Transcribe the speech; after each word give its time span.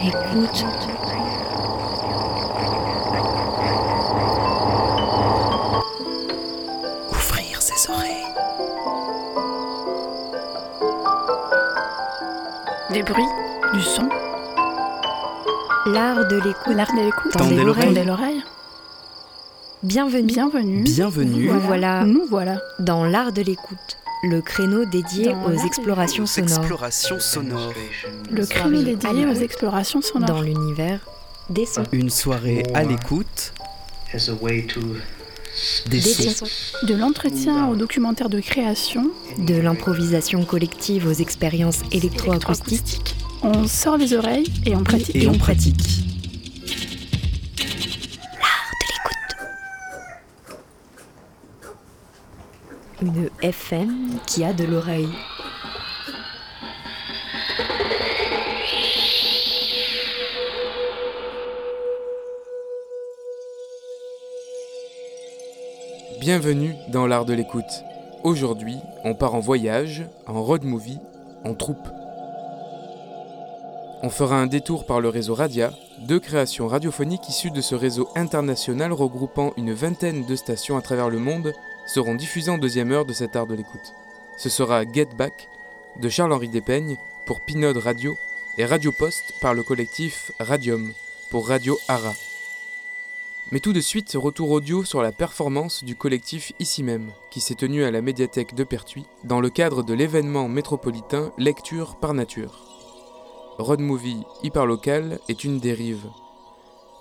Écoute. 0.00 0.64
Ouvrir 7.10 7.60
ses 7.62 7.90
oreilles. 7.90 8.26
Des 12.90 13.02
bruits, 13.02 13.22
du 13.74 13.82
son, 13.82 14.08
L'art 15.86 16.26
de 16.26 16.36
l'écoute. 16.36 16.74
l'art 16.74 16.92
de 16.94 17.00
l'écoute. 17.04 17.32
Tendez 17.32 17.62
l'oreille. 17.62 17.84
Tendez 17.86 18.04
l'oreille. 18.04 18.42
Bienvenue. 19.82 20.26
Bienvenue. 20.26 20.82
Bienvenue. 20.82 21.50
Nous 21.52 21.60
voilà 21.60 22.04
Nous 22.04 22.24
voilà. 22.28 22.56
dans 22.78 23.04
l'art 23.04 23.32
de 23.32 23.42
l'écoute, 23.42 23.97
le 24.22 24.40
créneau 24.40 24.84
dédié 24.84 25.26
Dans 25.26 25.46
aux 25.46 25.64
explorations 25.66 26.26
sonores 26.26 26.58
explorations 26.58 27.20
sonores. 27.20 27.72
Le 28.30 28.46
créneau 28.46 28.82
dédié 28.82 29.26
aux 29.26 29.34
explorations 29.34 30.02
sonores. 30.02 30.28
dans 30.28 30.42
l'univers 30.42 31.00
des 31.50 31.66
sons. 31.66 31.84
Une 31.92 32.10
soirée 32.10 32.62
à 32.74 32.82
l'écoute 32.84 33.52
as 34.12 34.28
a 34.28 34.32
way 34.40 34.62
to 34.66 34.80
des 35.88 35.98
Des 35.98 36.00
sons. 36.00 36.46
sons. 36.46 36.86
De 36.86 36.94
l'entretien 36.94 37.68
au 37.68 37.76
documentaire 37.76 38.28
de 38.28 38.40
création. 38.40 39.10
De 39.38 39.54
l'improvisation 39.54 40.44
collective 40.44 41.06
aux 41.06 41.12
expériences 41.12 41.80
électroacoustiques. 41.92 43.14
On 43.42 43.66
sort 43.66 43.96
les 43.96 44.14
oreilles 44.14 44.52
et 44.66 44.74
on 44.74 44.82
pratique. 44.82 45.16
Et 45.16 45.28
on 45.28 45.38
pratique. 45.38 46.07
FM 53.40 54.18
qui 54.26 54.42
a 54.42 54.52
de 54.52 54.64
l'oreille. 54.64 55.08
Bienvenue 66.18 66.74
dans 66.88 67.06
l'art 67.06 67.24
de 67.24 67.32
l'écoute. 67.32 67.62
Aujourd'hui, 68.24 68.78
on 69.04 69.14
part 69.14 69.36
en 69.36 69.40
voyage, 69.40 70.04
en 70.26 70.42
road 70.42 70.64
movie, 70.64 70.98
en 71.44 71.54
troupe. 71.54 71.76
On 74.02 74.10
fera 74.10 74.36
un 74.36 74.48
détour 74.48 74.84
par 74.84 75.00
le 75.00 75.10
réseau 75.10 75.34
Radia, 75.34 75.70
deux 76.00 76.18
créations 76.18 76.66
radiophoniques 76.66 77.28
issues 77.28 77.52
de 77.52 77.60
ce 77.60 77.76
réseau 77.76 78.08
international 78.16 78.92
regroupant 78.92 79.52
une 79.56 79.72
vingtaine 79.72 80.26
de 80.26 80.34
stations 80.34 80.76
à 80.76 80.82
travers 80.82 81.08
le 81.08 81.20
monde 81.20 81.52
seront 81.88 82.14
diffusées 82.14 82.50
en 82.50 82.58
deuxième 82.58 82.92
heure 82.92 83.06
de 83.06 83.12
cet 83.12 83.34
art 83.34 83.46
de 83.46 83.54
l'écoute. 83.54 83.94
Ce 84.36 84.48
sera 84.48 84.84
Get 84.84 85.08
Back 85.16 85.48
de 86.00 86.08
Charles-Henri 86.08 86.48
Despeignes 86.48 86.96
pour 87.26 87.40
Pinode 87.40 87.78
Radio 87.78 88.16
et 88.58 88.64
Radio 88.64 88.92
Post 88.92 89.34
par 89.40 89.54
le 89.54 89.64
collectif 89.64 90.30
Radium 90.38 90.92
pour 91.30 91.48
Radio 91.48 91.78
Ara. 91.88 92.14
Mais 93.50 93.60
tout 93.60 93.72
de 93.72 93.80
suite, 93.80 94.12
retour 94.14 94.50
audio 94.50 94.84
sur 94.84 95.00
la 95.00 95.10
performance 95.10 95.82
du 95.82 95.96
collectif 95.96 96.52
Ici 96.58 96.82
même, 96.82 97.10
qui 97.30 97.40
s'est 97.40 97.54
tenu 97.54 97.82
à 97.82 97.90
la 97.90 98.02
médiathèque 98.02 98.54
de 98.54 98.62
Pertuis, 98.62 99.06
dans 99.24 99.40
le 99.40 99.48
cadre 99.48 99.82
de 99.82 99.94
l'événement 99.94 100.48
métropolitain 100.48 101.32
Lecture 101.38 101.96
par 101.96 102.12
Nature. 102.12 102.64
Road 103.56 103.80
Movie 103.80 104.22
hyperlocal 104.42 105.18
est 105.28 105.44
une 105.44 105.60
dérive. 105.60 106.04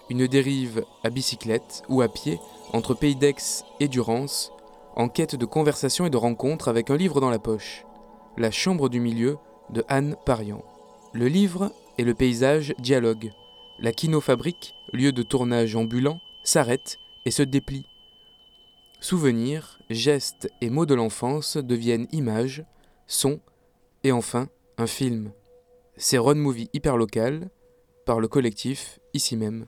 Une 0.10 0.26
dérive 0.26 0.86
à 1.04 1.10
bicyclette 1.10 1.84
ou 1.90 2.02
à 2.02 2.08
pied 2.08 2.40
entre 2.72 2.94
Pays 2.94 3.16
d'Aix 3.16 3.36
et 3.82 3.90
Durance, 3.90 4.54
en 4.98 5.10
quête 5.10 5.36
de 5.36 5.46
conversation 5.46 6.08
et 6.08 6.10
de 6.10 6.18
rencontres 6.18 6.68
avec 6.68 6.90
un 6.90 6.98
livre 6.98 7.22
dans 7.22 7.30
la 7.30 7.38
poche. 7.38 7.86
La 8.36 8.50
Chambre 8.50 8.90
du 8.90 9.00
Milieu 9.00 9.38
de 9.70 9.86
Anne 9.88 10.16
Parian. 10.26 10.66
Le 11.14 11.28
livre 11.28 11.72
et 12.00 12.04
le 12.04 12.16
paysage 12.16 12.74
dialoguent. 12.80 13.32
La 13.78 13.92
kinofabrique, 13.92 14.74
lieu 14.94 15.12
de 15.12 15.22
tournage 15.22 15.76
ambulant, 15.76 16.18
s'arrête 16.44 16.98
et 17.26 17.32
se 17.32 17.44
déplie. 17.44 17.86
Souvenirs, 19.00 19.78
gestes 19.92 20.50
et 20.62 20.72
mots 20.72 20.88
de 20.88 20.96
l'enfance 20.96 21.58
deviennent 21.58 22.08
images, 22.12 22.66
sons 23.06 23.40
et 24.04 24.12
enfin 24.12 24.50
un 24.80 24.88
film. 24.88 25.32
C'est 25.96 26.18
Road 26.18 26.38
Movie 26.38 26.72
hyperlocal 26.74 27.52
par 28.08 28.20
le 28.20 28.28
collectif 28.28 28.98
ici 29.14 29.38
même. 29.38 29.68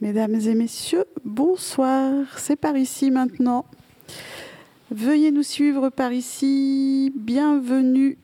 Mesdames 0.00 0.36
et 0.36 0.54
messieurs, 0.54 1.06
bonsoir. 1.24 2.38
C'est 2.38 2.54
par 2.54 2.76
ici 2.76 3.10
maintenant. 3.10 3.64
Veuillez 4.92 5.32
nous 5.32 5.42
suivre 5.42 5.90
par 5.90 6.12
ici. 6.12 7.12
Bienvenue. 7.16 8.16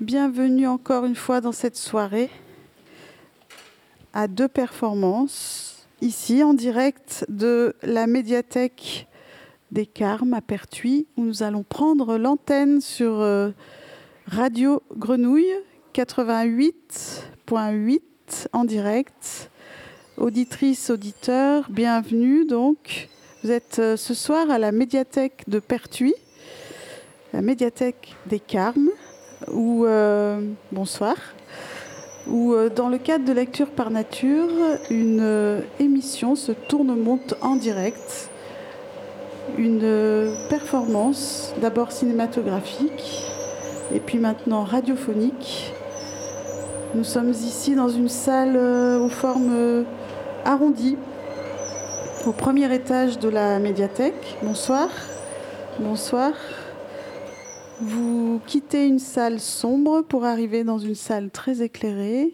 Bienvenue 0.00 0.66
encore 0.66 1.04
une 1.04 1.14
fois 1.14 1.40
dans 1.40 1.52
cette 1.52 1.76
soirée 1.76 2.30
à 4.12 4.26
deux 4.26 4.48
performances. 4.48 5.86
Ici, 6.00 6.42
en 6.42 6.52
direct 6.52 7.26
de 7.28 7.76
la 7.84 8.08
médiathèque 8.08 9.06
des 9.70 9.86
Carmes 9.86 10.34
à 10.34 10.40
Pertuis, 10.40 11.06
où 11.16 11.22
nous 11.22 11.44
allons 11.44 11.62
prendre 11.62 12.18
l'antenne 12.18 12.80
sur 12.80 13.20
euh, 13.20 13.52
Radio 14.26 14.82
Grenouille 14.96 15.54
88.8 15.94 18.00
en 18.52 18.64
direct. 18.64 19.51
Auditrices, 20.18 20.90
auditeurs, 20.90 21.64
bienvenue 21.70 22.44
donc. 22.44 23.08
Vous 23.42 23.50
êtes 23.50 23.78
euh, 23.78 23.96
ce 23.96 24.12
soir 24.12 24.50
à 24.50 24.58
la 24.58 24.70
médiathèque 24.70 25.44
de 25.48 25.58
Pertuis, 25.58 26.14
la 27.32 27.40
médiathèque 27.40 28.14
des 28.26 28.38
Carmes, 28.38 28.90
où, 29.50 29.86
euh, 29.86 30.42
bonsoir, 30.70 31.16
où 32.28 32.52
euh, 32.52 32.68
dans 32.68 32.90
le 32.90 32.98
cadre 32.98 33.24
de 33.24 33.32
Lecture 33.32 33.70
par 33.70 33.90
Nature, 33.90 34.50
une 34.90 35.62
émission 35.80 36.36
se 36.36 36.52
tourne-monte 36.52 37.34
en 37.40 37.56
direct, 37.56 38.28
une 39.56 40.30
performance 40.50 41.54
d'abord 41.62 41.90
cinématographique 41.90 43.22
et 43.94 43.98
puis 43.98 44.18
maintenant 44.18 44.62
radiophonique. 44.62 45.72
Nous 46.94 47.04
sommes 47.04 47.30
ici 47.30 47.74
dans 47.74 47.88
une 47.88 48.10
salle 48.10 48.58
aux 48.58 49.08
formes 49.08 49.86
arrondies, 50.44 50.96
au 52.26 52.32
premier 52.32 52.72
étage 52.74 53.18
de 53.18 53.28
la 53.28 53.58
médiathèque. 53.58 54.36
Bonsoir. 54.42 54.88
Bonsoir. 55.78 56.32
Vous 57.80 58.40
quittez 58.46 58.86
une 58.86 58.98
salle 58.98 59.40
sombre 59.40 60.02
pour 60.02 60.24
arriver 60.24 60.64
dans 60.64 60.78
une 60.78 60.94
salle 60.94 61.30
très 61.30 61.62
éclairée. 61.62 62.32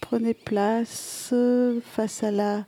Prenez 0.00 0.34
place 0.34 1.30
euh, 1.32 1.80
face 1.92 2.22
à, 2.22 2.30
la, 2.30 2.64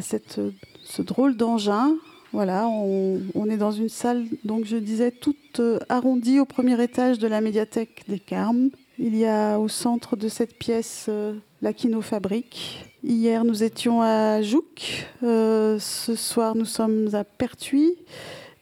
ce 0.00 1.02
drôle 1.02 1.36
d'engin. 1.36 1.94
Voilà, 2.32 2.68
on, 2.68 3.20
on 3.34 3.50
est 3.50 3.56
dans 3.56 3.72
une 3.72 3.88
salle, 3.88 4.24
donc 4.44 4.64
je 4.64 4.76
disais, 4.76 5.10
toute 5.10 5.58
euh, 5.58 5.80
arrondie 5.88 6.38
au 6.38 6.44
premier 6.44 6.80
étage 6.80 7.18
de 7.18 7.26
la 7.26 7.40
médiathèque 7.40 8.04
des 8.08 8.20
Carmes. 8.20 8.70
Il 8.98 9.16
y 9.16 9.26
a 9.26 9.58
au 9.58 9.66
centre 9.66 10.14
de 10.14 10.28
cette 10.28 10.56
pièce 10.56 11.06
euh, 11.08 11.34
la 11.60 11.72
Kinofabrique. 11.72 12.89
Hier, 13.02 13.44
nous 13.44 13.62
étions 13.62 14.02
à 14.02 14.42
Jouques. 14.42 15.06
Euh, 15.22 15.78
ce 15.78 16.14
soir, 16.14 16.54
nous 16.54 16.66
sommes 16.66 17.08
à 17.14 17.24
Pertuis. 17.24 17.94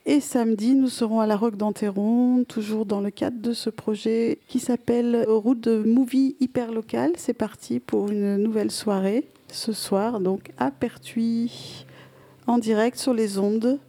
Et 0.06 0.20
samedi, 0.20 0.76
nous 0.76 0.88
serons 0.88 1.18
à 1.18 1.26
la 1.26 1.36
Roque 1.36 1.56
d'Anteron, 1.56 2.44
toujours 2.44 2.86
dans 2.86 3.00
le 3.00 3.10
cadre 3.10 3.40
de 3.42 3.52
ce 3.52 3.68
projet 3.68 4.38
qui 4.46 4.60
s'appelle 4.60 5.24
Route 5.26 5.60
de 5.60 5.82
Movie 5.82 6.36
Hyper 6.38 6.70
Local. 6.70 7.12
C'est 7.16 7.34
parti 7.34 7.80
pour 7.80 8.10
une 8.10 8.36
nouvelle 8.36 8.70
soirée 8.70 9.28
ce 9.48 9.72
soir, 9.72 10.20
donc 10.20 10.52
à 10.56 10.70
Pertuis, 10.70 11.84
en 12.46 12.58
direct 12.58 12.96
sur 12.96 13.14
les 13.14 13.38
ondes. 13.38 13.80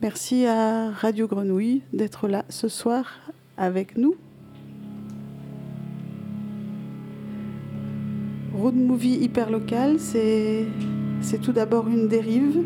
Merci 0.00 0.46
à 0.46 0.90
Radio 0.92 1.28
Grenouille 1.28 1.82
d'être 1.92 2.26
là 2.26 2.46
ce 2.48 2.68
soir 2.68 3.18
avec 3.58 3.98
nous. 3.98 4.16
Road 8.58 8.74
Movie 8.74 9.18
Hyper 9.22 9.50
Local, 9.50 9.98
c'est 10.00 10.66
tout 11.40 11.52
d'abord 11.52 11.86
une 11.86 12.08
dérive 12.08 12.58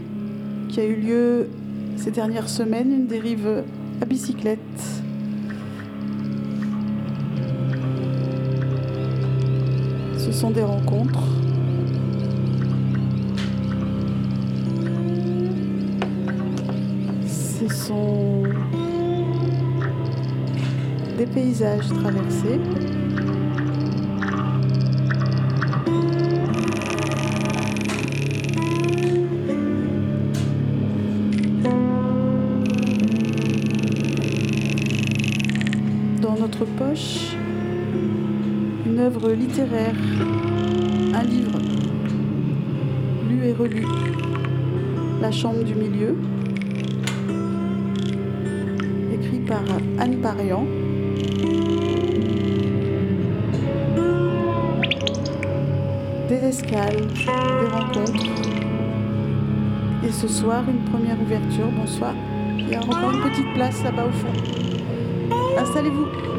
qui 0.71 0.81
a 0.81 0.85
eu 0.87 0.97
lieu 0.97 1.49
ces 1.97 2.11
dernières 2.11 2.49
semaines, 2.49 2.91
une 2.93 3.07
dérive 3.07 3.63
à 4.01 4.07
bicyclette. 4.07 4.59
Ce 10.17 10.33
sont 10.33 10.51
des 10.51 10.63
rencontres. 10.63 11.29
Ce 17.27 17.69
sont 17.69 18.45
des 21.19 21.27
paysages 21.27 21.89
traversés. 21.89 22.61
Œuvre 39.03 39.33
littéraire, 39.33 39.95
un 41.13 41.25
livre 41.25 41.59
lu 43.29 43.45
et 43.47 43.53
relu, 43.53 43.85
La 45.21 45.33
Chambre 45.33 45.65
du 45.65 45.75
Milieu, 45.75 46.17
écrit 49.13 49.41
par 49.41 49.65
Anne 49.99 50.21
Parian. 50.21 50.65
Des 56.29 56.47
escales, 56.47 57.09
des 57.09 57.69
rencontres. 57.73 58.27
Et 60.07 60.13
ce 60.13 60.29
soir, 60.29 60.63
une 60.69 60.91
première 60.91 61.21
ouverture. 61.21 61.67
Bonsoir. 61.77 62.15
Il 62.57 62.69
y 62.69 62.75
a 62.77 62.79
encore 62.81 63.11
une 63.11 63.29
petite 63.29 63.53
place 63.55 63.83
là-bas 63.83 64.07
au 64.07 64.13
fond. 64.13 64.33
Installez-vous. 65.59 66.32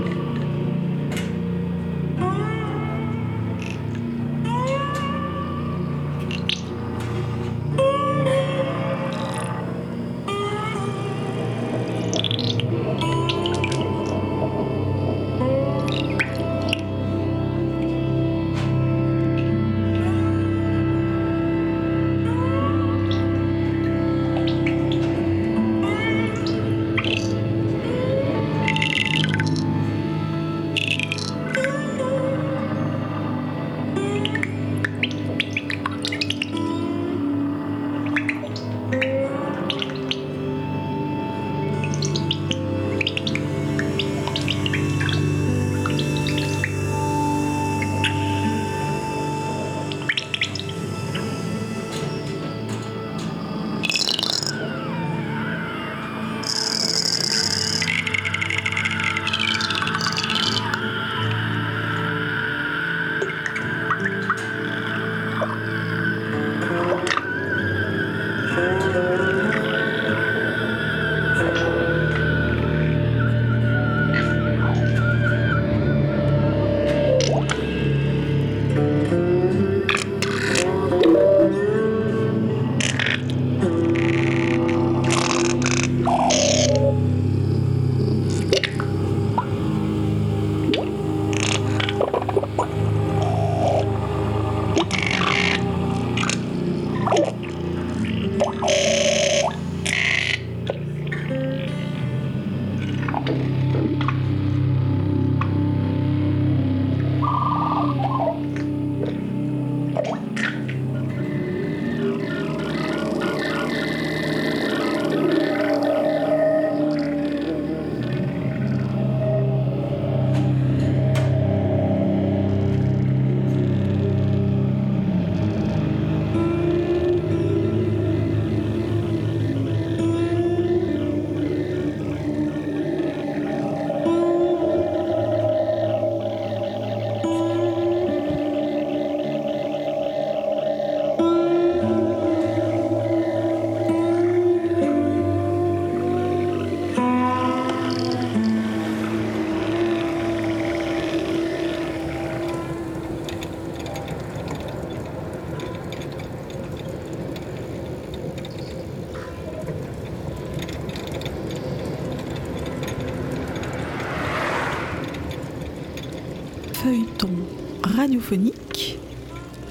Radiophonique, 168.23 168.97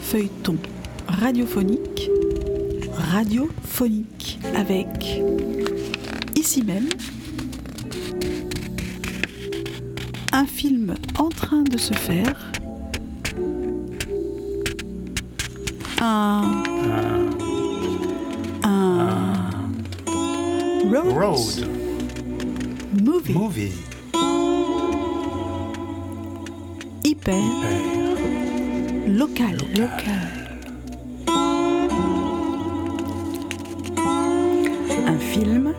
feuilleton 0.02 0.56
radiophonique, 1.08 2.10
radiophonique, 2.92 4.38
avec 4.54 5.22
ici 6.36 6.62
même 6.62 6.88
un 10.32 10.44
film 10.44 10.94
en 11.18 11.30
train 11.30 11.62
de 11.62 11.78
se 11.78 11.94
faire, 11.94 12.41
Local. 29.40 30.58
Un 35.06 35.18
film. 35.18 35.72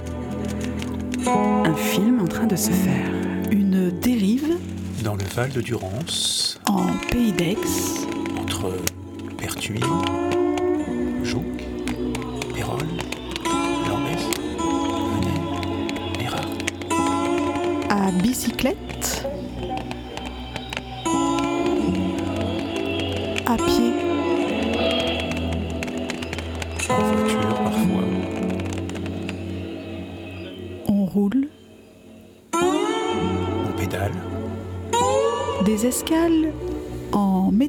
Un 1.27 1.75
film 1.75 2.21
en 2.21 2.27
train 2.27 2.47
de 2.47 2.55
se 2.55 2.71
faire. 2.71 3.11
Une 3.51 3.91
dérive 3.91 4.57
Dans 5.03 5.13
le 5.13 5.23
Val 5.35 5.51
de 5.51 5.61
Durance, 5.61 6.59
en 6.67 6.87
pays 7.11 7.31
d'Aix, 7.31 7.57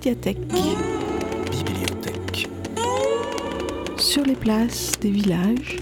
bibliothèque, 0.04 0.36
sur 3.96 4.22
les 4.22 4.34
places 4.34 4.92
des 5.00 5.08
villages, 5.08 5.78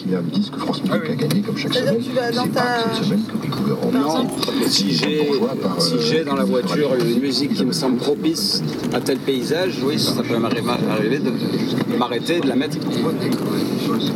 qu'il 0.00 0.12
y 0.12 0.14
a 0.14 0.18
le 0.20 0.24
disque 0.30 0.56
France 0.56 0.82
Musique 0.82 1.04
qui 1.04 1.12
a 1.12 1.14
gagné 1.16 1.40
comme 1.42 1.56
chaque 1.56 1.72
C'est-à-dire 1.72 1.92
semaine. 1.92 2.02
que 2.04 2.08
tu 2.10 2.16
vas 2.16 2.30
dans 2.32 2.42
C'est 2.44 2.50
ta- 2.50 2.60
pas 2.60 2.94
cette 2.94 3.04
semaine 3.04 3.20
que 3.26 3.32
vous 3.32 3.56
pouvez 3.56 3.70
Par 3.92 4.06
rendre. 4.06 4.20
exemple 4.20 4.68
Si 4.68 4.92
j'ai 4.94 5.30
si 5.78 5.94
j'ai 6.08 6.24
dans 6.24 6.36
la 6.36 6.44
voiture 6.44 6.90
une 6.94 7.20
musique 7.20 7.54
qui 7.54 7.64
me 7.64 7.72
semble 7.72 7.96
propice 7.98 8.62
à 8.92 9.00
tel 9.00 9.18
paysage, 9.18 9.74
oui, 9.84 9.98
ça 9.98 10.22
peut 10.22 10.38
m'arriver 10.38 11.18
de 11.18 11.96
m'arrêter, 11.98 12.40
de 12.40 12.48
la 12.48 12.56
mettre. 12.56 12.76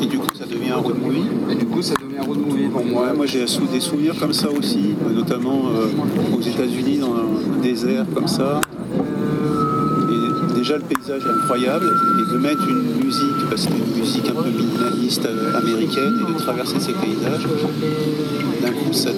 Et 0.03 0.07
du 0.07 0.19
coup, 0.19 0.27
ça 0.39 0.45
devient 0.47 0.71
un 0.71 0.77
road 0.77 0.97
movie 1.03 1.25
Et 1.51 1.55
du 1.55 1.67
coup, 1.67 1.83
ça 1.83 1.95
devient 2.01 2.19
un 2.21 2.25
road 2.25 2.39
movie 2.39 2.69
pour 2.69 2.85
moi. 2.85 3.09
Ouais, 3.09 3.13
moi 3.17 3.27
j'ai 3.27 3.45
des 3.45 3.81
souvenirs 3.81 4.15
comme 4.19 4.33
ça 4.33 4.51
aussi, 4.51 4.95
euh, 5.07 5.13
notamment 5.13 5.65
euh, 5.75 6.37
aux 6.37 6.41
États-Unis 6.41 6.99
dans 6.99 7.15
un 7.15 7.61
désert 7.63 8.05
comme 8.15 8.29
ça. 8.29 8.61
Déjà 10.65 10.79
le 10.79 10.85
paysage 10.85 11.21
est 11.27 11.43
incroyable 11.43 11.93
et 12.19 12.33
de 12.33 12.39
mettre 12.39 12.67
une 12.67 13.05
musique, 13.05 13.51
parce 13.51 13.67
que 13.67 13.73
c'est 13.73 13.79
une 13.79 14.01
musique 14.01 14.27
un 14.31 14.43
peu 14.43 14.49
minimaliste 14.49 15.27
euh, 15.27 15.59
américaine, 15.59 16.15
et 16.23 16.33
de 16.33 16.39
traverser 16.39 16.81
ces 16.81 16.95
paysages, 16.95 17.47
d'un 18.63 18.71
coup 18.71 18.91
ça, 18.95 19.11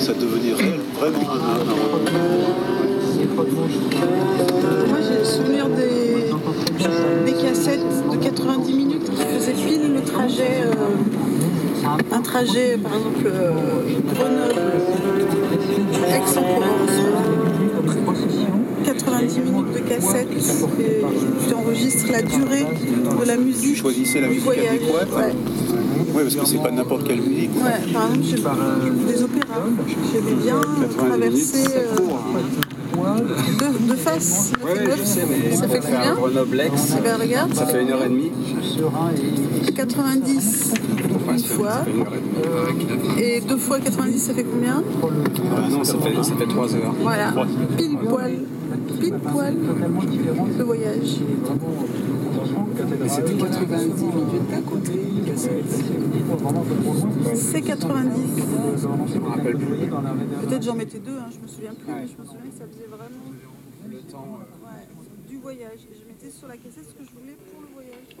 ça 0.00 0.12
devenait 0.14 0.54
réel, 0.54 0.80
vraiment 0.98 1.30
un, 1.30 1.62
Moi, 4.88 4.98
j'ai 5.08 5.18
le 5.20 5.24
souvenir 5.24 5.68
des, 5.68 6.32
des 7.26 7.42
cassettes 7.44 8.10
de 8.10 8.16
90 8.16 8.72
minutes 8.74 9.08
qui 9.08 9.22
faisaient 9.22 9.52
pile 9.52 9.94
le 9.94 10.00
trajet. 10.02 10.64
euh, 10.64 10.72
un 12.10 12.22
trajet, 12.22 12.76
par 12.76 12.96
exemple, 12.96 13.24
euh, 13.24 13.52
Grenoble, 14.14 14.82
Aix-en-Provence. 16.08 17.47
90 19.04 19.38
minutes 19.40 19.72
de 19.74 19.78
cassette 19.80 20.28
et 20.80 21.02
tu 21.48 21.54
enregistres 21.54 22.10
la 22.12 22.22
durée 22.22 22.64
de 23.20 23.26
la 23.26 23.36
musique. 23.36 23.74
Tu 23.74 23.76
choisissais 23.76 24.20
la 24.20 24.28
musique 24.28 24.44
voyage. 24.44 24.66
adéquate 24.68 25.08
Ouais. 25.16 25.32
Oui, 26.14 26.22
parce 26.22 26.34
que 26.34 26.46
c'est 26.46 26.62
pas 26.62 26.70
n'importe 26.70 27.06
quelle 27.06 27.20
musique. 27.20 27.50
Ouais, 27.56 27.92
par 27.92 28.08
exemple, 28.14 28.22
j'ai 28.26 29.12
des 29.14 29.22
opéras. 29.22 29.60
J'aimais 30.12 30.42
bien 30.42 30.60
90 30.60 30.80
minutes, 30.80 30.96
traverser 30.96 31.40
c'est 31.44 31.76
euh, 31.76 31.96
court. 31.96 32.20
de, 33.18 33.90
de 33.92 33.94
face. 33.96 34.52
Ouais, 34.64 34.72
je 34.98 35.04
sais, 35.04 35.26
mais 35.28 35.54
ça 35.54 35.68
fait 35.68 35.80
combien 35.80 36.14
Grenoble-Aix, 36.14 36.70
Eh 36.98 37.00
ben, 37.02 37.16
regarde. 37.20 37.54
ça 37.54 37.66
fait 37.66 37.82
une 37.82 37.90
heure 37.90 38.04
et 38.04 38.08
demie. 38.08 38.32
90 39.76 40.72
une 41.30 41.38
fois. 41.38 41.84
Et 43.18 43.40
deux 43.40 43.56
fois 43.56 43.78
90, 43.78 44.18
ça 44.18 44.34
fait 44.34 44.44
combien 44.44 44.82
Ah 45.02 45.68
non, 45.70 45.84
ça 45.84 45.94
fait, 45.98 46.14
ça 46.22 46.34
fait 46.36 46.46
trois 46.46 46.74
heures. 46.74 46.94
Voilà, 47.02 47.32
pile 47.76 47.96
poil, 48.08 48.32
pile 49.10 49.18
poil 49.20 49.54
le 50.58 50.64
voyage. 50.64 51.16
C'était 53.08 53.34
90 53.34 54.02
minutes 54.04 54.50
d'un 54.50 54.62
côté, 54.62 54.92
C'est 57.34 57.62
90. 57.62 58.42
Je 58.76 59.18
me 59.18 59.28
rappelle 59.28 59.56
plus. 59.56 60.46
Peut-être 60.46 60.62
j'en 60.62 60.74
mettais 60.74 60.98
deux, 60.98 61.16
hein, 61.16 61.28
je 61.32 61.38
me 61.40 61.48
souviens 61.48 61.74
plus, 61.74 61.92
mais 61.92 62.06
je 62.06 62.20
me 62.20 62.26
souviens 62.26 62.50
que 62.50 62.58
ça 62.58 62.64
faisait 62.70 62.86
vraiment 62.88 63.24
Le 63.90 63.98
temps. 64.00 64.38
ouais, 64.62 64.86
du 65.28 65.38
voyage. 65.38 65.80
Et 65.90 65.96
je 66.00 66.06
mettais 66.06 66.30
sur 66.30 66.48
la 66.48 66.56
cassette 66.56 66.84
ce 66.88 66.94
que 66.94 67.04
je 67.04 67.10
voulais 67.18 67.36
pour 67.50 67.60
le 67.62 67.68
voyage. 67.74 68.16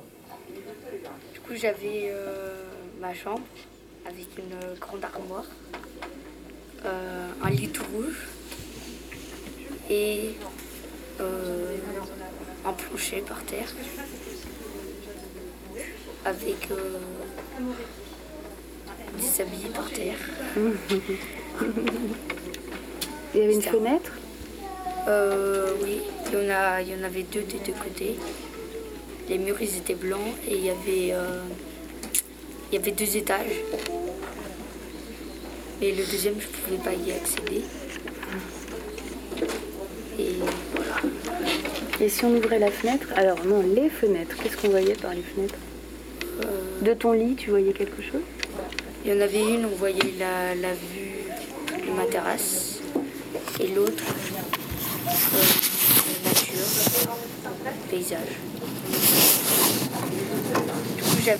Du 1.34 1.40
coup, 1.40 1.52
j'avais 1.54 2.10
euh, 2.10 2.54
ma 3.00 3.12
chambre 3.14 3.42
avec 4.06 4.26
une 4.38 4.78
grande 4.80 5.04
armoire, 5.04 5.44
euh, 6.84 7.28
un 7.42 7.50
lit 7.50 7.68
tout 7.68 7.84
rouge 7.94 8.26
et 9.90 10.34
euh, 11.20 11.76
un 12.64 12.72
plancher 12.72 13.22
par 13.26 13.42
terre 13.44 13.68
avec 16.24 16.70
euh, 16.70 16.98
des 19.18 19.40
habits 19.40 19.68
par 19.74 19.90
terre. 19.90 20.18
Il 23.34 23.40
y 23.40 23.44
avait 23.44 23.54
une 23.54 23.62
fenêtre? 23.62 24.12
Euh, 25.06 25.74
oui, 25.82 26.00
il 26.26 26.32
y, 26.32 26.36
en 26.36 26.50
a, 26.50 26.82
il 26.82 26.88
y 26.88 26.94
en 26.94 27.02
avait 27.04 27.22
deux 27.22 27.42
des 27.42 27.58
deux 27.58 27.72
côtés. 27.72 28.16
Les 29.28 29.38
murs 29.38 29.60
ils 29.60 29.76
étaient 29.76 29.94
blancs 29.94 30.34
et 30.48 30.56
il 30.56 30.64
y 30.64 30.70
avait, 30.70 31.12
euh, 31.12 31.42
il 32.70 32.78
y 32.78 32.78
avait 32.78 32.90
deux 32.90 33.16
étages. 33.16 33.62
Et 35.80 35.92
le 35.92 36.04
deuxième, 36.04 36.34
je 36.40 36.46
ne 36.46 36.52
pouvais 36.52 36.90
pas 36.90 36.92
y 36.94 37.12
accéder. 37.12 37.62
Et. 40.18 40.32
Et 42.00 42.08
si 42.08 42.24
on 42.24 42.34
ouvrait 42.36 42.58
la 42.58 42.70
fenêtre 42.70 43.08
Alors 43.16 43.44
non, 43.44 43.62
les 43.74 43.88
fenêtres, 43.88 44.36
qu'est-ce 44.42 44.56
qu'on 44.56 44.68
voyait 44.68 44.94
par 44.94 45.14
les 45.14 45.22
fenêtres 45.22 45.58
De 46.82 46.94
ton 46.94 47.12
lit, 47.12 47.34
tu 47.34 47.50
voyais 47.50 47.72
quelque 47.72 48.00
chose? 48.02 48.20
Il 49.04 49.12
y 49.12 49.16
en 49.16 49.20
avait 49.20 49.40
une, 49.54 49.64
on 49.64 49.76
voyait 49.76 50.14
la, 50.18 50.54
la 50.54 50.72
vue 50.72 51.24
de 51.86 51.92
ma 51.96 52.04
terrasse. 52.04 52.80
Et 53.60 53.68
l'autre, 53.68 54.04
euh, 55.06 55.38
nature, 56.24 57.16
paysage. 57.90 58.18
Du 60.96 61.02
coup, 61.02 61.16
j'avais. 61.24 61.38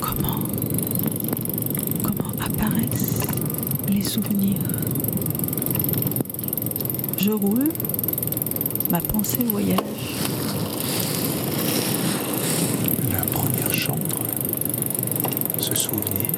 Comment 0.00 0.40
Comment 2.02 2.32
apparaissent 2.44 3.20
les 3.88 4.01
souvenirs 4.12 4.56
Je 7.16 7.30
roule, 7.30 7.68
ma 8.90 9.00
pensée 9.00 9.42
voyage. 9.42 9.78
La 13.10 13.24
première 13.24 13.72
chambre, 13.72 14.18
se 15.58 15.74
souvenir, 15.74 16.28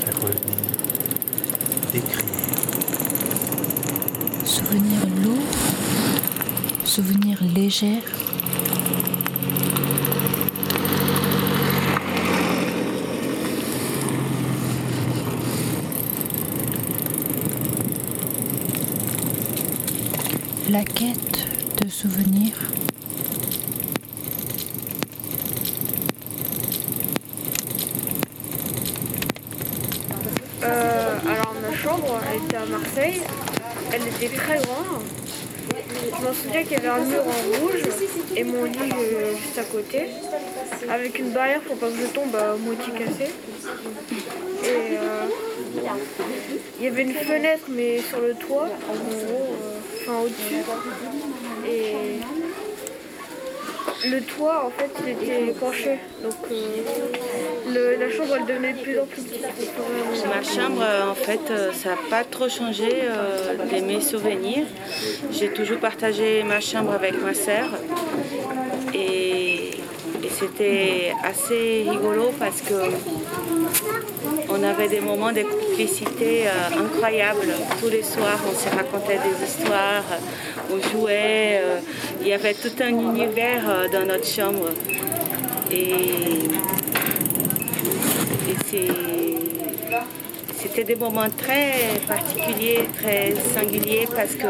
faire 0.00 0.16
revenir, 0.20 0.64
décrire. 1.92 2.24
Souvenir 4.44 5.00
lourd, 5.22 5.54
souvenir 6.84 7.38
légère. 7.54 8.19
La 20.70 20.84
quête 20.84 21.48
de 21.82 21.88
souvenirs. 21.88 22.54
Euh, 30.62 31.18
alors 31.26 31.54
ma 31.60 31.76
chambre, 31.76 32.20
elle 32.30 32.44
était 32.44 32.56
à 32.56 32.66
Marseille. 32.66 33.20
Elle 33.92 34.02
était 34.02 34.36
très 34.36 34.58
grande. 34.58 35.02
Je 36.04 36.24
m'en 36.24 36.32
souviens 36.32 36.62
qu'il 36.62 36.72
y 36.72 36.76
avait 36.76 36.88
un 36.88 37.04
mur 37.04 37.22
en 37.26 37.58
rouge 37.58 37.82
et 38.36 38.44
mon 38.44 38.62
lit 38.62 38.78
euh, 38.78 39.32
juste 39.42 39.58
à 39.58 39.64
côté, 39.64 40.06
avec 40.88 41.18
une 41.18 41.32
barrière 41.32 41.62
pour 41.62 41.78
pas 41.78 41.88
que 41.88 41.96
je 41.96 42.06
tombe 42.12 42.36
à 42.36 42.54
moitié 42.54 42.92
cassée. 42.92 43.32
Et 44.62 44.68
euh, 44.68 45.24
il 46.78 46.84
y 46.84 46.88
avait 46.88 47.02
une 47.02 47.14
fenêtre 47.14 47.64
mais 47.68 47.98
sur 47.98 48.20
le 48.20 48.34
toit, 48.34 48.68
enfin 50.00 50.20
au-dessus. 50.24 50.62
Et 51.68 52.20
le 54.08 54.20
toit 54.22 54.64
en 54.66 54.70
fait 54.70 54.90
il 55.04 55.10
était 55.10 55.52
penché, 55.60 55.98
donc 56.22 56.32
euh, 56.50 57.96
la 57.98 58.10
chambre 58.10 58.36
elle 58.38 58.46
devenait 58.46 58.72
de 58.72 58.80
plus 58.80 58.98
en 58.98 59.04
plus 59.04 59.22
petite. 59.22 59.42
Ma 60.26 60.42
chambre, 60.42 60.82
euh, 60.82 61.10
en 61.10 61.14
fait, 61.14 61.50
euh, 61.50 61.70
ça 61.72 61.90
n'a 61.90 61.98
pas 62.08 62.24
trop 62.24 62.48
changé 62.48 62.88
de 63.72 63.80
mes 63.84 64.00
souvenirs. 64.00 64.66
J'ai 65.30 65.50
toujours 65.50 65.78
partagé 65.78 66.42
ma 66.42 66.60
chambre 66.60 66.92
avec 66.92 67.20
ma 67.22 67.34
sœur. 67.34 67.68
Et, 68.94 69.70
et 70.24 70.30
c'était 70.38 71.12
assez 71.22 71.84
rigolo 71.88 72.32
parce 72.38 72.62
que 72.62 72.74
on 74.48 74.62
avait 74.62 74.88
des 74.88 75.00
moments 75.00 75.32
de 75.32 75.42
complicité 75.80 76.46
euh, 76.46 76.84
incroyables. 76.84 77.54
Tous 77.80 77.88
les 77.88 78.02
soirs, 78.02 78.38
on 78.46 78.54
se 78.54 78.68
racontait 78.74 79.18
des 79.18 79.44
histoires, 79.46 80.04
on 80.70 80.78
jouait. 80.90 81.60
euh, 81.62 81.80
il 82.20 82.28
y 82.28 82.32
avait 82.34 82.54
tout 82.54 82.72
un 82.80 82.88
univers 82.88 83.64
euh, 83.68 83.88
dans 83.88 84.06
notre 84.06 84.26
chambre. 84.26 84.68
Et 85.70 86.04
c'est 88.66 89.09
c'était 90.62 90.84
des 90.84 90.96
moments 90.96 91.30
très 91.36 91.72
particuliers, 92.06 92.88
très 92.98 93.34
singuliers 93.54 94.06
parce 94.14 94.34
que 94.34 94.46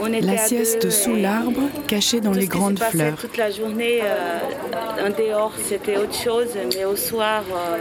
on 0.00 0.12
était 0.12 0.26
La 0.26 0.38
sieste 0.38 0.90
sous 0.90 1.16
l'arbre, 1.16 1.62
caché 1.88 2.20
dans 2.20 2.32
les 2.32 2.46
grandes 2.46 2.78
fleurs. 2.78 3.16
Toute 3.16 3.36
la 3.36 3.50
journée 3.50 4.00
euh, 4.02 5.06
en 5.06 5.10
dehors, 5.10 5.52
c'était 5.62 5.96
autre 5.96 6.14
chose, 6.14 6.48
mais 6.72 6.84
au 6.84 6.94
soir, 6.94 7.42
euh, 7.50 7.78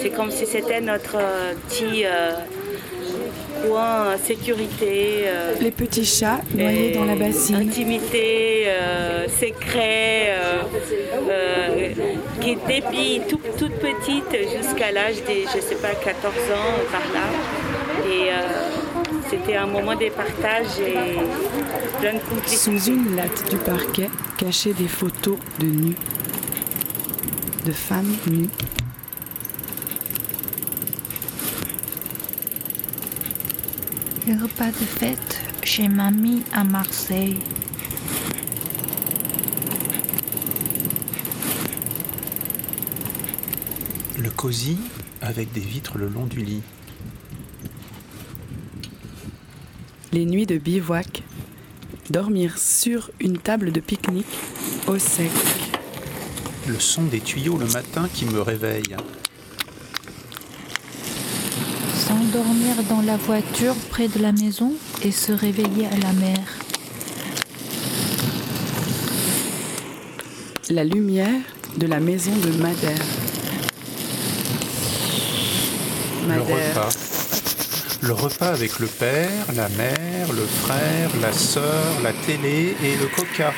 c'est 0.00 0.10
comme 0.10 0.30
si 0.30 0.46
c'était 0.46 0.80
notre 0.80 1.16
euh, 1.16 1.52
petit 1.68 2.04
coin 3.66 4.16
sécurité. 4.24 5.22
euh, 5.26 5.54
Les 5.60 5.70
petits 5.70 6.04
chats 6.04 6.40
noyés 6.54 6.92
dans 6.92 7.04
la 7.04 7.16
bassine. 7.16 7.56
Intimité, 7.56 8.64
euh, 8.66 9.26
secret, 9.28 10.30
euh, 10.30 10.62
euh, 11.30 11.88
qui 12.40 12.54
depuis 12.56 13.20
tout, 13.28 13.40
toute 13.58 13.74
petite 13.74 14.32
jusqu'à 14.56 14.92
l'âge 14.92 15.16
de, 15.16 15.34
je 15.54 15.60
sais 15.60 15.76
pas, 15.76 15.94
14 15.94 16.34
ans 16.34 16.90
par 16.90 17.00
là. 17.12 17.26
Et 18.06 18.30
euh, 18.30 18.34
c'était 19.28 19.56
un 19.56 19.66
moment 19.66 19.94
de 19.94 20.08
partage 20.10 20.78
et 20.80 21.18
plein 22.00 22.14
de 22.14 22.18
complicité. 22.20 22.56
Sous 22.80 22.90
une 22.90 23.14
latte 23.16 23.48
du 23.50 23.56
parquet, 23.56 24.08
cachées 24.38 24.72
des 24.72 24.88
photos 24.88 25.36
de 25.58 25.66
nus. 25.66 25.96
De 27.66 27.72
femmes 27.72 28.16
nues. 28.26 28.48
Le 34.26 34.34
repas 34.42 34.66
de 34.66 34.84
fête 34.84 35.40
chez 35.62 35.88
mamie 35.88 36.42
à 36.52 36.62
Marseille. 36.62 37.38
Le 44.18 44.30
cosy 44.30 44.76
avec 45.22 45.52
des 45.52 45.60
vitres 45.60 45.96
le 45.96 46.08
long 46.08 46.26
du 46.26 46.40
lit. 46.40 46.62
Les 50.12 50.26
nuits 50.26 50.46
de 50.46 50.58
bivouac. 50.58 51.22
Dormir 52.10 52.58
sur 52.58 53.10
une 53.20 53.38
table 53.38 53.72
de 53.72 53.80
pique-nique 53.80 54.26
au 54.86 54.98
sec. 54.98 55.30
Le 56.66 56.78
son 56.78 57.04
des 57.04 57.20
tuyaux 57.20 57.56
le 57.56 57.66
matin 57.66 58.08
qui 58.12 58.26
me 58.26 58.42
réveille. 58.42 58.96
S'endormir 62.10 62.82
dans 62.88 63.02
la 63.02 63.16
voiture 63.16 63.76
près 63.88 64.08
de 64.08 64.20
la 64.20 64.32
maison 64.32 64.72
et 65.04 65.12
se 65.12 65.30
réveiller 65.30 65.86
à 65.86 65.96
la 65.96 66.12
mer. 66.12 66.40
La 70.70 70.82
lumière 70.82 71.40
de 71.76 71.86
la 71.86 72.00
maison 72.00 72.32
de 72.34 72.50
Madère. 72.60 73.06
Le 76.22 76.28
Madère. 76.28 76.46
repas. 76.48 76.88
Le 78.02 78.12
repas 78.12 78.48
avec 78.48 78.80
le 78.80 78.88
père, 78.88 79.30
la 79.54 79.68
mère, 79.68 80.32
le 80.32 80.46
frère, 80.46 81.10
la 81.22 81.32
sœur, 81.32 82.00
la 82.02 82.12
télé 82.12 82.74
et 82.82 82.96
le 82.96 83.06
coca. 83.06 83.54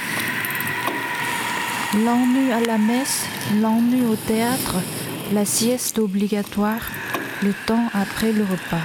L'ennui 2.04 2.52
à 2.52 2.60
la 2.60 2.76
messe, 2.76 3.24
l'ennui 3.62 4.02
au 4.04 4.16
théâtre, 4.16 4.76
la 5.32 5.46
sieste 5.46 5.98
obligatoire, 5.98 6.82
le 7.42 7.52
temps 7.66 7.88
après 7.92 8.32
le 8.32 8.44
repas. 8.44 8.78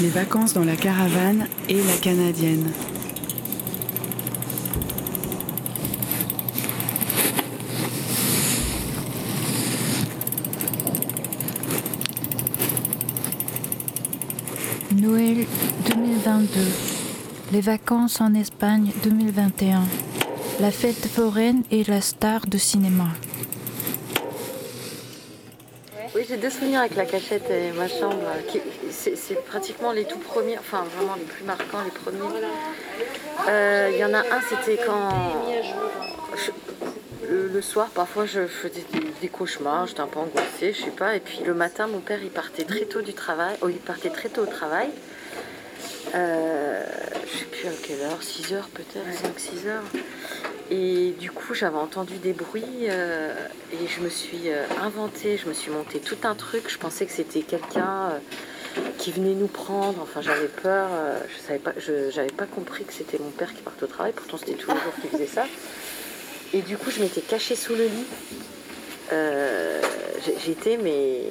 Les 0.00 0.08
vacances 0.08 0.54
dans 0.54 0.64
la 0.64 0.74
caravane 0.74 1.46
et 1.68 1.82
la 1.82 1.96
canadienne. 2.00 2.72
2022. 16.46 17.52
Les 17.52 17.60
vacances 17.60 18.20
en 18.20 18.34
Espagne 18.34 18.92
2021. 19.04 19.82
La 20.60 20.70
fête 20.70 21.06
foraine 21.06 21.62
et 21.70 21.84
la 21.84 22.00
star 22.00 22.46
de 22.46 22.58
cinéma. 22.58 23.04
Oui, 26.14 26.22
j'ai 26.28 26.36
deux 26.36 26.50
souvenirs 26.50 26.80
avec 26.80 26.96
la 26.96 27.04
cachette 27.06 27.48
et 27.50 27.70
ma 27.72 27.88
chambre. 27.88 28.16
qui- 28.48 28.60
C'est 28.90 29.44
pratiquement 29.46 29.92
les 29.92 30.04
tout 30.04 30.18
premiers, 30.18 30.58
enfin 30.58 30.84
vraiment 30.96 31.14
les 31.14 31.24
plus 31.24 31.44
marquants, 31.44 31.82
les 31.84 31.90
premiers. 31.90 32.18
Euh, 33.48 33.90
Il 33.92 33.98
y 33.98 34.04
en 34.04 34.12
a 34.14 34.18
un, 34.20 34.40
c'était 34.48 34.78
quand. 34.84 35.08
le, 37.28 37.48
le 37.48 37.62
soir, 37.62 37.88
parfois, 37.94 38.26
je 38.26 38.46
faisais 38.46 38.84
des, 38.92 39.00
des 39.22 39.28
cauchemars, 39.28 39.86
j'étais 39.86 40.00
un 40.00 40.06
peu 40.06 40.18
angoissée, 40.18 40.72
je 40.74 40.84
sais 40.84 40.90
pas. 40.90 41.14
Et 41.16 41.20
puis 41.20 41.40
le 41.46 41.54
matin, 41.54 41.86
mon 41.86 42.00
père, 42.00 42.18
il 42.22 42.30
partait 42.30 42.64
très 42.64 42.84
tôt 42.84 43.00
du 43.00 43.14
travail. 43.14 43.56
Oh, 43.62 43.68
il 43.68 43.76
partait 43.78 44.10
très 44.10 44.28
tôt 44.28 44.42
au 44.42 44.46
travail. 44.46 44.88
Euh, 46.14 46.84
je 47.26 47.38
sais 47.38 47.44
plus 47.46 47.68
à 47.68 47.72
quelle 47.82 48.00
heure, 48.02 48.22
6 48.22 48.52
heures 48.52 48.68
peut-être, 48.68 49.06
5-6 49.64 49.66
heures. 49.68 49.82
Et 50.70 51.14
du 51.18 51.30
coup, 51.30 51.54
j'avais 51.54 51.76
entendu 51.76 52.16
des 52.16 52.32
bruits 52.32 52.86
euh, 52.88 53.34
et 53.72 53.86
je 53.86 54.00
me 54.00 54.08
suis 54.08 54.48
euh, 54.50 54.64
inventée, 54.82 55.36
je 55.36 55.48
me 55.48 55.54
suis 55.54 55.70
monté 55.70 56.00
tout 56.00 56.16
un 56.24 56.34
truc. 56.34 56.64
Je 56.68 56.78
pensais 56.78 57.06
que 57.06 57.12
c'était 57.12 57.40
quelqu'un 57.42 58.10
euh, 58.10 58.80
qui 58.98 59.10
venait 59.12 59.34
nous 59.34 59.48
prendre. 59.48 60.00
Enfin, 60.02 60.20
j'avais 60.22 60.48
peur. 60.48 60.88
euh, 60.92 61.18
je 61.28 61.46
savais 61.46 61.58
pas, 61.58 61.72
j'avais 62.10 62.30
pas 62.30 62.46
compris 62.46 62.84
que 62.84 62.92
c'était 62.92 63.18
mon 63.18 63.30
père 63.30 63.52
qui 63.54 63.62
partait 63.62 63.84
au 63.84 63.88
travail. 63.88 64.12
Pourtant, 64.14 64.36
c'était 64.38 64.54
tous 64.54 64.70
les 64.70 64.80
jours 64.80 64.94
qu'il 65.00 65.10
faisait 65.10 65.26
ça. 65.26 65.46
Et 66.54 66.60
du 66.62 66.76
coup, 66.76 66.90
je 66.90 67.00
m'étais 67.00 67.22
cachée 67.22 67.56
sous 67.56 67.74
le 67.74 67.84
lit. 67.84 68.06
J'étais 70.44 70.78
mais 70.78 71.22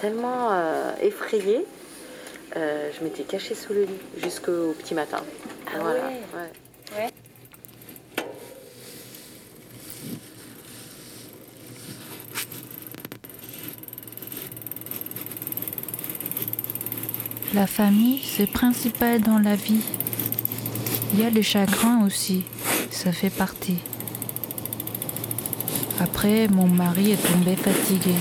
tellement 0.00 0.50
effrayée. 1.00 1.64
Euh, 2.56 2.90
je 2.96 3.02
m'étais 3.04 3.22
cachée 3.24 3.54
sous 3.54 3.72
le 3.72 3.84
lit 3.84 4.00
jusqu'au 4.22 4.72
petit 4.78 4.94
matin. 4.94 5.22
Ah 5.66 5.78
Voilà, 5.80 6.06
ouais. 6.06 6.20
ouais. 6.96 7.10
La 17.54 17.66
famille, 17.66 18.20
c'est 18.24 18.46
principal 18.50 19.20
dans 19.20 19.38
la 19.38 19.56
vie. 19.56 19.82
Il 21.12 21.20
y 21.20 21.24
a 21.24 21.30
le 21.30 21.42
chagrin 21.42 22.04
aussi, 22.06 22.44
ça 22.90 23.12
fait 23.12 23.28
partie. 23.30 23.76
Après, 26.00 26.48
mon 26.48 26.66
mari 26.66 27.12
est 27.12 27.22
tombé 27.32 27.54
fatigué. 27.56 28.14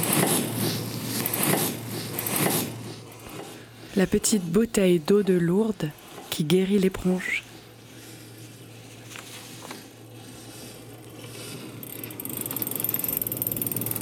La 3.97 4.05
petite 4.05 4.45
bouteille 4.45 4.99
d'eau 4.99 5.21
de 5.21 5.33
Lourdes 5.33 5.89
qui 6.29 6.45
guérit 6.45 6.79
les. 6.79 6.89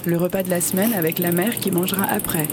Le 0.05 0.15
repas 0.15 0.43
de 0.43 0.51
la 0.51 0.61
semaine 0.61 0.93
avec 0.93 1.17
la 1.17 1.31
mère 1.31 1.57
qui 1.59 1.71
mangera 1.71 2.03
après. 2.03 2.47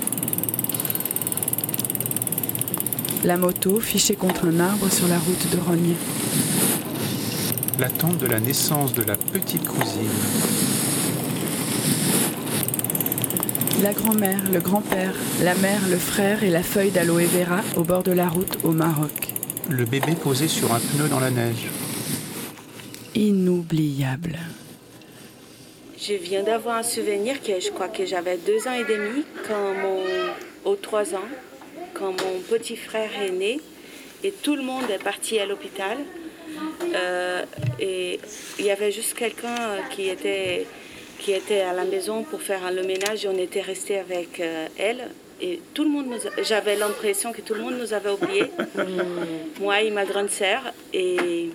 La 3.22 3.37
moto 3.37 3.81
fichée 3.81 4.16
contre 4.16 4.46
un 4.46 4.59
arbre 4.59 4.90
sur 4.90 5.07
la 5.07 5.18
route 5.18 5.51
de 5.53 5.59
Rogne. 5.59 5.94
L'attente 7.79 8.16
de 8.16 8.29
la 8.29 8.40
naissance 8.40 8.94
de 8.94 9.03
la 9.03 9.16
petite 9.16 9.66
cousine. 9.66 10.65
La 13.83 13.93
grand-mère, 13.93 14.51
le 14.51 14.61
grand-père, 14.61 15.12
la 15.43 15.55
mère, 15.57 15.81
le 15.91 15.99
frère 15.99 16.43
et 16.43 16.49
la 16.49 16.62
feuille 16.62 16.91
d'aloe 16.91 17.27
vera 17.27 17.61
au 17.77 17.83
bord 17.83 18.03
de 18.03 18.12
la 18.12 18.27
route 18.27 18.59
au 18.65 18.71
Maroc. 18.71 19.35
Le 19.69 19.85
bébé 19.85 20.15
posé 20.15 20.49
sur 20.49 20.73
un 20.73 20.81
pneu 20.81 21.09
dans 21.09 21.21
la 21.21 21.31
neige. 21.31 21.67
Inoubliable. 23.15 24.39
Je 25.99 26.15
viens 26.15 26.43
d'avoir 26.43 26.77
un 26.77 26.83
souvenir 26.83 27.43
que 27.43 27.61
je 27.61 27.71
crois 27.71 27.89
que 27.89 28.07
j'avais 28.07 28.39
deux 28.39 28.67
ans 28.67 28.73
et 28.73 28.85
demi 28.85 29.25
quand 29.47 29.75
mon, 29.75 30.01
aux 30.65 30.77
trois 30.77 31.15
ans, 31.15 31.29
quand 31.93 32.12
mon 32.23 32.41
petit 32.49 32.77
frère 32.77 33.11
est 33.23 33.33
né 33.33 33.61
et 34.25 34.33
tout 34.33 34.57
le 34.57 34.62
monde 34.62 34.85
est 34.91 35.03
parti 35.03 35.39
à 35.39 35.45
l'hôpital. 35.45 35.99
Euh, 36.95 37.43
et 37.79 38.21
il 38.59 38.65
y 38.65 38.71
avait 38.71 38.93
juste 38.93 39.15
quelqu'un 39.15 39.57
qui 39.91 40.09
était, 40.09 40.67
qui 41.18 41.33
était 41.33 41.61
à 41.61 41.72
la 41.72 41.85
maison 41.85 42.22
pour 42.22 42.40
faire 42.42 42.70
le 42.70 42.83
ménage 42.83 43.26
on 43.31 43.38
était 43.38 43.61
resté 43.61 43.98
avec 43.98 44.40
euh, 44.40 44.66
elle. 44.79 45.09
Et 45.40 45.61
tout 45.74 45.85
le 45.85 45.90
monde 45.90 46.07
j'avais 46.42 46.76
l'impression 46.76 47.33
que 47.33 47.42
tout 47.42 47.55
le 47.55 47.61
monde 47.61 47.74
nous 47.79 47.92
avait 47.92 48.11
oubliés. 48.11 48.50
Moi 49.61 49.83
et 49.83 49.90
ma 49.90 50.05
grande 50.05 50.31
sœur. 50.31 50.62
Et, 50.92 51.50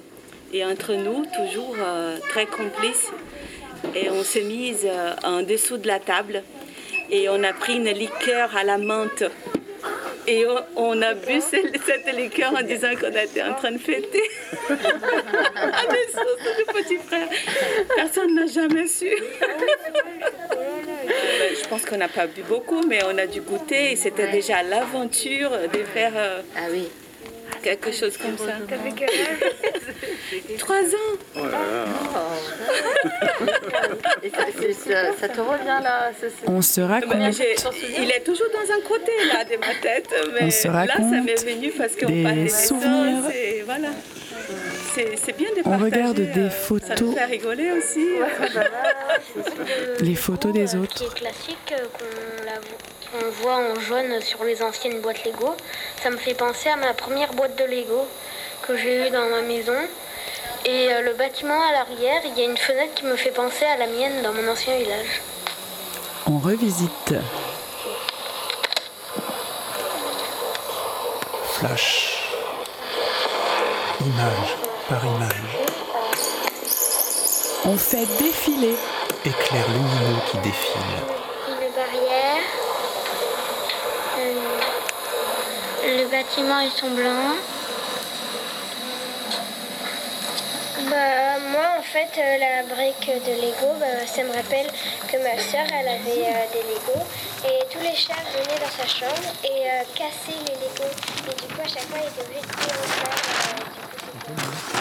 et 0.54 0.66
entre 0.66 0.94
nous, 0.94 1.26
toujours 1.36 1.76
euh, 1.80 2.18
très 2.30 2.46
complices. 2.46 3.10
Et 3.96 4.10
on 4.10 4.24
s'est 4.24 4.44
mise 4.44 4.86
euh, 4.86 5.14
en 5.24 5.42
dessous 5.42 5.78
de 5.78 5.88
la 5.88 6.00
table. 6.00 6.44
et 7.10 7.28
on 7.30 7.44
a 7.44 7.54
pris 7.54 7.76
une 7.76 7.90
liqueur 7.90 8.56
à 8.56 8.64
la 8.64 8.78
menthe. 8.78 9.24
Et 10.28 10.46
on, 10.76 11.02
a 11.02 11.14
bu 11.16 11.42
ce- 11.42 11.80
cette 11.86 12.16
liqueur 12.16 12.54
en 12.56 12.62
disant 12.62 12.90
qu'on 13.00 13.10
était 13.12 13.42
en 13.42 13.54
train 13.56 13.72
de 13.72 13.78
fêter 13.80 14.22
la 14.70 14.76
naissance 14.76 16.40
de 16.58 16.64
petit 16.74 16.98
frère. 16.98 17.28
Personne 17.96 18.36
n'a 18.36 18.46
jamais 18.46 18.88
su. 18.88 19.10
Je 21.62 21.68
pense 21.68 21.86
qu'on 21.86 21.98
n'a 21.98 22.08
pas 22.08 22.28
bu 22.28 22.42
beaucoup, 22.44 22.82
mais 22.88 23.00
on 23.06 23.18
a 23.18 23.26
dû 23.26 23.42
goûter 23.42 23.94
et 23.94 23.96
c'était 23.96 24.28
déjà 24.30 24.62
l'aventure 24.64 25.50
de 25.74 25.84
faire 25.84 26.14
euh, 26.16 26.42
quelque 27.62 27.92
chose 27.92 28.18
comme 28.18 28.38
ça. 28.38 28.54
T'avais 28.68 28.92
quel 28.96 29.10
âge 29.10 30.58
Trois 30.58 30.82
ans. 30.82 31.18
Oh 31.38 31.42
Et 34.24 34.30
ça, 34.30 34.46
c'est- 34.60 34.74
ça- 34.74 35.14
ça 35.20 35.30
te 35.30 35.42
revient 35.42 35.80
là 35.84 36.12
c'est- 36.20 36.30
c'est- 36.30 36.48
On 36.50 36.62
se 36.62 36.82
raconte 36.82 37.14
il 38.00 38.12
est 38.12 38.24
toujours 38.24 38.48
dans 38.54 38.74
un 38.74 38.82
côté 38.88 39.12
là 39.34 39.44
de 39.44 39.58
ma 39.58 39.74
tête, 39.82 40.10
mais 40.34 40.44
On 40.46 40.52
se 40.52 40.68
là 40.68 40.74
ça 40.74 40.94
raconte 40.94 41.26
m'est 41.26 41.44
venu 41.46 41.72
parce 41.72 41.96
qu'on 41.96 42.06
des 42.08 42.24
parle 42.24 42.36
des 42.36 42.50
souvenirs. 42.50 43.24
et 43.34 43.62
voilà. 43.66 43.90
C'est 44.94 45.16
c'est 45.24 45.38
bien 45.38 45.50
de 45.56 45.62
On 45.66 45.78
regarde 45.78 46.16
des 46.16 46.40
euh, 46.42 46.50
Ça 46.50 46.56
photos. 46.56 47.02
nous 47.02 47.14
fait 47.14 47.26
rigoler 47.26 47.72
aussi. 47.72 48.06
les 50.02 50.16
photos 50.16 50.54
des 50.54 50.76
autres. 50.76 50.94
qui 50.96 51.06
est 51.06 51.14
classique, 51.14 51.72
euh, 51.74 51.86
qu'on 51.98 52.46
la 52.46 52.56
vo- 52.60 52.78
qu'on 53.12 53.30
voit 53.44 53.58
en 53.58 53.80
jaune 53.80 54.22
sur 54.22 54.44
les 54.44 54.62
anciennes 54.62 55.02
boîtes 55.02 55.26
Lego. 55.26 55.56
Ça 56.02 56.10
me 56.10 56.18
fait 56.18 56.34
penser 56.34 56.70
à 56.70 56.76
ma 56.76 56.94
première 56.94 57.34
boîte 57.34 57.58
de 57.58 57.66
Lego 57.66 58.08
que 58.62 58.78
j'ai 58.78 59.08
eue 59.08 59.10
dans 59.10 59.30
ma 59.30 59.42
maison. 59.42 59.76
Et 60.66 60.94
euh, 60.94 61.02
le 61.02 61.14
bâtiment 61.14 61.60
à 61.70 61.72
l'arrière, 61.72 62.22
il 62.26 62.38
y 62.38 62.42
a 62.42 62.50
une 62.50 62.58
fenêtre 62.58 62.94
qui 62.94 63.06
me 63.06 63.16
fait 63.16 63.32
penser 63.32 63.66
à 63.66 63.78
la 63.78 63.88
mienne 63.88 64.22
dans 64.22 64.32
mon 64.32 64.48
ancien 64.48 64.78
village. 64.78 65.22
On 66.28 66.38
revisite. 66.38 67.16
Flash. 71.54 72.24
Image 74.02 74.58
par 74.88 75.04
image. 75.06 75.58
On 77.66 77.78
fait 77.78 78.06
défiler. 78.18 78.76
Éclair 79.26 79.68
lumineux 79.70 80.20
qui 80.30 80.38
défile. 80.38 80.82
Une 81.48 81.72
barrière. 81.76 82.42
Euh, 84.20 84.34
les 85.86 86.01
bâtiments, 86.12 86.60
ils 86.60 86.72
sont 86.72 86.92
blancs. 86.92 87.38
Bah, 90.90 91.40
moi, 91.52 91.68
en 91.80 91.82
fait, 91.82 92.10
euh, 92.18 92.38
la 92.38 92.64
brique 92.64 93.08
de 93.08 93.34
Lego, 93.42 93.74
bah, 93.80 94.06
ça 94.06 94.24
me 94.24 94.34
rappelle 94.34 94.68
que 95.08 95.18
ma 95.18 95.42
soeur, 95.42 95.66
elle 95.72 95.88
avait 95.88 96.28
euh, 96.28 96.46
des 96.52 96.64
Lego. 96.64 97.00
Et 97.46 97.66
tous 97.72 97.80
les 97.80 97.96
chats 97.96 98.14
venaient 98.34 98.60
dans 98.60 98.70
sa 98.70 98.88
chambre 98.88 99.34
et 99.44 99.70
euh, 99.70 99.84
cassaient 99.96 100.44
les 100.46 100.56
Lego. 100.56 100.88
Et 101.30 101.36
du 101.42 101.54
coup, 101.54 101.62
à 101.64 101.68
chaque 101.68 101.88
fois, 101.88 102.00
ils 102.02 102.08
étaient 102.08 102.24
obligés 102.26 102.42
de 102.42 102.54
tirer 102.60 102.78
au 104.78 104.81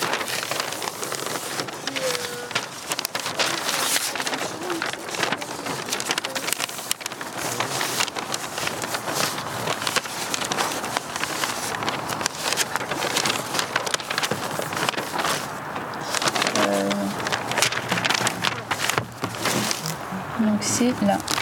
c'est 20.81 21.03
là. 21.03 21.40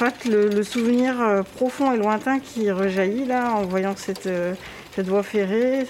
Fait, 0.00 0.24
le, 0.24 0.62
souvenir 0.62 1.20
euh, 1.20 1.42
profond 1.42 1.92
et 1.92 1.98
lointain 1.98 2.38
qui 2.40 2.70
rejaillit 2.70 3.26
là 3.26 3.52
en 3.52 3.64
voyant 3.64 3.94
cette, 3.96 4.26
euh, 4.26 4.54
cette 4.94 5.06
voie 5.06 5.22
ferrée, 5.22 5.86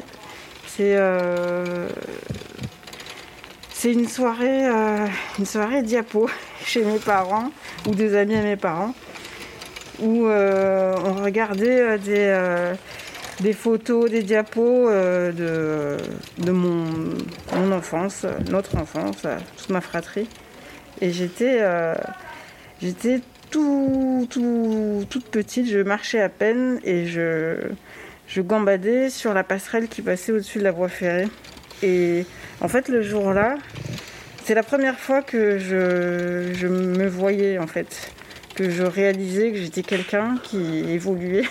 c'est 0.67 0.97
euh, 0.97 1.89
une 3.85 4.09
soirée, 4.09 4.67
une 5.39 5.47
soirée 5.47 5.83
diapo. 5.83 6.29
chez 6.65 6.85
mes 6.85 6.99
parents 6.99 7.51
ou 7.87 7.95
des 7.95 8.15
amis 8.15 8.37
à 8.37 8.43
mes 8.43 8.57
parents 8.57 8.95
où 9.99 10.27
on 10.27 11.15
regardait 11.15 11.99
des, 11.99 12.75
des 13.41 13.53
photos, 13.53 14.11
des 14.11 14.23
diapos 14.23 14.91
de, 14.91 15.97
de 16.39 16.51
mon, 16.51 16.85
mon 17.55 17.73
enfance, 17.73 18.27
notre 18.51 18.77
enfance, 18.77 19.27
toute 19.57 19.71
ma 19.71 19.81
fratrie. 19.81 20.29
Et 21.01 21.13
j'étais 21.13 21.61
j'étais 22.81 23.21
tout, 24.31 25.05
tout- 25.11 25.21
toute 25.21 25.27
petite, 25.27 25.69
je 25.69 25.79
marchais 25.79 26.21
à 26.21 26.29
peine 26.29 26.81
et 26.85 27.07
je, 27.07 27.57
gambadais 28.39 29.11
sur 29.11 29.35
la 29.35 29.45
passerelle 29.45 29.89
qui 29.89 30.03
passait 30.03 30.33
au-dessus 30.33 30.59
de 30.59 30.65
la 30.65 30.73
voie 30.73 30.89
ferrée. 30.89 31.29
Et 31.83 32.25
en 32.61 32.69
fait, 32.69 32.89
le 32.89 33.03
jour-là, 33.03 33.57
c'est 34.45 34.55
la 34.55 34.63
première 34.63 34.99
fois 34.99 35.23
que 35.23 35.59
je, 35.59 36.53
je 36.55 36.67
me 36.67 37.07
voyais, 37.07 37.59
en 37.59 37.67
fait, 37.67 38.13
que 38.55 38.71
je 38.71 38.83
réalisais 38.83 39.53
que 39.53 39.59
j'étais 39.59 39.83
quelqu'un 39.83 40.37
qui 40.43 40.81
évoluait 40.91 41.45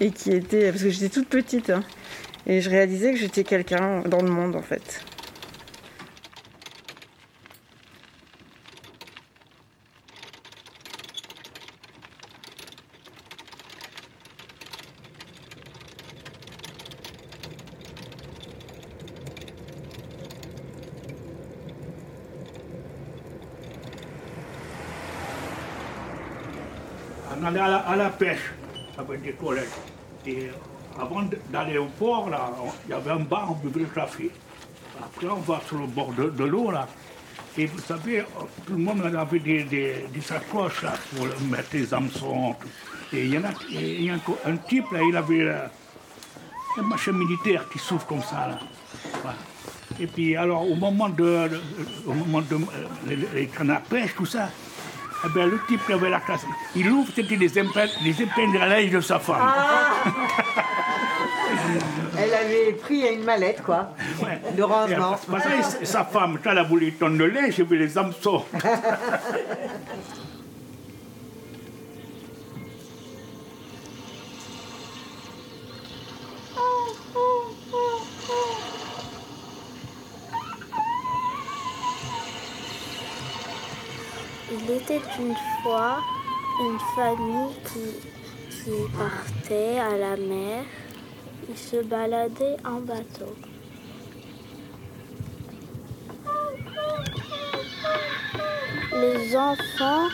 et 0.00 0.10
qui 0.10 0.32
était. 0.32 0.70
Parce 0.70 0.82
que 0.82 0.90
j'étais 0.90 1.08
toute 1.08 1.28
petite, 1.28 1.70
hein, 1.70 1.82
et 2.46 2.60
je 2.60 2.70
réalisais 2.70 3.12
que 3.12 3.18
j'étais 3.18 3.44
quelqu'un 3.44 4.00
dans 4.06 4.22
le 4.22 4.28
monde, 4.30 4.56
en 4.56 4.62
fait. 4.62 5.02
On 27.42 27.46
allait 27.46 28.04
à 28.04 28.09
pêche 28.20 28.52
des. 29.22 29.34
Et 30.26 30.50
avant 31.00 31.22
d'aller 31.50 31.78
au 31.78 31.86
port, 31.86 32.28
là, 32.28 32.50
il 32.86 32.90
y 32.90 32.92
avait 32.92 33.12
un 33.12 33.20
bar, 33.20 33.52
on 33.52 33.54
buvait 33.54 33.80
le 33.80 33.86
café. 33.86 34.30
Après, 35.02 35.28
on 35.28 35.40
va 35.40 35.62
sur 35.66 35.78
le 35.78 35.86
bord 35.86 36.12
de, 36.12 36.44
l'eau, 36.44 36.70
là. 36.70 36.86
Et 37.56 37.66
vous 37.66 37.78
savez, 37.78 38.22
tout 38.66 38.74
le 38.74 38.78
monde 38.78 39.02
avait 39.16 39.38
des, 39.38 39.64
des, 39.64 40.20
sacoches, 40.20 40.82
là, 40.82 40.92
pour 41.16 41.26
mettre 41.48 41.70
les 41.72 41.92
hameçons. 41.94 42.54
tout. 42.60 42.68
Et 43.12 43.24
il 43.24 43.34
y 43.34 43.38
en 43.38 43.44
a, 43.44 43.52
y 43.70 44.10
a 44.10 44.14
un, 44.44 44.56
type, 44.56 44.92
là, 44.92 45.00
il 45.02 45.16
avait 45.16 45.42
euh, 45.42 45.66
un 46.78 46.82
machin 46.82 47.12
militaire 47.12 47.66
qui 47.72 47.78
s'ouvre 47.78 48.06
comme 48.06 48.22
ça, 48.22 48.48
là. 48.48 48.58
Et 49.98 50.06
puis, 50.06 50.36
alors, 50.36 50.70
au 50.70 50.76
moment 50.76 51.08
de, 51.08 51.50
au 52.06 52.12
moment 52.12 52.42
de, 52.42 52.54
euh, 52.54 53.16
les, 53.34 53.50
pêche, 53.88 54.14
tout 54.14 54.26
ça, 54.26 54.50
eh 55.24 55.28
ben, 55.34 55.50
le 55.50 55.60
type 55.68 55.84
qui 55.86 55.92
avait 55.92 56.10
la 56.10 56.20
classe, 56.20 56.46
il 56.74 56.90
ouvre, 56.90 57.10
c'était 57.14 57.36
les 57.36 57.58
épingles, 57.58 57.90
les 58.02 58.22
épingles 58.22 58.62
à 58.62 58.66
linge 58.66 58.90
de 58.90 59.00
sa 59.00 59.18
femme. 59.18 59.50
Elle 62.18 62.34
avait 62.34 62.72
pris 62.72 63.00
une 63.00 63.24
mallette, 63.24 63.62
quoi, 63.62 63.94
de 64.56 64.62
rangement. 64.62 65.16
Et 65.16 65.40
ça, 65.40 65.78
et 65.80 65.84
sa 65.84 66.04
femme, 66.04 66.38
quand 66.42 66.52
elle 66.52 66.58
a 66.58 66.62
voulu 66.62 66.92
tonne 66.92 67.18
de 67.18 67.24
linge, 67.24 67.54
j'ai 67.56 67.64
vu 67.64 67.76
les 67.76 67.96
hameçons. 67.96 68.44
une 85.18 85.34
fois 85.62 85.98
une 86.60 86.78
famille 86.94 87.54
qui, 87.64 88.08
qui 88.50 88.70
partait 88.96 89.78
à 89.78 89.96
la 89.96 90.16
mer. 90.16 90.64
Ils 91.48 91.58
se 91.58 91.82
baladaient 91.82 92.56
en 92.64 92.80
bateau. 92.80 93.34
Les 98.92 99.36
enfants 99.36 100.08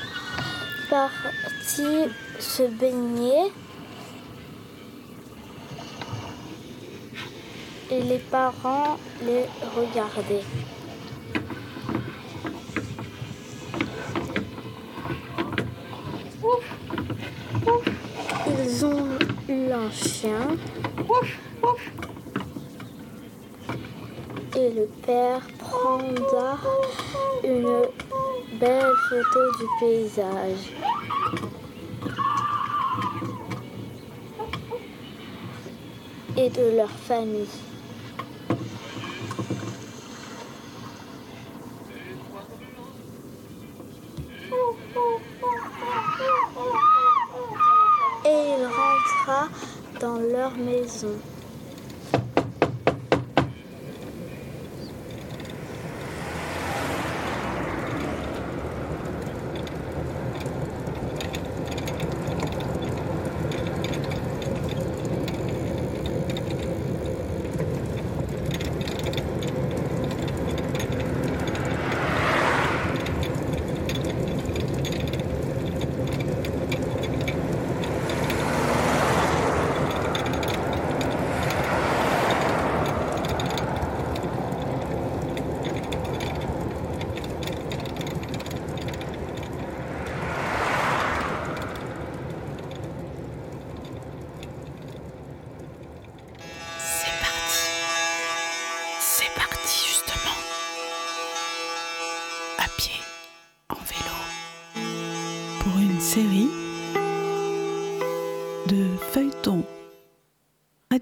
partis 0.88 2.08
se 2.38 2.62
baigner 2.62 3.52
et 7.90 8.02
les 8.02 8.18
parents 8.18 8.98
les 9.24 9.44
regardaient. 9.76 10.44
Ils 18.64 18.84
ont 18.84 19.08
eu 19.76 19.86
un 19.86 19.90
chien. 19.90 20.56
Et 24.56 24.70
le 24.70 24.86
père 25.04 25.40
prendra 25.58 26.58
une 27.44 27.82
belle 28.58 28.92
photo 29.08 29.40
du 29.58 29.66
paysage. 29.80 30.72
Et 36.38 36.50
de 36.50 36.76
leur 36.76 36.90
famille. 36.90 37.46
Et 48.24 48.28
il 48.28 48.64
rentra 48.64 49.48
dans 50.56 51.35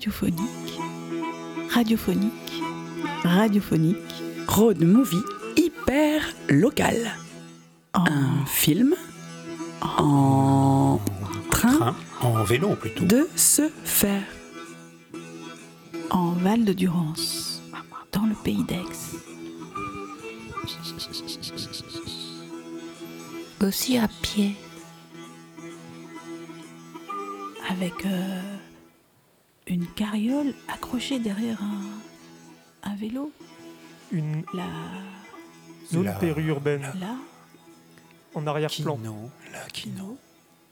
radiophoniques, 0.04 0.78
radiophoniques, 1.70 2.62
radiophoniques, 3.22 4.22
road 4.46 4.82
movie 4.82 5.22
hyper 5.56 6.20
local. 6.50 7.16
Un 7.94 8.44
film 8.44 8.94
en 9.80 11.00
train 11.50 11.96
En 12.20 12.44
vélo 12.44 12.74
plutôt. 12.76 13.06
de 13.06 13.26
se 13.34 13.70
faire 13.84 14.22
en 16.10 16.32
Val 16.32 16.66
de 16.66 16.74
Durance, 16.74 17.62
dans 18.12 18.26
le 18.26 18.34
pays 18.34 18.62
d'Aix. 18.64 18.84
Aussi 23.62 23.96
à 23.96 24.08
pied. 24.20 24.54
Avec 27.70 28.04
euh, 28.04 28.53
une 29.66 29.86
carriole 29.86 30.54
accrochée 30.68 31.18
derrière 31.18 31.62
un, 31.62 32.90
un 32.90 32.94
vélo. 32.96 33.32
Une 34.12 34.44
La, 34.52 34.66
zone 35.90 36.04
La- 36.04 36.12
périurbaine 36.12 36.82
là, 37.00 37.16
en 38.34 38.46
arrière-plan. 38.46 38.96
Kino, 38.96 39.30
la 39.52 39.60
Kino. 39.70 40.18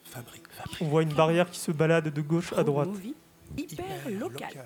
Fabrique, 0.05 0.46
fabrique. 0.50 0.78
On 0.83 0.88
voit 0.88 1.02
une 1.02 1.14
barrière 1.14 1.50
qui 1.50 1.59
se 1.59 1.72
balade 1.72 2.12
de 2.12 2.20
gauche 2.20 2.52
à 2.52 2.62
droite. 2.62 2.88
movie 2.88 3.14
hyper 3.57 4.11
local. 4.11 4.64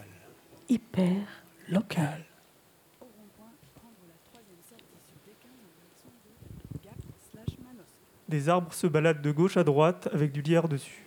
Hyper 0.69 1.17
local. 1.69 2.25
Des 8.29 8.49
arbres 8.49 8.73
se 8.75 8.87
baladent 8.89 9.23
de 9.23 9.31
gauche 9.31 9.57
à 9.57 9.63
droite 9.65 10.09
avec 10.13 10.33
du 10.33 10.43
lierre 10.43 10.69
dessus. 10.69 11.06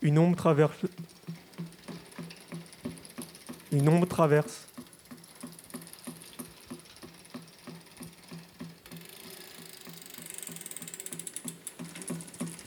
Une 0.00 0.18
ombre 0.18 0.36
traverse. 0.36 0.76
Une 3.72 3.88
ombre 3.88 4.06
traverse. 4.06 4.66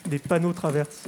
Des 0.05 0.19
panneaux 0.19 0.51
traversent. 0.51 1.05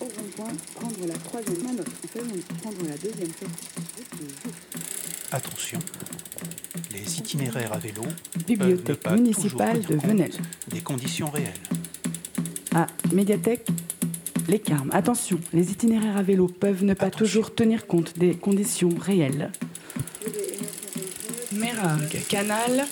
Au 0.00 0.04
rond-point, 0.04 0.52
prendre 0.74 1.06
la 1.06 1.14
troisième 1.14 1.62
manœuvre 1.62 1.92
prendre 2.60 2.84
la 2.88 2.96
deuxième. 2.96 3.30
Attention, 5.30 5.78
les 7.02 7.18
itinéraires 7.18 7.72
à 7.72 7.78
vélo 7.78 8.02
Bibliothèque 8.46 8.84
peuvent 8.84 8.88
ne 8.88 8.94
pas 8.94 9.14
municipale 9.16 9.80
toujours 9.80 9.90
de 9.90 9.96
tenir 9.96 10.06
Venelle. 10.06 10.30
compte 10.30 10.40
Des 10.68 10.80
conditions 10.80 11.30
réelles. 11.30 11.62
À 12.74 12.86
médiathèque 13.12 13.66
Les 14.48 14.58
Carmes. 14.58 14.90
Attention, 14.92 15.40
les 15.52 15.72
itinéraires 15.72 16.16
à 16.16 16.22
vélo 16.22 16.46
peuvent 16.46 16.84
ne 16.84 16.94
pas 16.94 17.10
toujours 17.10 17.54
tenir 17.54 17.86
compte 17.86 18.18
des 18.18 18.34
conditions 18.34 18.90
réelles. 18.98 19.50
Mérargues, 21.52 22.20
canal. 22.28 22.86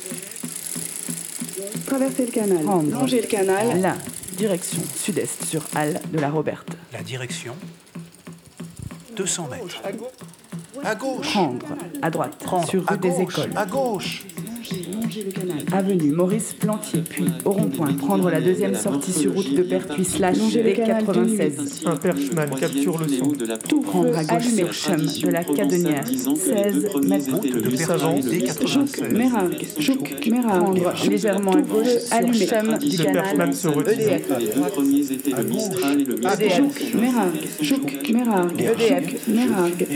Traverser 1.87 2.27
le 2.27 2.33
canal. 2.33 2.65
Longer 2.65 3.21
le 3.21 3.27
canal. 3.27 3.81
La 3.81 3.97
direction 4.37 4.83
sud-est 4.97 5.45
sur 5.45 5.63
Halle 5.75 6.01
de 6.13 6.19
la 6.19 6.31
Roberte. 6.31 6.77
La 6.93 7.03
direction 7.03 7.55
200 9.17 9.49
mètres. 9.49 9.83
À 10.85 10.95
gauche. 10.95 11.31
Prendre 11.33 11.67
à 12.03 12.11
droite 12.11 12.37
sur 12.69 12.85
à 12.91 12.95
rue 12.95 12.99
des 12.99 13.21
Écoles. 13.21 13.51
À 13.57 13.67
gauche. 13.67 14.25
Avenue 15.73 16.13
Maurice 16.13 16.53
Plantier, 16.53 17.03
puis 17.09 17.25
au 17.45 17.51
rond-point, 17.51 17.93
prendre 17.95 18.31
la 18.31 18.41
deuxième 18.41 18.75
sortie 18.75 19.13
sur 19.13 19.35
route 19.35 19.55
de 19.55 19.63
Pertuis 19.63 20.05
slash 20.05 20.37
D96. 20.39 21.87
Un 21.87 21.97
perchman 21.97 22.51
capture 22.51 22.99
le 22.99 23.09
son. 23.09 23.33
Tout 23.69 23.81
prendre 23.81 24.17
à 24.17 24.25
gauche 24.25 24.49
sur 24.49 24.73
chemin 24.73 25.13
de 25.23 25.29
la 25.31 25.43
Cadenière, 25.43 26.07
16 26.07 26.89
mètres. 27.05 27.41
Le 27.43 27.77
savant 27.77 28.17
Jouk, 28.65 29.01
Mérargue, 29.11 29.67
Jouk, 29.79 30.27
Mérargue. 30.31 30.83
Prendre 30.83 31.09
légèrement 31.09 31.53
à 31.53 31.63
gauche, 31.63 31.87
allumé. 32.13 32.47
chemin 32.47 32.79
du 32.79 32.97
Le 32.97 33.05
canal. 33.05 33.23
perchman 33.25 33.53
se 33.53 33.69
retire. 33.69 33.93
EDF. 33.93 34.29
Jouk, 36.57 36.95
Mérargue, 36.95 37.49
Jouk, 37.61 38.11
Mérargue. 38.13 38.61
EDF. 38.61 39.29
Mérargue, 39.29 39.87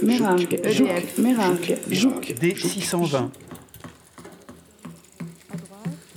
Jouk, 0.00 0.08
Mérargue. 0.08 0.60
EDF. 0.64 1.18
Mérargue, 1.18 1.78
Jouk. 1.90 2.34
D620. 2.40 3.28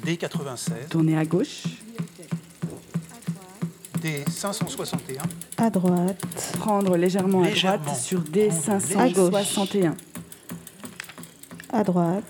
D96. 0.06 0.72
Tournez 0.90 1.18
à 1.18 1.26
gauche. 1.26 1.64
D561. 4.02 5.20
À 5.58 5.70
droite. 5.70 6.54
Prendre 6.60 6.98
légèrement 6.98 7.44
à 7.44 7.48
Légèrement. 7.48 7.84
droite 7.84 7.98
sur 8.00 8.20
À 8.20 9.10
gauche. 9.10 9.32
D561. 9.32 9.94
À 11.72 11.84
droite. 11.84 12.24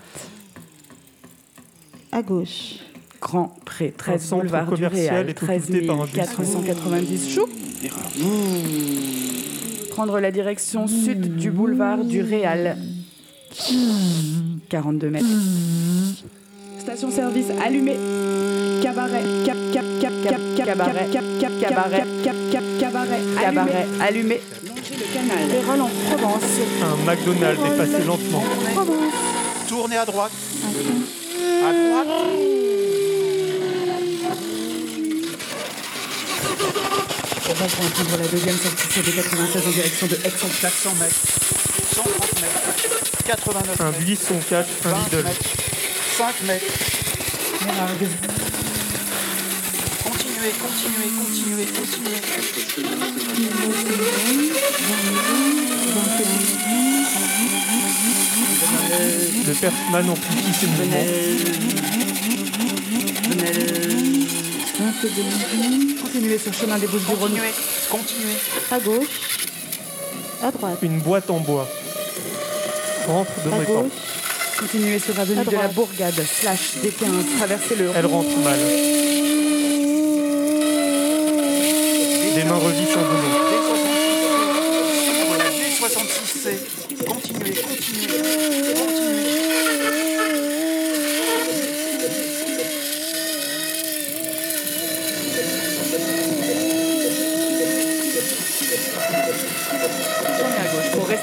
À 2.11 2.21
gauche. 2.21 2.75
Grand 3.19 3.55
Pré, 3.65 3.93
13 3.97 4.21
centre 4.21 4.41
boulevard 4.41 4.65
du 4.65 4.75
commercial 4.75 5.15
Réal, 5.15 5.29
est 5.29 5.33
13 5.33 5.63
occupé 5.69 5.87
par 5.87 6.01
un 6.01 6.05
bus. 6.05 6.13
490 6.13 7.33
choux. 7.33 7.47
Prendre 9.93 10.19
la 10.19 10.31
direction 10.31 10.87
sud 10.87 11.35
du 11.35 11.51
boulevard 11.51 12.03
du 12.03 12.23
Réal. 12.23 12.77
42 14.67 15.09
mètres. 15.11 15.25
Station-service 16.79 17.51
allumée. 17.63 17.99
Cabaret, 18.81 19.23
cap, 19.45 19.55
cap, 19.71 19.85
cap, 20.01 20.13
cap, 20.23 20.41
cap, 20.57 20.65
cabaret, 20.65 21.09
cap, 21.11 21.23
cap, 21.39 21.51
cabaret, 21.59 22.03
cap, 22.23 22.35
cap, 22.51 22.63
cabaret, 22.79 23.21
cabaret, 23.39 23.85
allumé. 24.01 24.41
Longer 24.65 24.95
le 24.97 25.13
canal. 25.13 25.47
Pérol 25.47 25.81
en 25.81 25.89
Provence. 26.09 26.57
Un 26.81 26.95
McDonald's 27.05 27.61
est 27.63 27.77
passé 27.77 28.03
lentement. 28.03 28.43
Tournez 29.67 29.97
à 29.97 30.05
droite. 30.05 30.31
À 31.63 31.71
droite. 31.71 32.07
On 37.45 37.53
va 37.53 37.65
prendre 37.65 38.17
la 38.21 38.27
deuxième 38.27 38.57
sortie 38.57 38.87
sur 38.93 39.01
D96 39.03 39.67
en 39.67 39.71
direction 39.71 40.07
de 40.07 40.15
Aix-en-Provence. 40.15 40.59
400 40.61 40.95
mètres. 40.99 41.15
130 41.93 42.41
mètres. 42.41 42.61
89 43.25 43.81
Un 43.81 43.85
mètres. 43.85 43.99
buisson 43.99 44.39
cache 44.49 44.65
un 44.85 44.89
20 44.89 44.97
Lidl. 45.11 45.23
mètres. 45.23 45.49
5 46.17 46.41
mètres. 46.47 46.65
Continuez, 50.03 50.53
continuez, 50.59 51.11
continuez, 51.17 51.65
continuez. 51.65 52.21
Le 59.45 59.53
perchman 59.53 60.09
amplifie 60.09 60.53
ses 60.53 60.67
mouvements. 60.67 61.05
Continuez 66.01 66.37
sur 66.37 66.53
chemin 66.53 66.77
des 66.77 66.87
Bouches 66.87 67.05
du 67.05 67.15
Rhône. 67.15 67.39
Continuez. 67.89 68.37
À 68.71 68.79
gauche. 68.79 69.07
À 70.41 70.51
droite. 70.51 70.77
Une 70.81 70.99
boîte 70.99 71.29
en 71.29 71.39
bois. 71.39 71.67
Rentre 73.07 73.31
de 73.45 73.51
À 73.51 73.63
gauche. 73.63 73.91
Continuez 74.59 74.99
sur 74.99 75.19
avenue 75.19 75.43
de 75.45 75.51
la. 75.51 75.67
Bourgade, 75.69 76.13
slash 76.13 76.73
D15, 76.83 77.37
traversez 77.37 77.75
le 77.75 77.91
Elle 77.95 78.05
rentre 78.05 78.37
mal. 78.39 78.59
Des 82.35 82.43
mains 82.45 82.55
revissent 82.55 82.95
un 82.95 83.01
boulot. 83.01 83.33
Voilà, 85.27 85.43
D66C. 85.45 87.05
Continuez, 87.05 87.53
continuez, 87.53 88.07
continuez. 88.73 88.92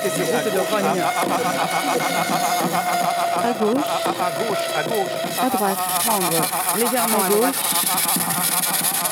Rester 0.02 0.24
sur 0.24 0.34
route 0.34 0.52
de 0.52 0.58
Rogne. 0.58 1.02
À 3.36 3.52
gauche. 3.52 3.84
À 4.06 4.30
gauche, 4.30 4.66
à 4.76 4.82
gauche. 4.82 5.16
À 5.40 5.48
droite. 5.56 5.78
Prendre 6.04 6.30
légèrement 6.76 7.22
à 7.24 7.28
gauche. 7.28 7.56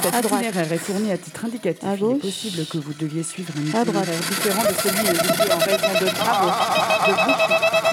Cet 0.02 0.24
itinéraire 0.24 0.72
est 0.72 0.78
fourni 0.78 1.12
à 1.12 1.18
titre 1.18 1.44
indicatif. 1.44 1.84
À 1.84 1.94
Il 1.94 2.04
est 2.04 2.14
possible 2.20 2.66
que 2.66 2.78
vous 2.78 2.94
deviez 2.94 3.22
suivre 3.22 3.52
un 3.56 3.62
itinéraire 3.62 4.20
différent 4.30 4.62
de 4.62 4.74
celui 4.82 5.08
indiqué 5.08 5.52
en 5.52 5.58
raison 5.58 5.92
de 6.00 6.08
travaux, 6.10 6.52
de 7.06 7.12
perturbations. 7.12 7.88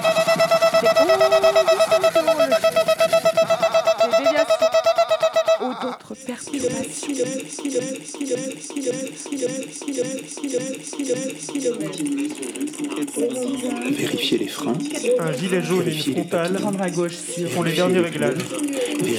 Vérifier 13.90 14.38
les 14.38 14.48
freins. 14.48 14.78
Un 15.18 15.32
gilet 15.32 15.62
jaune 15.62 15.86
et 15.86 15.92
une 15.92 16.14
frontale 16.14 16.54
Prendre 16.54 16.82
à 16.82 16.90
gauche 16.90 17.16
sur 17.16 17.48
font 17.50 17.62
les 17.62 17.72
derniers 17.72 18.00
réglages. 18.00 18.38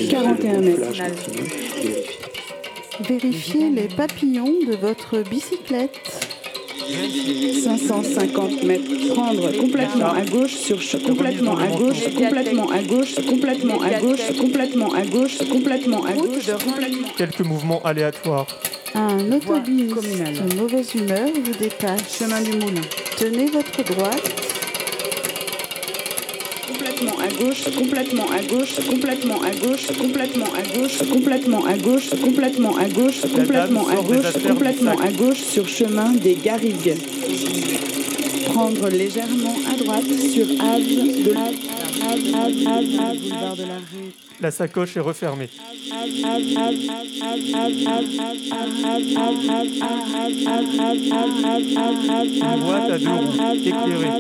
41 0.09 0.61
mètres. 0.61 0.93
Vérifiez 3.07 3.69
les 3.69 3.88
papillons 3.88 4.55
de 4.67 4.75
votre 4.75 5.21
bicyclette. 5.30 5.99
550 7.63 8.63
mètres. 8.63 9.13
Prendre 9.13 9.51
complètement 9.57 10.13
à 10.13 10.21
gauche 10.21 10.55
sur 10.55 10.80
complètement 11.03 11.57
à 11.57 11.67
gauche, 11.67 12.03
complètement 12.15 12.69
à 12.71 12.82
gauche, 12.82 13.15
complètement 13.15 13.82
à 13.82 13.99
gauche, 13.99 14.25
complètement 14.39 14.93
à 14.93 15.05
gauche, 15.05 15.38
complètement 15.49 16.03
à 16.05 16.13
gauche, 16.13 16.47
complètement. 16.47 17.09
Quelques 17.17 17.41
mouvements 17.41 17.84
aléatoires. 17.84 18.47
Un 18.98 19.32
autobus 19.32 19.93
communal. 19.93 20.34
de 20.34 20.56
mauvaise 20.56 20.95
humeur 20.95 21.28
vous 21.32 21.54
dépasse. 21.60 22.18
Chemin 22.18 22.41
du 22.41 22.54
Moulin. 22.54 22.82
Tenez 23.16 23.45
votre 23.45 23.84
droite. 23.84 24.24
Complètement 26.68 27.20
à 27.20 27.28
gauche, 27.28 27.64
complètement 27.76 28.26
à 28.32 28.41
gauche, 28.41 28.76
complètement 28.89 29.41
à 29.43 29.52
gauche, 29.52 29.88
complètement 30.02 30.48
à 30.56 30.64
gauche, 30.64 30.98
complètement 31.12 31.66
à 31.68 31.78
gauche, 31.78 32.10
complètement 32.20 32.76
à 32.76 32.86
gauche, 32.89 33.22
complètement 33.22 33.88
à 33.88 33.95
gauche, 33.98 34.34
complètement 34.48 35.00
à 35.00 35.12
gauche 35.12 35.41
sur 35.41 35.68
chemin 35.70 36.14
des 36.14 36.34
Garrigues. 36.34 36.95
Prendre 38.45 38.89
légèrement 38.89 39.56
à 39.72 39.78
droite 39.78 40.12
sur 40.34 40.48
Ave 40.60 41.24
de 41.24 41.34
la. 41.34 41.86
La 44.39 44.51
sacoche 44.51 44.95
est 44.97 45.01
refermée. 45.01 45.49
Une 52.43 52.60
boîte 52.62 52.91
à 52.91 52.97
deux 52.99 53.10
roues, 53.10 53.34
éclairée. 53.66 54.12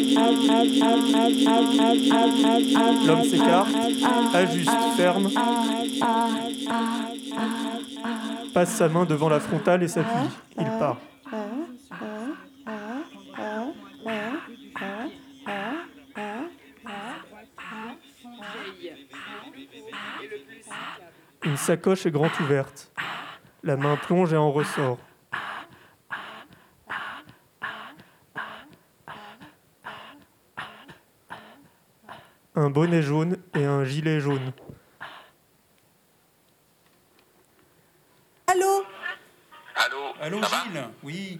L'homme 3.05 3.23
s'écarte, 3.23 3.69
ajuste, 4.33 4.71
ferme, 4.97 5.29
passe 8.53 8.71
sa 8.75 8.89
main 8.89 9.05
devant 9.05 9.29
la 9.29 9.39
frontale 9.39 9.83
et 9.83 9.87
s'appuie. 9.87 10.29
Il 10.59 10.65
part. 10.79 10.97
Une 21.47 21.55
sacoche 21.55 22.05
est 22.05 22.11
grande 22.11 22.37
ouverte. 22.41 22.91
La 23.63 23.77
main 23.77 23.95
plonge 23.95 24.33
et 24.33 24.35
en 24.35 24.51
ressort. 24.51 24.97
Un 32.53 32.69
bonnet 32.69 33.01
jaune 33.01 33.37
et 33.55 33.63
un 33.63 33.85
gilet 33.85 34.19
jaune. 34.19 34.51
Allô? 38.47 38.83
Allô 40.19 40.41
Gilles? 40.41 40.83
Oui. 41.01 41.39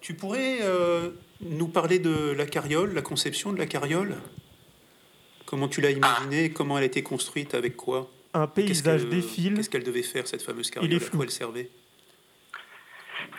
Tu 0.00 0.14
pourrais 0.14 0.60
euh, 0.62 1.10
nous 1.42 1.68
parler 1.68 1.98
de 1.98 2.30
la 2.32 2.46
carriole, 2.46 2.94
la 2.94 3.02
conception 3.02 3.52
de 3.52 3.58
la 3.58 3.66
carriole? 3.66 4.16
Comment 5.44 5.68
tu 5.68 5.82
l'as 5.82 5.90
imaginée? 5.90 6.50
Comment 6.50 6.78
elle 6.78 6.84
a 6.84 6.86
été 6.86 7.02
construite? 7.02 7.52
Avec 7.52 7.76
quoi? 7.76 8.10
Un 8.34 8.46
paysage 8.46 9.04
défile. 9.06 9.56
Qu'est-ce 9.56 9.70
qu'elle 9.70 9.84
devait 9.84 10.02
faire, 10.02 10.26
cette 10.26 10.42
fameuse 10.42 10.68
Il 10.68 10.72
carriole? 10.72 10.92
Est 10.92 10.96
À 10.96 11.00
flou. 11.06 11.16
quoi 11.18 11.24
elle 11.26 11.30
servait? 11.30 11.68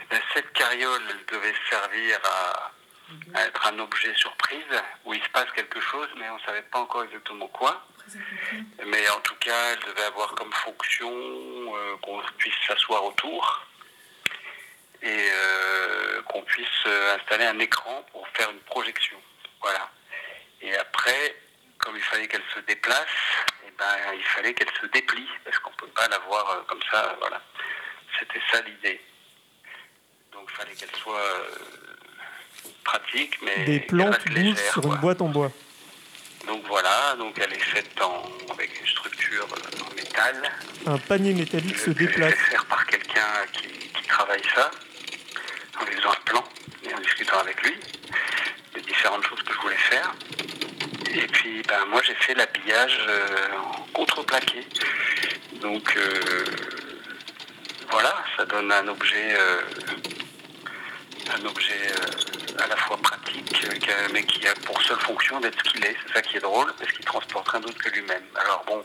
Ben, 0.10 0.22
cette 0.34 0.52
carriole 0.54 1.02
elle 1.10 1.36
devait 1.36 1.54
servir 1.70 2.20
à, 2.24 2.72
à 3.34 3.46
être 3.46 3.68
un 3.68 3.80
objet 3.80 4.14
surprise 4.16 4.60
où 5.06 5.14
il 5.14 5.22
se 5.24 5.30
passe 5.30 5.50
quelque 5.56 5.80
chose, 5.82 6.08
mais 6.20 6.30
on 6.30 6.36
ne 6.36 6.41
savait 6.41 6.62
pas 6.64 6.80
encore 6.80 7.04
exactement 7.04 7.48
quoi. 7.48 7.86
Mais 8.86 9.10
en 9.10 9.20
tout 9.22 9.36
cas, 9.39 9.72
elle 9.72 9.80
devait 9.89 10.04
avoir 10.08 10.36
comme 10.36 10.52
fonction 10.52 11.10
euh, 11.10 11.96
qu'on 12.02 12.22
puisse 12.38 12.54
s'asseoir 12.68 13.04
autour 13.06 13.66
et 15.02 15.08
euh, 15.32 16.22
qu'on 16.24 16.41
puisse 16.44 16.68
euh, 16.86 17.16
installer 17.16 17.46
un 17.46 17.58
écran 17.60 18.06
pour 18.12 18.28
faire 18.30 18.52
une 18.52 18.60
projection. 18.60 19.18
Voilà. 19.62 19.89
Et 20.62 20.76
après, 20.76 21.36
comme 21.78 21.96
il 21.96 22.04
fallait 22.04 22.28
qu'elle 22.28 22.44
se 22.54 22.60
déplace, 22.62 23.08
ben, 23.78 24.13
il 24.17 24.24
fallait 24.24 24.53
qu'elle 24.53 24.71
se 24.82 24.86
déplie, 24.88 25.28
parce 25.43 25.57
qu'on 25.59 25.71
ne 25.71 25.76
peut 25.76 25.88
pas 25.88 26.07
la 26.07 26.19
voir 26.19 26.49
euh, 26.51 26.61
comme 26.67 26.82
ça. 26.91 27.05
euh, 27.05 27.15
Voilà. 27.19 27.41
C'était 28.19 28.41
ça 28.51 28.61
l'idée. 28.61 29.01
Donc 30.32 30.47
il 30.51 30.55
fallait 30.55 30.74
qu'elle 30.76 30.95
soit 31.01 31.17
euh, 31.19 31.49
pratique, 32.84 33.38
mais 33.43 33.65
Des 33.65 33.80
bougent 33.80 34.26
légère, 34.28 34.71
sur 34.74 34.86
une 34.86 34.95
boîte 34.99 35.21
en 35.21 35.30
bois. 35.30 35.51
Donc 36.47 36.63
voilà, 36.67 37.15
donc 37.17 37.39
elle 37.39 37.53
est 37.53 37.59
faite 37.59 38.01
en, 38.01 38.24
avec 38.51 38.80
une 38.80 38.88
structure 38.88 39.47
en 39.89 39.95
métal. 39.95 40.51
Un 40.86 40.97
panier 40.97 41.34
métallique 41.34 41.78
se 41.78 41.91
déplace. 41.91 42.34
faire 42.36 42.65
par 42.65 42.86
quelqu'un 42.86 43.45
qui, 43.53 43.67
qui 43.67 44.03
travaille 44.07 44.41
ça, 44.53 44.69
en 45.80 45.86
lui 45.86 45.95
faisant 45.95 46.11
un 46.11 46.21
plan 46.26 46.43
et 46.84 46.93
en 46.93 46.99
discutant 46.99 47.39
avec 47.39 47.61
lui 47.63 47.76
de 48.76 48.80
différentes 48.82 49.26
choses 49.26 49.41
que 49.43 49.53
je 49.53 49.59
voulais 49.59 49.76
faire. 49.78 50.13
Et 51.16 51.28
puis 51.28 51.61
ben, 51.68 51.86
moi 51.91 52.01
j'ai 52.03 52.16
fait 52.16 52.34
l'habillage 52.34 52.97
euh, 53.07 53.47
en 53.57 53.84
contreplaqué. 53.93 54.66
Donc 55.61 55.95
euh, 55.95 56.45
voilà, 57.91 58.16
ça 58.36 58.45
donne 58.45 58.72
un 58.72 58.88
objet, 58.88 59.36
euh, 59.38 59.61
un 61.38 61.45
objet 61.45 61.91
à 62.57 62.68
la 62.68 62.76
fois 62.78 62.97
pratique, 62.97 63.68
mais 64.11 64.24
qui 64.24 64.47
a 64.47 64.55
pour 64.66 64.82
seule 64.82 64.99
fonction 65.01 65.39
d'être 65.39 65.57
ce 65.64 65.72
qu'il 65.72 65.86
est. 65.86 65.95
C'est 66.07 66.14
ça 66.14 66.22
qui 66.24 66.38
est 66.38 66.39
drôle, 66.39 66.74
parce 66.80 66.91
qu'il 66.91 67.05
transporte 67.05 67.47
rien 67.47 67.59
d'autre 67.59 67.78
que 67.78 67.89
lui-même. 67.91 68.24
Alors 68.36 68.64
bon, 68.66 68.84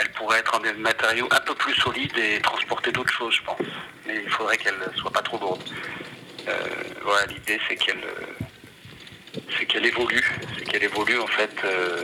elle 0.00 0.10
pourrait 0.12 0.40
être 0.40 0.56
en 0.56 0.60
des 0.60 0.72
matériaux 0.72 1.28
un 1.30 1.40
peu 1.40 1.54
plus 1.54 1.74
solides 1.74 2.18
et 2.18 2.40
transporter 2.40 2.90
d'autres 2.90 3.12
choses, 3.12 3.34
je 3.36 3.42
pense. 3.42 3.60
Mais 4.06 4.20
il 4.24 4.30
faudrait 4.30 4.58
qu'elle 4.58 4.80
soit 4.96 5.12
pas 5.12 5.22
trop 5.22 5.38
lourde. 5.38 5.62
Voilà, 7.02 7.26
l'idée 7.26 7.60
c'est 7.68 7.76
qu'elle 7.76 8.02
c'est 9.58 9.66
qu'elle 9.66 9.86
évolue, 9.86 10.38
c'est 10.58 10.64
qu'elle 10.64 10.84
évolue 10.84 11.18
en 11.18 11.26
fait 11.26 11.50
euh, 11.64 12.02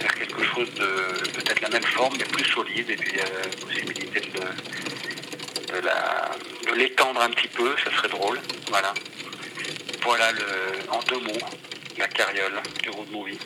vers 0.00 0.14
quelque 0.14 0.42
chose 0.44 0.72
de 0.74 1.30
peut-être 1.32 1.60
la 1.60 1.68
même 1.70 1.82
forme 1.82 2.14
mais 2.18 2.24
plus 2.24 2.44
solide 2.44 2.90
et 2.90 2.96
puis 2.96 3.12
il 3.12 3.18
y 3.18 3.20
a 3.20 3.24
la 3.24 3.48
possibilité 3.66 4.20
de, 4.20 4.40
l'étendre 6.76 7.20
un 7.20 7.30
petit 7.30 7.48
peu, 7.48 7.74
ça 7.84 7.90
serait 7.96 8.08
drôle. 8.08 8.38
Voilà. 8.68 8.94
Voilà 10.02 10.30
le, 10.32 10.90
en 10.90 11.00
deux 11.08 11.20
mots 11.20 11.46
la 11.98 12.06
carriole 12.06 12.52
du 12.82 12.90
road 12.90 13.10
movie. 13.10 13.38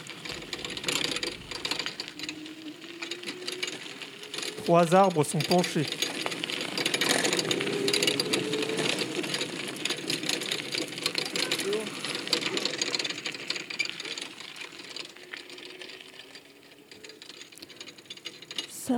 Trois 4.64 4.94
arbres 4.94 5.24
sont 5.24 5.38
penchés. 5.38 5.86
Ça, 18.68 18.96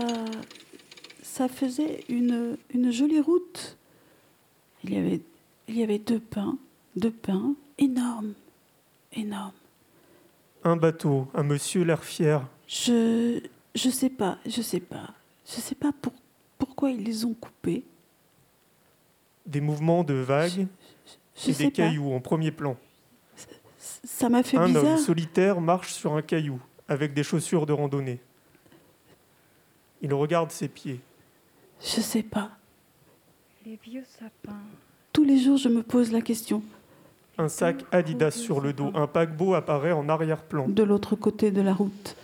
ça 1.45 1.49
faisait 1.49 2.05
une, 2.09 2.57
une 2.73 2.91
jolie 2.91 3.21
route. 3.21 3.77
Il 4.83 4.95
y 4.95 4.97
avait, 4.97 5.21
il 5.69 5.77
y 5.79 5.83
avait 5.83 5.99
deux 5.99 6.21
pins, 6.21 6.57
deux 6.97 7.11
pins 7.11 7.55
énormes, 7.77 8.33
énormes. 9.13 9.53
Un 10.63 10.77
bateau, 10.77 11.29
un 11.35 11.43
monsieur 11.43 11.83
l'air 11.85 12.03
fier. 12.03 12.47
Je, 12.67 13.43
je 13.75 13.91
sais 13.91 14.09
pas, 14.09 14.39
je 14.47 14.63
sais 14.63 14.81
pas, 14.81 15.11
je 15.47 15.61
sais 15.61 15.75
pas 15.75 15.93
pour, 16.01 16.15
pourquoi 16.57 16.91
ils 16.91 17.05
les 17.05 17.27
ont 17.27 17.35
coupés. 17.35 17.85
Des 19.45 19.61
mouvements 19.61 20.03
de 20.03 20.15
vagues 20.15 20.67
je 21.37 21.51
et 21.51 21.53
des 21.53 21.65
pas. 21.65 21.71
cailloux 21.73 22.11
en 22.15 22.21
premier 22.21 22.53
plan. 22.53 22.79
Ça 23.77 24.31
m'a 24.31 24.43
fait 24.43 24.57
un 24.57 24.69
bizarre. 24.69 24.85
homme 24.85 24.97
solitaire 24.97 25.61
marche 25.61 25.93
sur 25.93 26.15
un 26.15 26.23
caillou 26.23 26.59
avec 26.89 27.13
des 27.13 27.23
chaussures 27.23 27.67
de 27.67 27.75
randonnée. 27.75 28.19
Il 30.01 30.15
regarde 30.15 30.51
ses 30.51 30.69
pieds. 30.69 31.01
Je 31.81 32.01
sais 32.01 32.23
pas. 32.23 32.51
Les 33.67 33.79
vieux 33.83 34.05
sapins. 34.19 34.61
Tous 35.13 35.25
les 35.25 35.39
jours, 35.39 35.57
je 35.57 35.69
me 35.69 35.83
pose 35.83 36.13
la 36.13 36.21
question. 36.21 36.63
Un 37.39 37.49
sac 37.49 37.85
Adidas 37.93 38.33
sur 38.33 38.61
le 38.61 38.73
dos. 38.73 38.91
Un 38.95 39.07
paquebot 39.07 39.55
apparaît 39.55 39.93
en 39.93 40.09
arrière-plan. 40.09 40.69
De 40.69 40.83
l'autre 40.83 41.17
côté 41.17 41.51
de 41.51 41.61
la 41.61 41.73
route. 41.73 42.17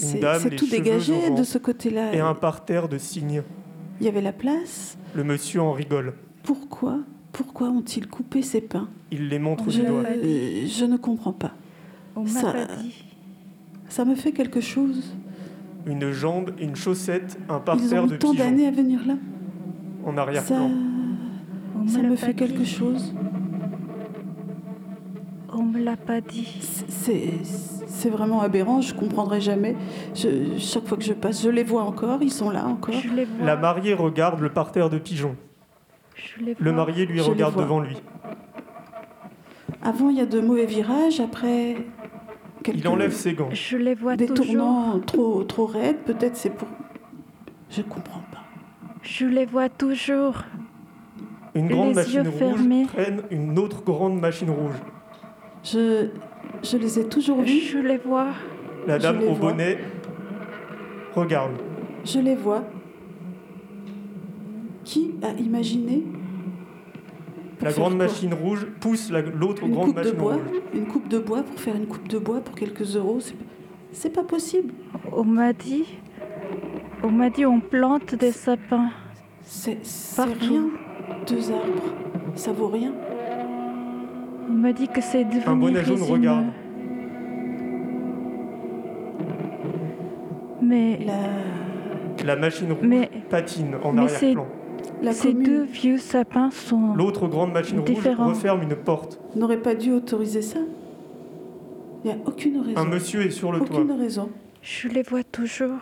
Une 0.00 0.08
C'est 0.08 0.56
tout 0.56 0.66
cheveux 0.66 0.70
dégagé 0.70 1.30
de 1.30 1.42
ce 1.42 1.58
côté-là. 1.58 2.14
Et 2.14 2.20
un 2.20 2.34
parterre 2.34 2.88
de 2.88 2.98
cygnes. 2.98 3.42
Il 4.00 4.06
y 4.06 4.08
avait 4.08 4.22
la 4.22 4.32
place. 4.32 4.96
Le 5.14 5.24
monsieur 5.24 5.60
en 5.60 5.72
rigole. 5.72 6.14
Pourquoi 6.44 7.00
Pourquoi 7.32 7.68
ont-ils 7.68 8.06
coupé 8.06 8.42
ces 8.42 8.60
pins? 8.60 8.88
Il 9.10 9.28
les 9.28 9.40
montre 9.40 9.70
je, 9.70 9.80
du 9.80 9.86
doigt. 9.86 10.04
je 10.04 10.84
ne 10.84 10.96
comprends 10.96 11.32
pas. 11.32 11.52
On 12.14 12.22
m'a 12.22 12.40
ça, 12.40 12.52
pas 12.52 12.66
dit. 12.66 13.04
ça 13.88 14.04
me 14.04 14.14
fait 14.14 14.32
quelque 14.32 14.60
chose. 14.60 15.14
Une 15.86 16.10
jambe, 16.10 16.50
une 16.58 16.76
chaussette, 16.76 17.38
un 17.48 17.58
Ils 17.58 17.62
parterre 17.62 18.04
ont 18.04 18.06
de 18.06 18.14
eu 18.14 18.18
tant 18.18 18.32
pigeons 18.32 18.44
d'années 18.44 18.66
à 18.66 18.70
venir 18.70 19.00
là. 19.06 19.14
en 20.04 20.14
Ça, 20.14 20.22
arrière-plan. 20.22 20.70
ça 21.86 22.02
me 22.02 22.16
fait 22.16 22.34
quelque 22.34 22.64
chose. 22.64 23.14
On 25.52 25.62
me 25.62 25.78
l'a 25.82 25.96
pas 25.96 26.20
dit. 26.20 26.58
C'est 26.88 27.30
c'est 27.98 28.10
vraiment 28.10 28.40
aberrant, 28.42 28.80
je 28.80 28.94
comprendrai 28.94 29.40
jamais. 29.40 29.74
Je, 30.14 30.56
chaque 30.58 30.86
fois 30.86 30.96
que 30.96 31.02
je 31.02 31.14
passe, 31.14 31.42
je 31.42 31.48
les 31.48 31.64
vois 31.64 31.82
encore, 31.82 32.22
ils 32.22 32.30
sont 32.30 32.48
là 32.50 32.64
encore. 32.64 32.94
Je 32.94 33.08
les 33.08 33.24
vois. 33.24 33.44
La 33.44 33.56
mariée 33.56 33.92
regarde 33.94 34.40
le 34.40 34.50
parterre 34.50 34.88
de 34.88 34.98
pigeons. 34.98 35.34
Je 36.14 36.44
les 36.44 36.56
Le 36.58 36.72
marié 36.72 37.06
lui 37.06 37.18
Je 37.18 37.24
regarde 37.24 37.56
devant 37.56 37.80
lui. 37.80 37.96
Avant, 39.82 40.10
il 40.10 40.16
y 40.16 40.20
a 40.20 40.26
de 40.26 40.40
mauvais 40.40 40.66
virages, 40.66 41.18
après. 41.18 41.76
Quelques- 42.62 42.78
Il 42.78 42.88
enlève 42.88 43.12
ses 43.12 43.34
gants. 43.34 43.48
Je 43.52 43.76
les 43.76 43.94
vois 43.94 44.16
Des 44.16 44.26
toujours. 44.26 44.46
tournants 44.46 45.00
trop, 45.00 45.42
trop 45.44 45.66
raides, 45.66 45.98
peut-être 46.04 46.36
c'est 46.36 46.50
pour. 46.50 46.68
Je 47.70 47.82
comprends 47.82 48.22
pas. 48.32 48.44
Je 49.02 49.26
les 49.26 49.46
vois 49.46 49.68
toujours. 49.68 50.42
Une 51.54 51.68
grande 51.68 51.88
Les 51.88 51.94
machine 51.94 52.14
yeux 52.24 52.30
rouge 52.30 52.38
fermés. 52.38 52.86
traîne 52.86 53.22
une 53.30 53.58
autre 53.58 53.82
grande 53.82 54.20
machine 54.20 54.50
rouge. 54.50 54.76
Je, 55.64 56.08
je 56.62 56.76
les 56.76 56.98
ai 57.00 57.08
toujours 57.08 57.40
vus. 57.42 57.60
Je 57.60 57.78
les 57.78 57.96
vois. 57.98 58.28
La 58.86 58.98
dame 58.98 59.22
au 59.22 59.34
vois. 59.34 59.50
bonnet 59.52 59.78
regarde. 61.14 61.52
Je 62.04 62.20
les 62.20 62.36
vois. 62.36 62.62
Qui 64.84 65.14
a 65.22 65.32
imaginé 65.40 66.04
La 67.62 67.72
grande 67.72 67.96
quoi 67.96 68.06
machine 68.06 68.34
rouge 68.34 68.66
pousse 68.80 69.10
la- 69.10 69.20
l'autre 69.22 69.64
une 69.64 69.72
grande 69.72 69.86
coupe 69.86 69.96
de 69.96 70.00
machine 70.02 70.16
bois 70.16 70.34
rouge. 70.34 70.42
Une 70.74 70.86
coupe 70.86 71.08
de 71.08 71.18
bois 71.18 71.42
pour 71.42 71.60
faire 71.60 71.76
une 71.76 71.86
coupe 71.86 72.08
de 72.08 72.18
bois 72.18 72.40
pour 72.40 72.54
quelques 72.54 72.94
euros 72.96 73.18
c'est- 73.20 74.10
pas 74.10 74.22
possible. 74.22 74.72
On 75.12 75.24
m'a 75.24 75.52
dit, 75.52 75.84
on 77.02 77.10
m'a 77.10 77.30
dit 77.30 77.44
on 77.46 77.60
plante 77.60 78.14
des 78.14 78.32
sapins. 78.32 78.90
C'est 79.42 79.78
rien. 80.40 80.66
Deux 81.26 81.50
arbres, 81.50 81.94
ça 82.34 82.52
vaut 82.52 82.68
rien. 82.68 82.92
On 84.48 84.52
m'a 84.52 84.72
dit 84.72 84.88
que 84.88 85.00
c'est 85.00 85.24
devenu 85.24 85.42
Un 85.46 85.56
bonnet 85.56 85.84
jaune 85.84 86.02
regarde. 86.02 86.46
Mais 90.62 90.98
La 92.24 92.36
machine 92.36 92.72
rouge 92.72 92.82
Mais- 92.86 93.10
patine 93.30 93.76
en 93.82 93.92
mais 93.92 94.02
ces 95.12 95.32
deux 95.34 95.62
vieux 95.64 95.98
sapins 95.98 96.50
sont 96.50 96.94
L'autre 96.94 97.28
grande 97.28 97.52
machine 97.52 97.78
rouge 97.80 97.88
différents. 97.88 98.28
referme 98.28 98.62
une 98.62 98.76
porte. 98.76 99.20
n'aurait 99.36 99.60
pas 99.62 99.74
dû 99.74 99.92
autoriser 99.92 100.42
ça. 100.42 100.60
Il 102.04 102.08
n'y 102.08 102.12
a 102.12 102.18
aucune 102.26 102.60
raison. 102.60 102.78
Un 102.80 102.84
monsieur 102.84 103.22
est 103.22 103.30
sur 103.30 103.52
le 103.52 103.60
toit. 103.60 103.80
Aucune 103.80 103.92
raison. 103.92 104.30
Je 104.62 104.88
les 104.88 105.02
vois 105.02 105.24
toujours. 105.24 105.78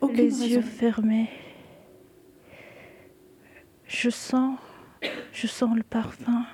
Aucune 0.00 0.16
les 0.16 0.22
raison. 0.24 0.46
yeux 0.46 0.62
fermés. 0.62 1.28
Je 3.86 4.10
sens, 4.10 4.58
je 5.32 5.46
sens 5.46 5.76
le 5.76 5.82
parfum. 5.82 6.44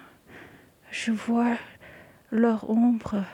Je 0.90 1.12
vois 1.12 1.56
leur 2.30 2.68
ombre 2.70 3.24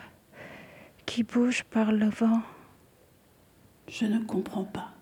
qui 1.06 1.22
bouge 1.22 1.64
par 1.64 1.92
le 1.92 2.08
vent. 2.08 2.40
Je 3.88 4.06
ne 4.06 4.18
comprends 4.20 4.64
pas. 4.64 4.93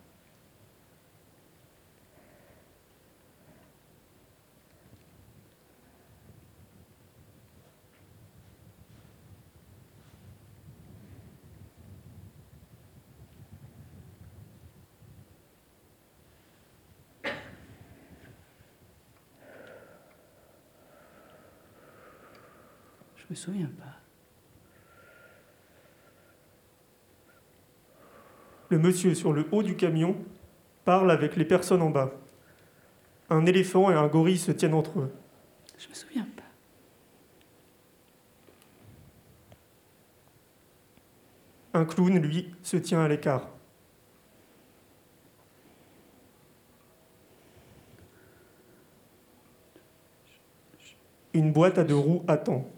Souviens 23.43 23.71
pas. 23.77 23.97
Le 28.69 28.79
monsieur 28.79 29.15
sur 29.15 29.33
le 29.33 29.47
haut 29.51 29.65
du 29.65 29.77
camion 29.77 30.17
parle 30.85 31.11
avec 31.11 31.37
les 31.37 31.45
personnes 31.45 31.83
en 31.83 31.91
bas. 31.91 32.13
Un 33.31 33.45
éléphant 33.47 33.91
et 33.91 33.95
un 33.95 34.07
gorille 34.07 34.39
se 34.39 34.53
tiennent 34.53 34.75
entre 34.75 35.01
eux. 35.01 35.13
Je 35.77 35.89
me 35.89 35.95
souviens 35.95 36.27
pas. 36.37 36.43
Un 41.75 41.85
clown, 41.85 42.17
lui, 42.19 42.55
se 42.63 42.77
tient 42.77 43.03
à 43.03 43.09
l'écart. 43.09 43.49
Une 51.35 51.53
boîte 51.53 51.79
à 51.79 51.85
deux 51.85 51.97
roues 51.97 52.25
attend. 52.29 52.71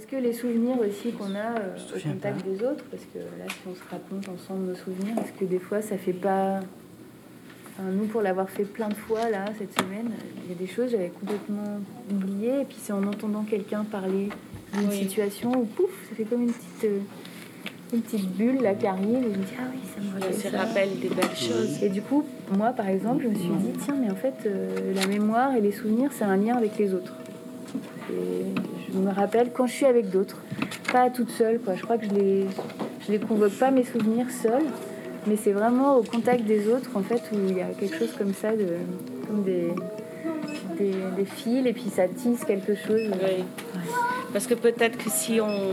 Est-ce 0.00 0.06
que 0.08 0.16
les 0.16 0.32
souvenirs 0.32 0.78
aussi 0.80 1.12
qu'on 1.12 1.34
a 1.34 1.58
euh, 1.60 1.76
au 1.94 2.00
contact 2.00 2.42
des 2.46 2.64
autres, 2.64 2.82
parce 2.90 3.02
que 3.12 3.18
là, 3.18 3.44
si 3.48 3.58
on 3.70 3.74
se 3.74 3.82
raconte 3.90 4.26
ensemble 4.30 4.68
nos 4.68 4.74
souvenirs, 4.74 5.14
est-ce 5.22 5.38
que 5.38 5.44
des 5.44 5.58
fois 5.58 5.82
ça 5.82 5.98
fait 5.98 6.14
pas. 6.14 6.60
Enfin, 7.78 7.90
nous, 7.92 8.06
pour 8.06 8.22
l'avoir 8.22 8.48
fait 8.48 8.64
plein 8.64 8.88
de 8.88 8.94
fois 8.94 9.28
là 9.28 9.44
cette 9.58 9.78
semaine, 9.78 10.10
il 10.46 10.52
y 10.52 10.54
a 10.54 10.58
des 10.58 10.66
choses 10.66 10.86
que 10.86 10.92
j'avais 10.92 11.10
complètement 11.10 11.80
oubliées, 12.10 12.62
et 12.62 12.64
puis 12.64 12.78
c'est 12.80 12.94
en 12.94 13.02
entendant 13.06 13.42
quelqu'un 13.42 13.84
parler 13.84 14.30
d'une 14.72 14.90
situation 14.90 15.52
où 15.52 15.64
pouf, 15.66 15.90
ça 16.08 16.14
fait 16.16 16.24
comme 16.24 16.42
une 16.44 16.52
petite. 16.52 16.84
euh, 16.84 16.98
une 17.92 18.02
petite 18.02 18.30
bulle 18.36 18.62
là 18.62 18.72
qui 18.74 18.86
arrive 18.86 19.16
et 19.18 19.22
je 19.34 19.38
me 19.40 19.44
dis 19.44 19.52
ah 19.58 19.64
oui 19.74 19.80
ça 19.92 20.00
me 20.00 20.12
rappelle 20.12 20.34
Ça 20.34 20.50
ça. 20.52 20.58
rappelle 20.58 21.00
des 21.00 21.08
belles 21.08 21.34
choses. 21.36 21.82
et 21.82 21.88
du 21.88 22.00
coup 22.02 22.24
moi 22.56 22.70
par 22.70 22.88
exemple 22.88 23.24
je 23.24 23.28
me 23.30 23.34
suis 23.34 23.48
dit 23.48 23.72
tiens 23.84 23.96
mais 24.00 24.08
en 24.08 24.14
fait 24.14 24.32
euh, 24.46 24.94
la 24.94 25.08
mémoire 25.08 25.56
et 25.56 25.60
les 25.60 25.72
souvenirs 25.72 26.10
c'est 26.12 26.22
un 26.22 26.36
lien 26.36 26.54
avec 26.56 26.78
les 26.78 26.94
autres 26.94 27.16
je 28.92 28.98
me 28.98 29.12
rappelle 29.12 29.50
quand 29.52 29.66
je 29.66 29.72
suis 29.72 29.86
avec 29.86 30.10
d'autres, 30.10 30.38
pas 30.92 31.10
toute 31.10 31.30
seule. 31.30 31.60
Quoi. 31.60 31.74
Je 31.76 31.82
crois 31.82 31.98
que 31.98 32.06
je 32.06 32.14
les, 32.14 32.46
je 33.06 33.12
les 33.12 33.18
convoque 33.18 33.52
pas 33.52 33.70
mes 33.70 33.84
souvenirs 33.84 34.30
seuls, 34.30 34.66
mais 35.26 35.36
c'est 35.36 35.52
vraiment 35.52 35.96
au 35.96 36.02
contact 36.02 36.44
des 36.44 36.68
autres 36.68 36.90
en 36.94 37.02
fait 37.02 37.22
où 37.32 37.36
il 37.48 37.56
y 37.56 37.62
a 37.62 37.66
quelque 37.66 37.96
chose 37.96 38.12
comme 38.16 38.34
ça, 38.34 38.52
de, 38.52 38.66
comme 39.26 39.42
des, 39.42 39.68
des, 40.78 40.94
des 41.16 41.24
fils 41.24 41.66
et 41.66 41.72
puis 41.72 41.90
ça 41.94 42.08
tisse 42.08 42.44
quelque 42.44 42.74
chose. 42.74 43.10
Oui. 43.22 43.44
Parce 44.32 44.46
que 44.46 44.54
peut-être 44.54 44.96
que 44.96 45.10
si 45.10 45.40
on, 45.40 45.72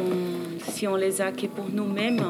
si 0.67 0.87
on 0.87 0.95
les 0.95 1.21
a 1.21 1.31
que 1.31 1.45
pour 1.45 1.65
nous-mêmes, 1.71 2.21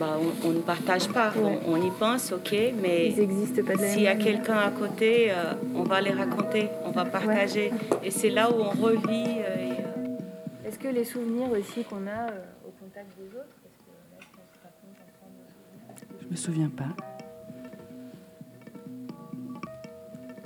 bah, 0.00 0.18
on, 0.20 0.48
on 0.48 0.52
ne 0.52 0.60
partage 0.60 1.08
pas. 1.08 1.30
Ouais. 1.32 1.58
On, 1.66 1.72
on 1.74 1.82
y 1.86 1.90
pense, 1.90 2.32
ok, 2.32 2.54
mais 2.80 3.08
Ils 3.08 3.20
existent 3.20 3.62
pas 3.64 3.74
de 3.76 3.82
la 3.82 3.88
s'il 3.88 4.02
y 4.02 4.06
a 4.08 4.16
quelqu'un 4.16 4.58
à 4.58 4.70
côté, 4.70 5.30
euh, 5.30 5.52
on 5.74 5.82
va 5.84 6.00
les 6.00 6.10
raconter, 6.12 6.68
on 6.84 6.90
va 6.90 7.04
partager. 7.04 7.70
Et 8.02 8.10
c'est 8.10 8.30
là 8.30 8.50
où 8.50 8.54
on 8.54 8.70
revit. 8.70 9.40
euh, 9.40 9.56
et, 9.56 9.70
euh, 9.72 10.66
Est-ce 10.68 10.78
que 10.78 10.88
les 10.88 11.04
souvenirs 11.04 11.50
aussi 11.52 11.84
qu'on 11.84 12.06
a 12.06 12.30
euh, 12.30 12.44
au 12.66 12.70
contact 12.72 13.08
des 13.18 13.28
autres, 13.28 13.54
que 13.62 13.68
là, 14.12 14.20
se 14.52 14.58
raconte 14.62 16.20
Je 16.22 16.28
me 16.28 16.36
souviens 16.36 16.68
pas. 16.70 16.94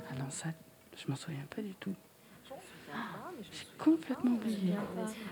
Ah 0.09 0.13
non, 0.19 0.29
ça, 0.29 0.47
je 0.97 1.09
m'en 1.09 1.15
souviens 1.15 1.45
pas 1.55 1.61
du 1.61 1.73
tout. 1.75 1.93
J'ai 3.41 3.67
complètement 3.77 4.31
oublié. 4.35 4.73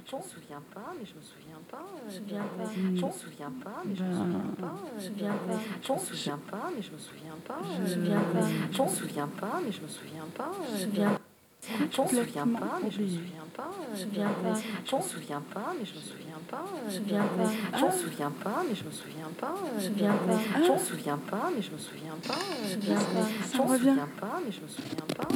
Je 0.05 0.16
me 0.16 0.22
souviens 0.22 0.62
pas, 0.74 0.93
mais 0.97 1.05
je 1.05 1.14
me 1.16 1.22
souviens 1.22 1.62
pas. 1.70 1.86
Je 2.08 2.14
Je 2.16 2.20
me 2.20 2.26
souviens 2.26 2.45
pas. 2.58 3.08
me 3.08 3.12
souviens 3.12 3.51
pas, 3.64 3.82
mais 3.86 3.95
je 3.95 4.03
me 4.03 4.10
Ben, 4.10 4.16
souviens 4.16 4.49
pas. 4.60 4.76
je 5.01 5.10
me 5.10 5.10
souviens 5.10 5.38
pas. 5.38 5.60
Je 5.82 5.91
me 5.91 5.99
souviens 5.99 6.39
pas, 6.49 6.70
mais 6.76 6.82
je 6.82 6.91
me 6.91 6.97
souviens 6.97 7.38
pas. 7.47 7.60
Je 7.76 7.82
me 7.82 7.88
souviens 7.88 8.22
pas. 8.32 8.47
Je 8.72 8.82
me 8.84 8.88
souviens 8.89 9.28
pas, 9.28 9.60
mais 9.66 9.72
je 9.72 9.82
me 9.82 9.88
souviens 9.88 10.26
pas. 10.38 10.51
Je 10.68 10.86
me 10.86 10.91
souviens 10.91 11.20
Je 11.68 11.84
me 11.84 12.08
souviens 12.08 12.47
pas, 12.47 12.80
mais 12.82 12.91
je 12.91 12.99
me 13.01 13.05
oublié. 13.05 13.18
souviens 13.20 13.47
pas. 13.55 13.72
Je 13.93 14.05
me 14.05 14.10
souviens 14.10 14.32
pas. 14.43 14.53
Je 14.86 14.95
me 14.95 15.01
souviens 15.01 15.41
pas, 15.53 15.74
mais 15.78 15.86
je 15.86 15.93
me 15.95 15.99
souviens 15.99 16.41
pas. 16.49 16.66
Je 16.80 16.86
me 16.86 16.91
souviens 16.91 17.28
pas. 17.28 17.51
Je 17.78 17.86
me 17.86 17.91
souviens 17.91 18.32
pas, 18.32 18.64
mais 18.70 18.76
je 18.76 18.84
me 18.86 18.91
souviens 18.91 19.32
pas. 19.39 19.55
Je 19.68 19.74
me 19.76 19.80
souviens 19.82 20.14
pas. 20.14 20.39
Je 20.64 20.72
me 20.72 20.78
souviens 20.80 21.18
pas, 21.18 21.49
mais 21.53 21.62
je 21.62 21.72
me 21.72 21.78
souviens 21.78 22.18
pas. 22.26 22.39
Je 22.64 22.76
me 22.76 22.82
souviens 22.82 22.95
pas. 22.95 23.28
Je 23.41 23.47
Ça 23.47 23.58
me 23.58 23.64
revient. 23.70 23.89
souviens 23.89 24.10
pas, 24.20 24.39
mais 24.45 24.51
je 24.51 24.62
me 24.62 24.68
souviens 24.68 25.08
pas. 25.18 25.28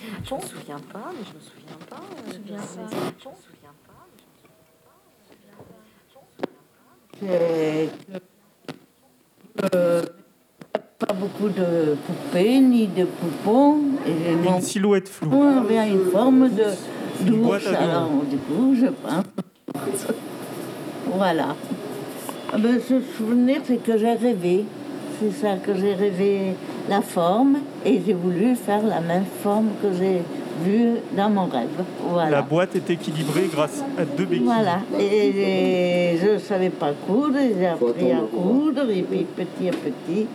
Je 0.00 0.34
me 0.34 0.40
souviens 0.40 0.40
Je 0.40 0.40
me 0.40 0.40
souviens 0.40 0.78
pas, 0.92 1.10
mais 1.12 1.24
je 1.24 1.34
me 1.34 1.40
souviens 1.40 1.78
pas. 1.88 2.02
Je 2.26 2.38
me 2.38 2.42
souviens 2.42 2.56
pas. 2.56 2.90
Je 3.18 3.28
me 3.28 3.34
souviens 3.44 3.74
pas, 3.86 4.06
C'est 7.20 7.90
euh, 9.74 10.02
pas 10.98 11.12
beaucoup 11.12 11.48
de 11.48 11.96
poupées 12.06 12.60
ni 12.60 12.86
de 12.86 13.04
poupons. 13.04 13.78
Et 14.06 14.32
Une 14.32 14.42
non 14.42 14.60
silhouette 14.60 15.08
floue. 15.08 15.30
on 15.32 15.58
avait 15.58 15.90
une 15.90 16.10
forme 16.10 16.48
de 16.48 16.64
d'ours. 17.24 17.66
Alors, 17.66 18.10
du 18.30 18.38
coup, 18.38 18.74
je 18.74 18.86
pense. 18.86 20.06
Voilà. 21.12 21.54
Ah 22.52 22.58
ben, 22.58 22.80
ce 22.80 23.00
souvenir, 23.16 23.60
c'est 23.64 23.82
que 23.82 23.98
j'ai 23.98 24.14
rêvé. 24.14 24.64
C'est 25.20 25.32
ça 25.32 25.56
que 25.56 25.74
j'ai 25.74 25.94
rêvé 25.94 26.54
la 26.90 27.00
forme 27.00 27.58
et 27.86 28.00
j'ai 28.04 28.12
voulu 28.12 28.54
faire 28.56 28.82
la 28.82 29.00
même 29.00 29.24
forme 29.42 29.68
que 29.80 29.88
j'ai 29.98 30.20
vue 30.64 30.96
dans 31.16 31.30
mon 31.30 31.46
rêve. 31.46 31.68
Voilà. 32.06 32.30
La 32.30 32.42
boîte 32.42 32.76
est 32.76 32.90
équilibrée 32.90 33.48
grâce 33.50 33.82
à 33.98 34.04
deux 34.04 34.24
béquilles. 34.26 34.44
Voilà. 34.44 34.80
Et, 34.98 35.28
et 36.14 36.18
je 36.18 36.30
ne 36.34 36.38
savais 36.38 36.68
pas 36.70 36.90
coudre, 37.06 37.38
j'ai 37.58 37.66
appris 37.66 38.10
à 38.12 38.18
coudre, 38.30 38.90
et 38.90 39.02
puis 39.02 39.24
petit 39.36 39.68
à 39.68 39.72
petit, 39.72 40.26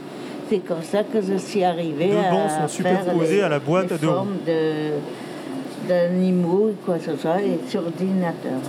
c'est 0.50 0.60
comme 0.60 0.82
ça 0.82 1.04
que 1.04 1.22
je 1.22 1.36
suis 1.38 1.64
arrivée 1.64 2.10
Deux 2.10 2.18
à 2.18 2.50
sont 2.50 2.58
faire 2.58 2.70
superposés 2.70 3.36
les- 3.36 3.42
à 3.42 3.50
la 3.50 3.60
boîte 3.60 3.90
les 3.90 3.96
à 3.96 3.98
deux 4.00 4.10
roues. 4.10 4.26
de- 4.48 5.88
d'animaux, 5.88 6.72
quoi 6.86 6.96
que 6.98 7.04
ce 7.12 7.16
soit, 7.18 7.42
et 7.42 7.60
sur 7.70 7.82
ordinateur. 7.86 8.60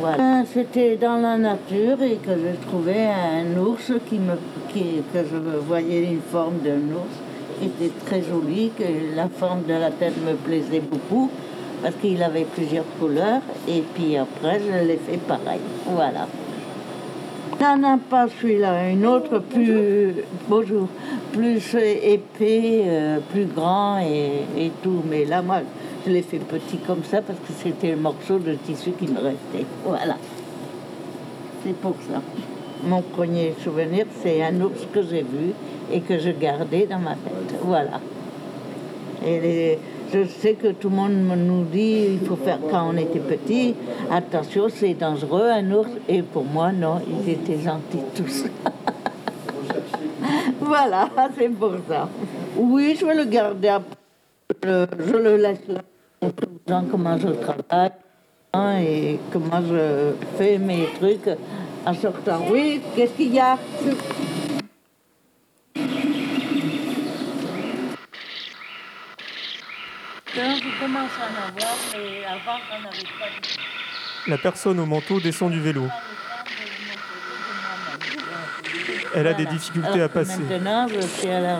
Voilà. 0.00 0.44
C'était 0.52 0.96
dans 0.96 1.16
la 1.20 1.36
nature 1.36 2.02
et 2.02 2.16
que 2.16 2.30
je 2.32 2.66
trouvais 2.66 3.06
un 3.06 3.58
ours 3.60 3.92
qui 4.08 4.18
me, 4.18 4.32
qui- 4.72 5.02
que 5.12 5.18
je 5.30 5.36
voyais 5.58 6.04
une 6.04 6.20
forme 6.20 6.58
d'un 6.64 6.80
ours 6.94 7.16
qui 7.60 7.66
était 7.66 7.92
très 8.06 8.22
jolie, 8.22 8.70
que 8.78 8.84
la 9.14 9.28
forme 9.28 9.62
de 9.64 9.74
la 9.74 9.90
tête 9.90 10.14
me 10.26 10.34
plaisait 10.34 10.80
beaucoup 10.80 11.30
parce 11.82 11.94
qu'il 11.96 12.22
avait 12.22 12.46
plusieurs 12.54 12.86
couleurs 12.98 13.42
et 13.68 13.82
puis 13.94 14.16
après 14.16 14.58
je 14.60 14.86
l'ai 14.86 14.96
fait 15.06 15.18
pareil. 15.18 15.60
Voilà. 15.86 16.26
Non, 17.60 17.76
non, 17.78 17.98
pas 17.98 18.26
celui-là, 18.40 18.88
une 18.90 19.06
autre 19.06 19.38
plus, 19.38 20.14
bonjour, 20.48 20.88
plus 21.32 21.74
épais, 21.74 22.82
euh, 22.86 23.18
plus 23.32 23.44
grand 23.46 23.98
et, 24.00 24.44
et 24.64 24.70
tout. 24.82 25.02
Mais 25.08 25.24
là, 25.24 25.40
moi, 25.40 25.58
je 26.04 26.10
l'ai 26.10 26.22
fait 26.22 26.38
petit 26.38 26.78
comme 26.78 27.02
ça 27.04 27.22
parce 27.22 27.38
que 27.38 27.52
c'était 27.56 27.90
le 27.90 27.96
morceau 27.96 28.38
de 28.38 28.54
tissu 28.54 28.90
qui 28.92 29.06
me 29.06 29.16
restait. 29.16 29.66
Voilà. 29.84 30.16
C'est 31.64 31.74
pour 31.76 31.94
ça. 32.08 32.20
mon 32.86 33.00
premier 33.00 33.54
souvenir, 33.62 34.06
c'est 34.22 34.42
un 34.42 34.60
ours 34.60 34.86
que 34.92 35.02
j'ai 35.02 35.22
vu 35.22 35.52
et 35.90 36.00
que 36.00 36.18
je 36.18 36.30
gardais 36.30 36.86
dans 36.86 36.98
ma 36.98 37.12
tête. 37.12 37.58
Voilà. 37.62 38.00
Et 39.26 39.78
je 40.12 40.24
sais 40.26 40.54
que 40.54 40.72
tout 40.72 40.90
le 40.90 40.96
monde 40.96 41.12
nous 41.38 41.64
dit 41.64 42.18
il 42.20 42.26
faut 42.26 42.36
faire 42.36 42.58
quand 42.70 42.90
on 42.92 42.96
était 42.98 43.20
petit, 43.20 43.74
attention, 44.10 44.66
c'est 44.68 44.94
dangereux 44.94 45.48
un 45.48 45.70
ours. 45.72 45.90
Et 46.08 46.20
pour 46.20 46.44
moi, 46.44 46.70
non, 46.72 47.00
ils 47.08 47.30
étaient 47.30 47.58
gentils 47.58 48.04
tous. 48.14 48.44
voilà, 50.60 51.08
c'est 51.38 51.48
pour 51.48 51.72
ça. 51.88 52.08
Oui, 52.56 52.94
je 53.00 53.06
vais 53.06 53.14
le 53.14 53.24
garder 53.24 53.78
je 54.62 55.16
le 55.16 55.36
laisse 55.36 55.66
là 55.68 55.80
comment 56.90 57.18
je 57.18 57.28
travaille 57.28 57.92
hein, 58.52 58.78
et 58.78 59.18
comment 59.32 59.62
je 59.66 60.12
fais 60.36 60.58
mes 60.58 60.86
trucs 60.98 61.28
en 61.86 61.94
sortant. 61.94 62.46
Oui, 62.50 62.80
qu'est-ce 62.94 63.12
qu'il 63.12 63.34
y 63.34 63.40
a? 63.40 63.58
Je 70.36 70.80
commence 70.80 71.10
à 71.18 71.24
en 71.24 71.34
avoir, 71.48 71.76
mais 71.92 72.24
avant, 72.24 72.58
on 72.72 72.82
n'avait 72.82 73.08
pas 73.18 73.30
du 73.34 73.40
tout. 73.40 73.60
La 74.26 74.38
personne 74.38 74.80
au 74.80 74.86
manteau 74.86 75.20
descend 75.20 75.52
du 75.52 75.60
vélo. 75.60 75.84
Elle 79.14 79.26
a 79.26 79.32
des 79.34 79.46
difficultés 79.46 80.00
à 80.02 80.08
passer. 80.08 80.40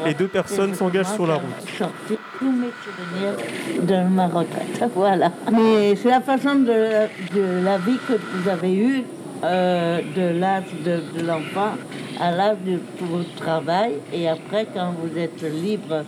Les 0.07 0.15
deux 0.15 0.29
personnes 0.29 0.73
et 0.73 0.75
s'engagent 0.75 1.13
sur 1.15 1.27
la 1.27 1.35
route. 1.37 1.69
sortir 1.79 2.19
tous 2.39 2.51
mes 2.53 2.69
souvenirs 2.85 3.37
de 3.83 4.09
ma 4.15 4.27
retraite. 4.27 4.83
Voilà. 4.95 5.31
Mais 5.53 5.95
c'est 5.97 6.09
la 6.11 6.21
façon 6.21 6.57
de, 6.57 7.07
de 7.35 7.65
la 7.65 7.79
vie 7.79 7.99
que 8.09 8.15
vous 8.15 8.49
avez 8.49 8.75
eue, 8.75 9.03
euh, 9.45 10.01
de 10.17 10.39
l'âge 10.39 10.65
de, 10.85 11.01
de 11.21 11.27
l'enfant 11.27 11.73
à 12.21 12.31
l'âge 12.31 12.57
de 12.67 12.79
votre 13.01 13.35
travail. 13.35 13.95
Et 14.13 14.29
après, 14.29 14.67
quand 14.73 14.95
vous 15.01 15.19
êtes 15.19 15.43
libre 15.43 16.05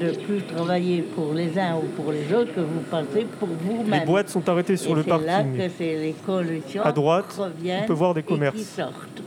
de 0.00 0.10
plus 0.12 0.42
travailler 0.42 1.02
pour 1.02 1.34
les 1.34 1.58
uns 1.58 1.74
ou 1.76 1.86
pour 2.00 2.12
les 2.12 2.32
autres, 2.34 2.54
que 2.54 2.60
vous 2.60 2.80
pensez 2.90 3.26
pour 3.38 3.48
vous-même. 3.48 4.00
Les 4.00 4.06
boîtes 4.06 4.28
sont 4.28 4.48
arrêtées 4.48 4.76
sur 4.76 4.92
Et 4.92 4.94
le 4.94 5.02
c'est 5.02 5.10
là 5.10 5.16
parking. 5.18 5.56
que 5.56 5.68
c'est 5.76 5.96
les 5.96 6.14
collections 6.24 6.82
À 6.84 6.92
droite, 6.92 7.38
on 7.38 7.86
peut 7.86 7.92
voir 7.92 8.14
des 8.14 8.20
et 8.20 8.22
qui 8.22 8.28
commerces. 8.34 8.56
sortent. 8.76 9.22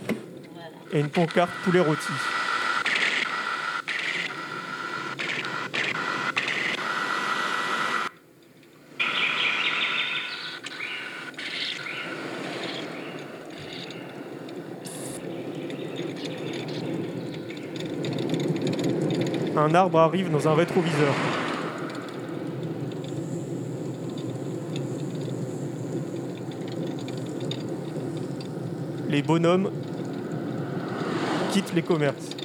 Et 0.96 1.00
une 1.00 1.10
pancarte 1.10 1.50
poulet 1.64 1.80
rôti. 1.80 2.12
Un 19.58 19.74
arbre 19.74 20.00
arrive 20.00 20.30
dans 20.30 20.48
un 20.48 20.54
rétroviseur. 20.54 21.14
Les 29.10 29.24
bonhommes 29.24 29.72
quittent 31.54 31.76
les 31.76 31.84
commerces. 31.84 32.43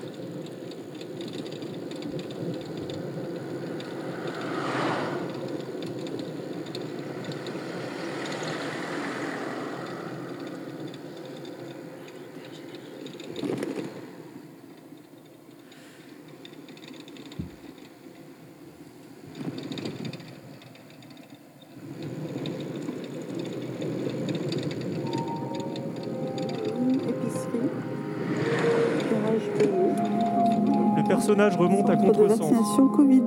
Le 31.38 31.44
personnage 31.44 31.70
remonte 31.70 31.88
à 31.88 31.96
contresens. 31.96 32.40
vaccination 32.40 32.88
Covid. 32.88 33.22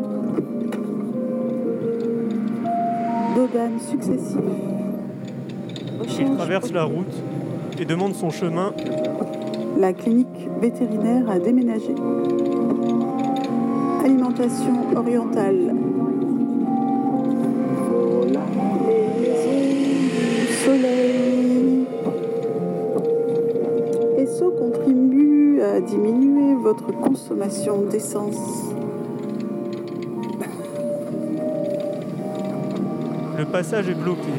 Dodanes 3.38 3.80
successifs. 3.80 4.38
Il 6.20 6.36
traverse 6.36 6.74
la 6.74 6.84
route 6.84 7.24
et 7.80 7.86
demande 7.86 8.14
son 8.14 8.30
chemin. 8.30 8.74
La 9.80 9.94
clinique 9.94 10.50
vétérinaire 10.60 11.30
a 11.30 11.40
déménagé. 11.40 11.96
Alimentation 14.04 14.76
orientale. 14.98 15.71
Consommation 27.32 27.82
d'essence. 27.84 28.74
Le 33.38 33.46
passage 33.46 33.90
est 33.90 33.94
bloqué. 33.94 34.32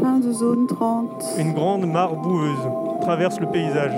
Fin 0.00 0.18
de 0.18 0.32
zone 0.32 0.66
30. 0.68 1.24
Une 1.38 1.52
grande 1.52 1.86
mare 1.86 2.14
boueuse 2.14 2.68
traverse 3.00 3.40
le 3.40 3.46
paysage. 3.46 3.92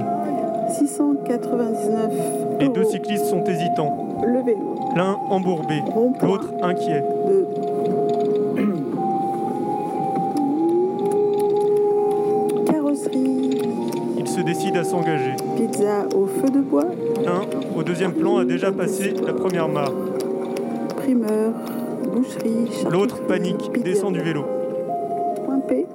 699. 0.79 2.13
Les 2.61 2.69
deux 2.69 2.85
cyclistes 2.85 3.27
sont 3.27 3.45
hésitants. 3.45 4.09
Le 4.27 4.41
vélo. 4.43 4.75
L'un 4.97 5.17
embourbé, 5.29 5.83
l'autre 6.23 6.53
inquiet. 6.63 7.05
Décide 14.71 14.77
à 14.77 14.85
s'engager. 14.85 15.35
Pizza 15.57 16.07
au 16.15 16.27
feu 16.27 16.51
de 16.51 16.61
bois. 16.61 16.87
L'un, 17.25 17.43
au 17.77 17.83
deuxième 17.83 18.13
plan, 18.13 18.39
a 18.39 18.45
déjà 18.45 18.73
passé 18.73 19.15
la 19.25 19.33
première 19.33 19.69
mare. 19.69 19.93
Primeur. 20.97 21.53
Boucherie. 22.13 22.85
L'autre 22.91 23.27
panique, 23.27 23.71
descend 23.83 24.13
du 24.13 24.21
vélo. 24.21 24.45
Point 25.45 25.61
P. 25.61 25.87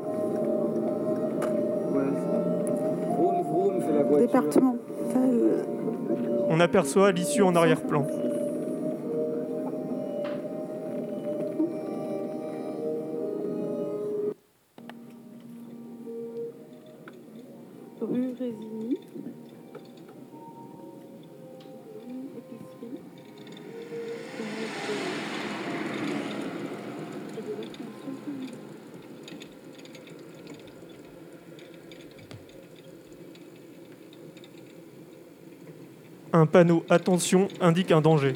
Départemental. 4.20 4.80
On 6.50 6.60
aperçoit 6.60 7.12
l'issue 7.12 7.42
en 7.42 7.56
arrière-plan. 7.56 8.06
Panneau 36.54 36.86
Attention 36.88 37.48
indique 37.60 37.92
un 37.92 38.00
danger. 38.00 38.34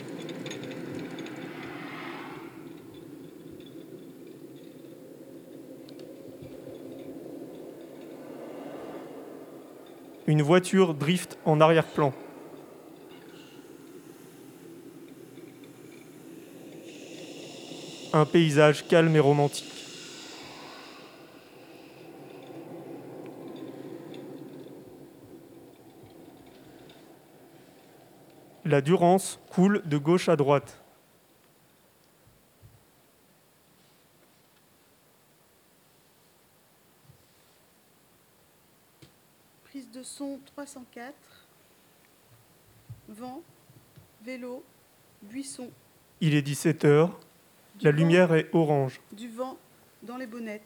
Une 10.25 10.41
voiture 10.41 10.95
drift 10.95 11.37
en 11.45 11.61
arrière-plan. 11.61 12.11
Un 18.13 18.25
paysage 18.25 18.87
calme 18.87 19.15
et 19.15 19.19
romantique. 19.19 19.76
La 28.67 28.81
Durance 28.81 29.39
coule 29.49 29.81
de 29.85 29.97
gauche 29.97 30.27
à 30.27 30.35
droite. 30.35 30.81
Prise 39.63 39.89
de 39.89 40.03
son 40.03 40.41
304. 40.47 41.13
Vent. 43.07 43.41
Vélo. 44.25 44.65
Buisson. 45.21 45.71
Il 46.19 46.35
est 46.35 46.45
17h. 46.45 47.11
La 47.79 47.91
lumière 47.91 48.33
est 48.33 48.49
orange. 48.51 48.99
Du 49.13 49.29
vent 49.29 49.57
dans 50.03 50.17
les 50.17 50.27
bonnettes. 50.27 50.61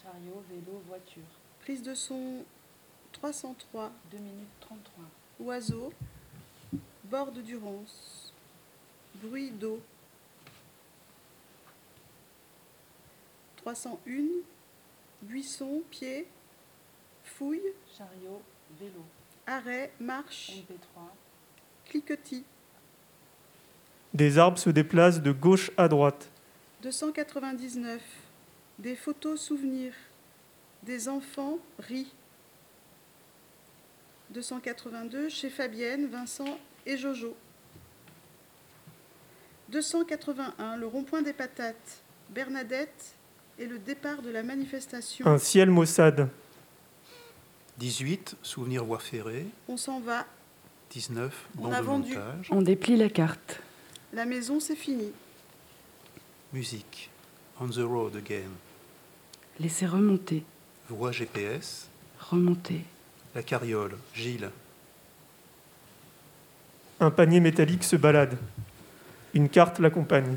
Chariot, 0.00 0.44
vélo, 0.48 0.80
voiture. 0.86 1.24
Prise 1.62 1.82
de 1.82 1.94
son 1.94 2.44
303. 3.10 3.90
2 4.12 4.18
minutes 4.18 4.48
33. 4.60 5.04
Oiseau. 5.40 5.92
Bord 7.10 7.32
de 7.32 7.42
Durance. 7.42 8.32
Bruit 9.16 9.50
d'eau. 9.50 9.80
301. 13.56 13.98
Buisson, 15.22 15.82
pied. 15.90 16.28
Fouille. 17.24 17.60
Chariot, 17.98 18.42
vélo. 18.78 19.04
Arrêt, 19.44 19.90
marche. 19.98 20.52
MP3. 20.52 21.00
Cliquetis. 21.86 22.44
Des 24.14 24.38
arbres 24.38 24.58
se 24.58 24.70
déplacent 24.70 25.20
de 25.20 25.32
gauche 25.32 25.72
à 25.76 25.88
droite. 25.88 26.30
299. 26.82 28.00
Des 28.78 28.94
photos 28.94 29.40
souvenirs. 29.40 29.94
Des 30.84 31.08
enfants 31.08 31.58
rient. 31.80 32.12
282. 34.30 35.28
Chez 35.28 35.50
Fabienne, 35.50 36.06
Vincent 36.06 36.56
et 36.86 36.96
Jojo. 36.96 37.36
281. 39.70 40.76
Le 40.76 40.86
rond-point 40.86 41.22
des 41.22 41.32
patates. 41.32 42.02
Bernadette 42.30 43.14
et 43.58 43.66
le 43.66 43.78
départ 43.78 44.22
de 44.22 44.30
la 44.30 44.42
manifestation. 44.42 45.26
Un 45.26 45.38
ciel 45.38 45.70
maussade. 45.70 46.28
18, 47.78 48.36
souvenir 48.42 48.84
voie 48.84 48.98
ferrée. 48.98 49.46
On 49.68 49.76
s'en 49.76 50.00
va. 50.00 50.26
19, 50.90 51.48
On 51.60 51.72
a 51.72 51.80
de 51.80 51.84
vendu. 51.84 52.14
montage. 52.14 52.48
On 52.50 52.62
déplie 52.62 52.96
la 52.96 53.08
carte. 53.08 53.60
La 54.12 54.26
maison, 54.26 54.58
c'est 54.60 54.76
fini. 54.76 55.12
Musique. 56.52 57.10
On 57.60 57.68
the 57.68 57.78
road 57.78 58.16
again. 58.16 58.50
Laissez 59.60 59.86
remonter. 59.86 60.42
Voie 60.88 61.12
GPS. 61.12 61.88
Remonter. 62.18 62.82
La 63.34 63.42
carriole. 63.42 63.96
Gilles. 64.14 64.50
Un 67.00 67.10
panier 67.10 67.40
métallique 67.40 67.84
se 67.84 67.96
balade. 67.96 68.36
Une 69.34 69.48
carte 69.48 69.78
l'accompagne. 69.78 70.36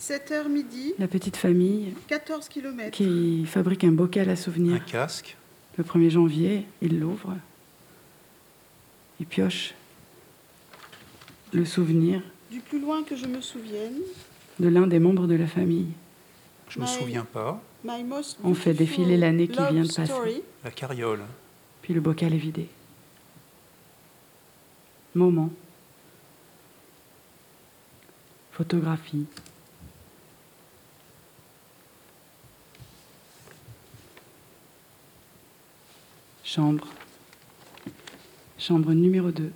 7h 0.00 0.48
midi, 0.48 0.94
La 0.98 1.08
petite 1.08 1.36
famille 1.36 1.94
14 2.08 2.48
km. 2.48 2.90
qui 2.90 3.44
fabrique 3.46 3.84
un 3.84 3.90
bocal 3.92 4.28
à 4.30 4.36
souvenirs. 4.36 4.76
Un 4.76 4.78
casque. 4.90 5.36
Le 5.76 5.84
1er 5.84 6.10
janvier, 6.10 6.66
il 6.82 6.98
l'ouvre. 7.00 7.34
Il 9.20 9.26
pioche 9.26 9.74
le 11.52 11.64
souvenir 11.64 12.20
Du 12.50 12.60
plus 12.60 12.80
loin 12.80 13.02
que 13.02 13.16
je 13.16 13.26
me 13.26 13.40
souvienne, 13.40 13.94
de 14.60 14.68
l'un 14.68 14.86
des 14.86 14.98
membres 14.98 15.26
de 15.26 15.34
la 15.34 15.46
famille. 15.46 15.88
Je 16.68 16.78
me 16.78 16.84
My- 16.84 16.90
souviens 16.90 17.24
pas. 17.24 17.60
My 17.84 18.04
most 18.04 18.38
On 18.44 18.54
fait 18.54 18.74
défiler 18.74 19.16
l'année 19.16 19.48
qui 19.48 19.56
vient 19.56 19.82
de 19.82 19.86
passer. 19.88 20.06
story. 20.06 20.42
La 20.64 20.70
carriole. 20.70 21.20
Puis 21.82 21.94
le 21.94 22.00
bocal 22.00 22.34
est 22.34 22.38
vidé. 22.38 22.68
Moment. 25.14 25.50
Photographie. 28.58 29.24
Chambre. 36.42 36.88
Chambre 38.58 38.94
numéro 38.94 39.30
2. 39.30 39.52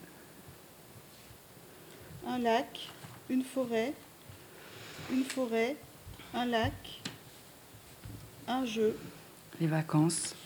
Un 2.28 2.38
lac, 2.38 2.90
une 3.28 3.42
forêt, 3.42 3.92
une 5.10 5.24
forêt, 5.24 5.76
un 6.32 6.44
lac, 6.44 7.00
un 8.46 8.64
jeu, 8.64 8.96
Les 9.60 9.66
vacances. 9.66 10.36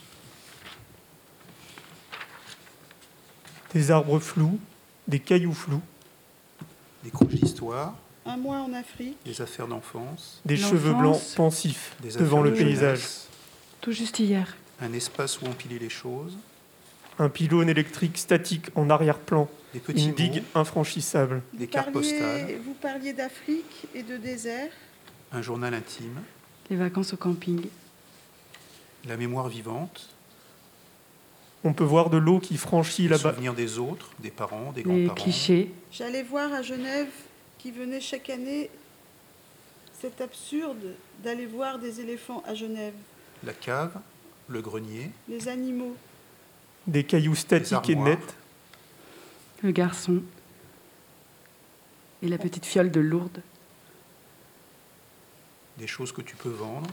Des 3.71 3.91
arbres 3.91 4.17
flous, 4.17 4.59
des 5.07 5.19
cailloux 5.19 5.53
flous, 5.53 5.83
Des 7.03 7.11
couches 7.11 7.35
d'histoire. 7.35 7.93
Un 8.27 8.37
mois 8.37 8.57
en 8.57 8.73
Afrique, 8.73 9.17
Des 9.25 9.41
affaires 9.41 9.67
d'enfance. 9.67 10.41
des 10.45 10.57
cheveux 10.57 10.93
blancs 10.93 11.19
pensifs 11.35 11.95
Des 12.01 12.09
devant 12.17 12.41
le 12.41 12.51
de 12.51 12.55
paysage. 12.57 12.97
jeunesse. 12.99 13.27
Tout 13.81 13.91
juste 13.91 14.19
hier. 14.19 14.55
Un 14.81 14.93
espace 14.93 15.41
où 15.41 15.45
empiler 15.45 15.79
les 15.79 15.89
choses. 15.89 16.37
Un 17.19 17.29
pylône 17.29 17.69
électrique 17.69 18.17
statique 18.17 18.67
en 18.75 18.89
arrière-plan. 18.89 19.49
Des 19.73 19.79
petits 19.79 20.05
Une 20.05 20.13
digue 20.13 20.43
infranchissable. 20.55 21.41
Des 21.53 21.67
cartes 21.67 21.91
postales. 21.91 22.59
Vous 22.63 22.73
parliez 22.75 23.13
d'Afrique 23.13 23.87
et 23.95 24.03
de 24.03 24.17
désert, 24.17 24.69
Un 25.31 25.41
journal 25.41 25.73
intime. 25.73 26.21
Les 26.69 26.75
vacances 26.75 27.13
au 27.13 27.17
camping. 27.17 27.65
La 29.07 29.17
mémoire 29.17 29.47
vivante. 29.47 30.09
On 31.63 31.73
peut 31.73 31.83
voir 31.83 32.09
de 32.09 32.17
l'eau 32.17 32.39
qui 32.39 32.55
franchit 32.57 33.03
Le 33.03 33.11
là-bas. 33.17 33.31
souvenir 33.33 33.53
des 33.53 33.79
autres, 33.79 34.11
des 34.19 34.29
parents, 34.31 34.71
des 34.73 34.83
Les 34.83 34.89
grands-parents. 35.05 35.15
clichés. 35.15 35.71
J'allais 35.91 36.23
voir 36.23 36.53
à 36.53 36.61
Genève 36.61 37.07
qui 37.57 37.71
venait 37.71 38.01
chaque 38.01 38.29
année. 38.29 38.69
C'est 39.99 40.21
absurde 40.21 40.95
d'aller 41.23 41.45
voir 41.45 41.79
des 41.79 42.01
éléphants 42.01 42.43
à 42.45 42.53
Genève. 42.53 42.93
La 43.43 43.53
cave. 43.53 43.99
Le 44.47 44.61
grenier. 44.61 45.11
Les 45.27 45.47
animaux. 45.47 45.95
Des 46.85 47.03
cailloux 47.03 47.35
statiques 47.35 47.89
et 47.89 47.95
nets. 47.95 48.35
Le 49.63 49.71
garçon. 49.71 50.21
Et 52.21 52.27
la 52.27 52.37
petite 52.37 52.65
fiole 52.65 52.91
de 52.91 52.99
Lourdes. 52.99 53.41
Des 55.77 55.87
choses 55.87 56.11
que 56.11 56.21
tu 56.21 56.35
peux 56.35 56.49
vendre. 56.49 56.89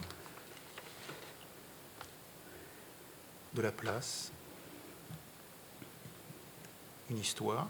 De 3.53 3.61
la 3.61 3.71
place. 3.71 4.31
Une 7.09 7.19
histoire. 7.19 7.69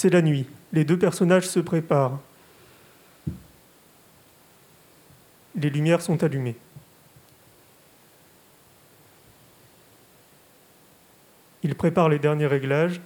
C'est 0.00 0.10
la 0.10 0.22
nuit. 0.22 0.46
Les 0.72 0.84
deux 0.84 0.96
personnages 0.96 1.48
se 1.48 1.58
préparent. 1.58 2.20
Les 5.56 5.70
lumières 5.70 6.02
sont 6.02 6.22
allumées. 6.22 6.54
Ils 11.64 11.74
préparent 11.74 12.08
les 12.08 12.20
derniers 12.20 12.46
réglages. 12.46 13.00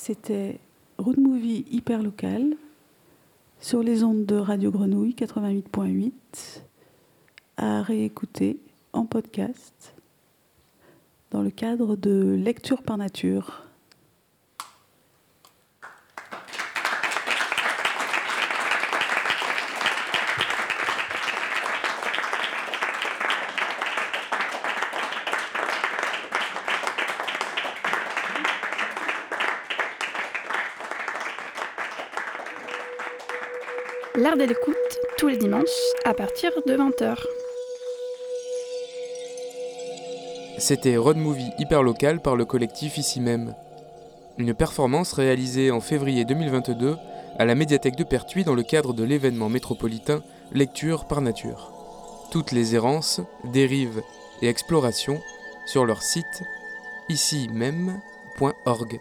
C'était 0.00 0.60
Road 0.96 1.18
Movie 1.18 1.66
hyper 1.72 2.04
local 2.04 2.56
sur 3.58 3.82
les 3.82 4.04
ondes 4.04 4.24
de 4.26 4.36
Radio 4.36 4.70
Grenouille 4.70 5.14
88.8 5.18 6.12
à 7.56 7.82
réécouter 7.82 8.60
en 8.92 9.06
podcast 9.06 9.96
dans 11.32 11.42
le 11.42 11.50
cadre 11.50 11.96
de 11.96 12.36
Lecture 12.38 12.82
par 12.82 12.96
nature. 12.96 13.67
À 36.04 36.14
partir 36.14 36.52
de 36.66 36.76
20h. 36.76 37.16
C'était 40.58 40.96
Road 40.96 41.16
Movie 41.16 41.50
hyper 41.58 41.82
local 41.82 42.20
par 42.20 42.36
le 42.36 42.44
collectif 42.44 42.98
ici 42.98 43.20
même. 43.20 43.54
Une 44.38 44.54
performance 44.54 45.12
réalisée 45.12 45.70
en 45.70 45.80
février 45.80 46.24
2022 46.24 46.96
à 47.38 47.44
la 47.44 47.54
médiathèque 47.54 47.96
de 47.96 48.04
Pertuis 48.04 48.44
dans 48.44 48.54
le 48.54 48.62
cadre 48.62 48.92
de 48.92 49.04
l'événement 49.04 49.48
métropolitain 49.48 50.22
Lecture 50.52 51.06
par 51.06 51.20
nature. 51.20 51.72
Toutes 52.30 52.52
les 52.52 52.74
errances, 52.74 53.20
dérives 53.44 54.02
et 54.42 54.48
explorations 54.48 55.20
sur 55.66 55.84
leur 55.84 56.02
site 56.02 56.42
ici 57.08 57.48
même.org. 57.52 59.00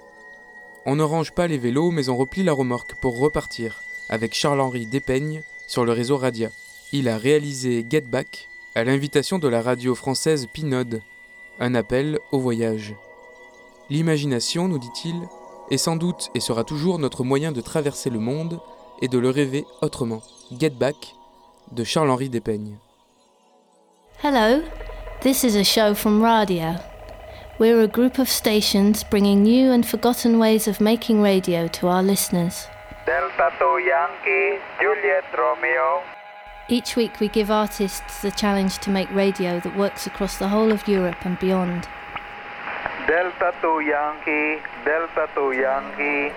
On 0.86 0.96
ne 0.96 1.04
range 1.04 1.34
pas 1.34 1.48
les 1.48 1.58
vélos 1.58 1.92
mais 1.92 2.10
on 2.10 2.18
replie 2.18 2.44
la 2.44 2.54
remorque 2.54 2.96
pour 2.96 3.20
repartir 3.20 3.82
avec 4.10 4.34
Charles-Henri 4.34 4.86
Despeigne 4.86 5.44
sur 5.68 5.86
le 5.86 5.92
réseau 5.92 6.18
Radia. 6.18 6.50
Il 6.94 7.10
a 7.10 7.18
réalisé 7.18 7.86
Get 7.88 8.02
Back 8.02 8.48
à 8.74 8.84
l'invitation 8.84 9.38
de 9.38 9.48
la 9.48 9.62
radio 9.62 9.94
française 9.94 10.48
Pinode, 10.52 11.02
un 11.60 11.76
appel 11.76 12.20
au 12.32 12.40
voyage. 12.40 12.96
L'imagination, 13.90 14.68
nous 14.68 14.80
dit-il, 14.80 15.16
est 15.70 15.78
sans 15.78 15.96
doute 15.96 16.30
et 16.34 16.40
sera 16.40 16.64
toujours 16.64 17.00
notre 17.00 17.24
moyen 17.24 17.52
de 17.52 17.62
traverser 17.62 18.10
le 18.10 18.20
monde 18.20 18.60
et 19.02 19.08
de 19.08 19.18
le 19.18 19.30
rêver 19.30 19.66
autrement. 19.82 20.22
Get 20.58 20.72
Back 20.72 21.16
de 21.72 21.84
Charles-Henri 21.84 22.30
Despeigne. 22.30 22.78
Hello, 24.24 24.64
this 25.22 25.44
is 25.44 25.56
a 25.56 25.64
show 25.64 25.94
from 25.94 26.24
Radio. 26.24 26.76
We're 27.60 27.82
a 27.82 27.88
group 27.88 28.20
of 28.20 28.30
stations 28.30 29.04
bringing 29.10 29.44
new 29.44 29.72
and 29.72 29.84
forgotten 29.84 30.40
ways 30.40 30.68
of 30.68 30.80
making 30.80 31.22
radio 31.22 31.68
to 31.68 31.88
our 31.88 32.04
listeners. 32.04 32.68
Delta 33.38 33.56
2 33.60 33.78
Yankee, 33.86 34.60
Juliet 34.82 35.26
Romeo. 35.38 36.02
Each 36.70 36.96
week 36.96 37.20
we 37.20 37.28
give 37.28 37.52
artists 37.52 38.24
the 38.24 38.32
challenge 38.32 38.80
to 38.80 38.90
make 38.90 39.12
radio 39.14 39.60
that 39.60 39.78
works 39.78 40.08
across 40.08 40.38
the 40.38 40.48
whole 40.48 40.72
of 40.72 40.88
Europe 40.88 41.24
and 41.24 41.38
beyond. 41.38 41.88
Delta 43.08 43.54
2 43.62 43.82
Yankee, 43.82 44.60
Delta 44.84 45.30
2 45.36 45.52
Yankee, 45.52 46.34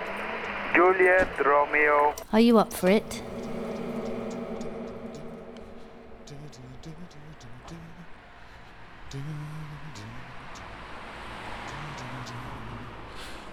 Juliet 0.75 1.43
Romeo. 1.43 2.13
Are 2.31 2.39
you 2.39 2.59
up 2.59 2.71
for 2.71 2.89
it? 2.89 3.23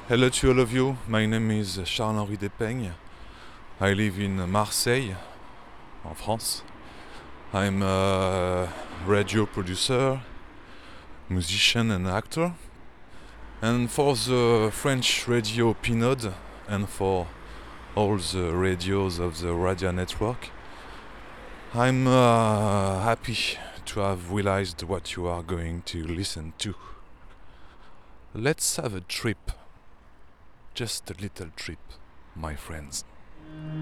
Hello 0.08 0.28
to 0.28 0.50
all 0.50 0.60
of 0.60 0.70
you. 0.70 0.98
My 1.06 1.24
name 1.24 1.50
is 1.52 1.80
Charles-Henri 1.86 2.36
Despeigne. 2.36 3.07
I 3.80 3.92
live 3.92 4.18
in 4.18 4.44
Marseille, 4.50 5.14
en 6.04 6.14
France. 6.14 6.64
I'm 7.52 7.80
a 7.80 8.68
radio 9.06 9.46
producer, 9.46 10.20
musician, 11.28 11.92
and 11.92 12.08
actor. 12.08 12.54
And 13.62 13.88
for 13.88 14.16
the 14.16 14.70
French 14.72 15.28
radio 15.28 15.74
Pinode 15.74 16.34
and 16.66 16.88
for 16.88 17.28
all 17.94 18.16
the 18.16 18.52
radios 18.52 19.20
of 19.20 19.38
the 19.40 19.54
radio 19.54 19.92
network, 19.92 20.50
I'm 21.72 22.08
uh, 22.08 23.02
happy 23.02 23.58
to 23.84 24.00
have 24.00 24.32
realized 24.32 24.82
what 24.82 25.14
you 25.14 25.28
are 25.28 25.44
going 25.44 25.82
to 25.82 26.04
listen 26.04 26.52
to. 26.58 26.74
Let's 28.34 28.74
have 28.74 28.96
a 28.96 29.02
trip. 29.02 29.52
Just 30.74 31.08
a 31.12 31.14
little 31.22 31.50
trip, 31.54 31.78
my 32.34 32.56
friends. 32.56 33.04
Música 33.58 33.78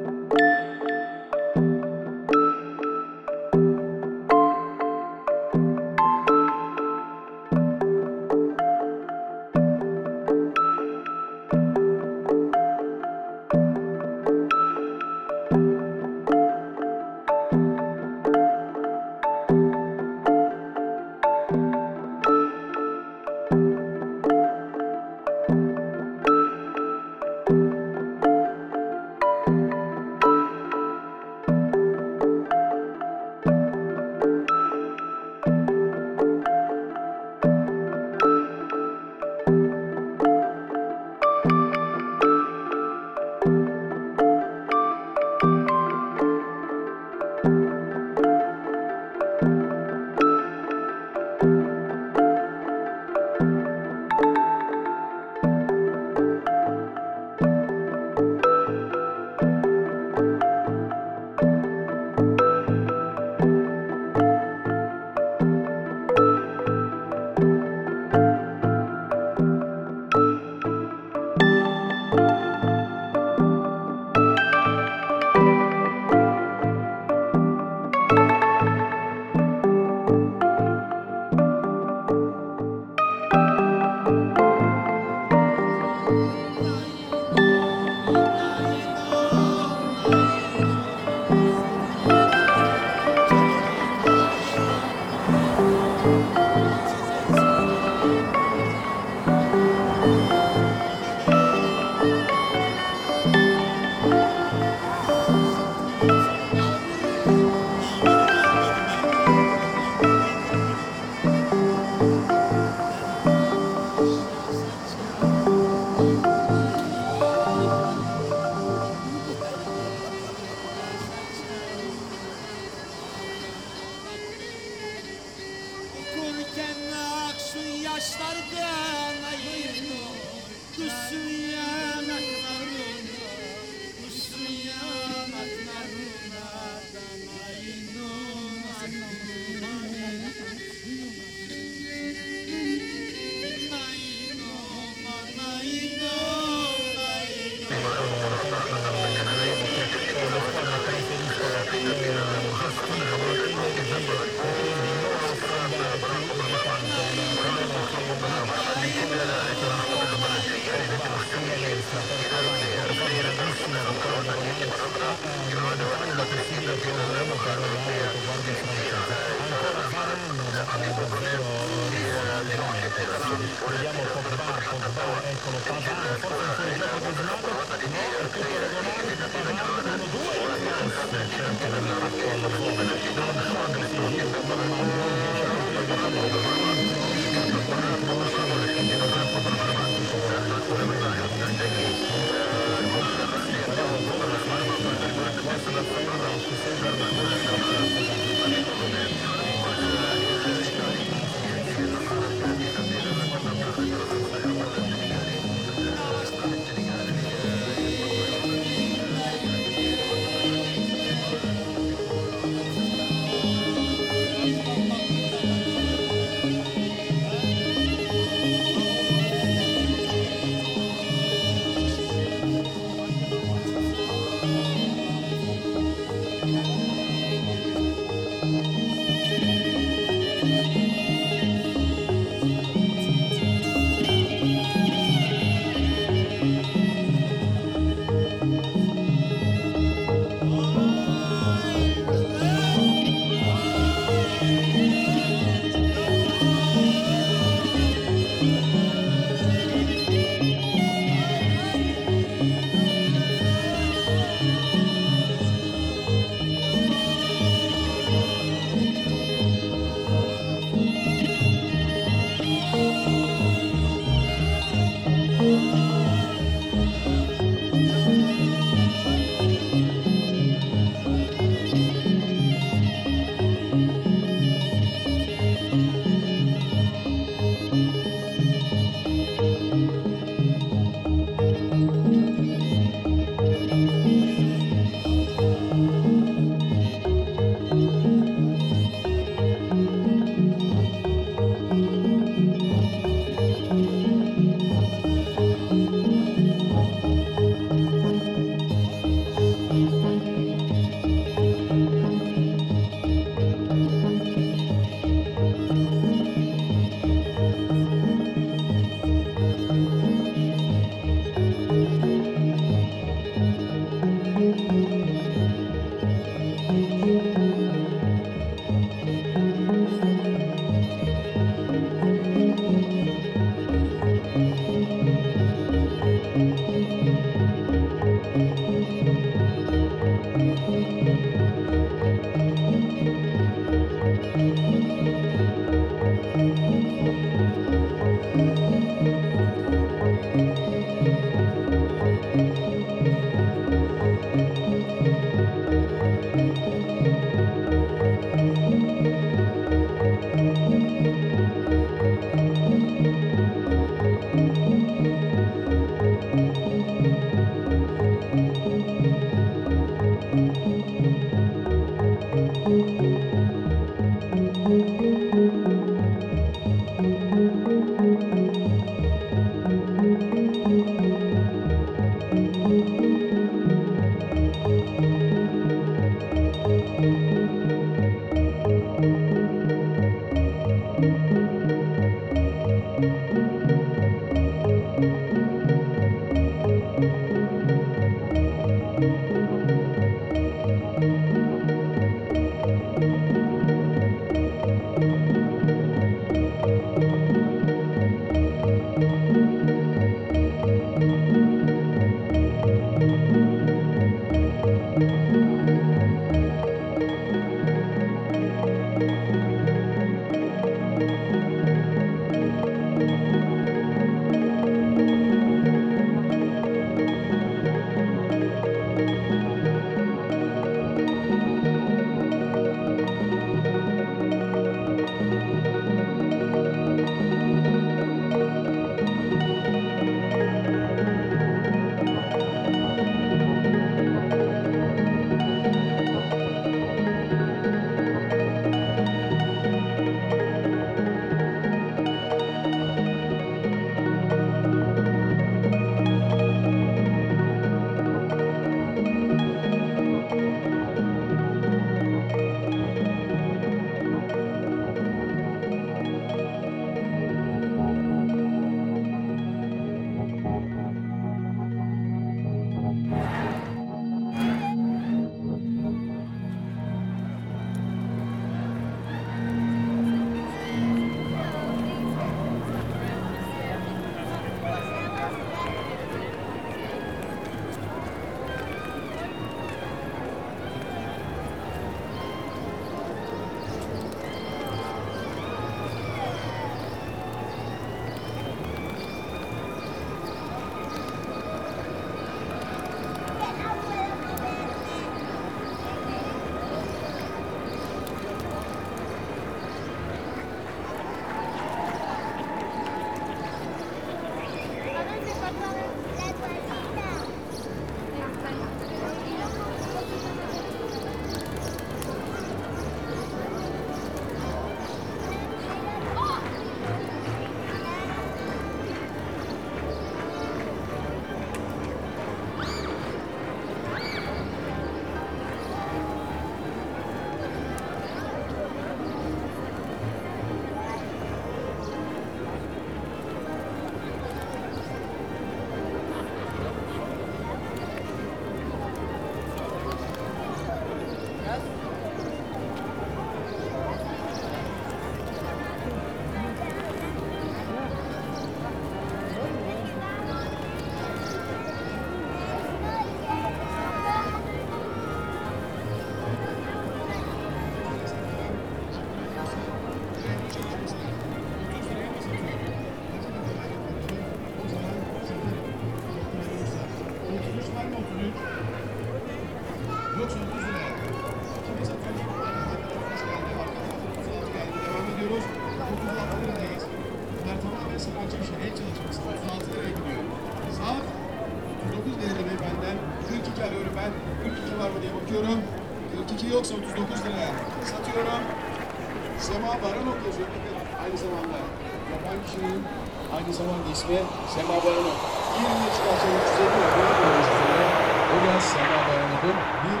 ismi 594.06 594.18
Sema 594.54 594.74
Baranok. 594.84 595.18
20 595.58 595.90
çıkarsa 595.96 596.26
350 596.26 596.78
lira. 596.78 597.08
Böyle 597.20 597.38
üzerine. 597.42 597.86
O 598.32 598.36
da 598.46 598.60
Sema 598.60 598.98
Baranok'un 599.08 599.56
bir 599.82 600.00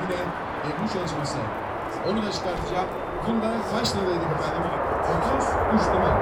yine 0.00 0.20
Ebru 0.68 0.86
çalışması. 0.94 1.38
Onu 2.08 2.18
da 2.26 2.30
çıkartacağım. 2.32 2.88
Bunda 3.26 3.50
kaç 3.72 3.88
liraydı 3.96 4.26
efendim? 4.34 4.64
33 5.72 5.84
lira. 5.92 6.12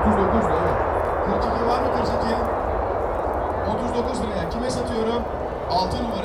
39 0.00 0.44
lira 0.48 0.58
evet. 0.62 0.78
42 1.42 1.68
var 1.70 1.80
mı 1.80 1.88
42? 1.96 2.34
39 3.70 4.22
liraya. 4.22 4.48
Kime 4.50 4.70
satıyorum? 4.70 5.22
6 5.70 6.02
numaraya. 6.02 6.15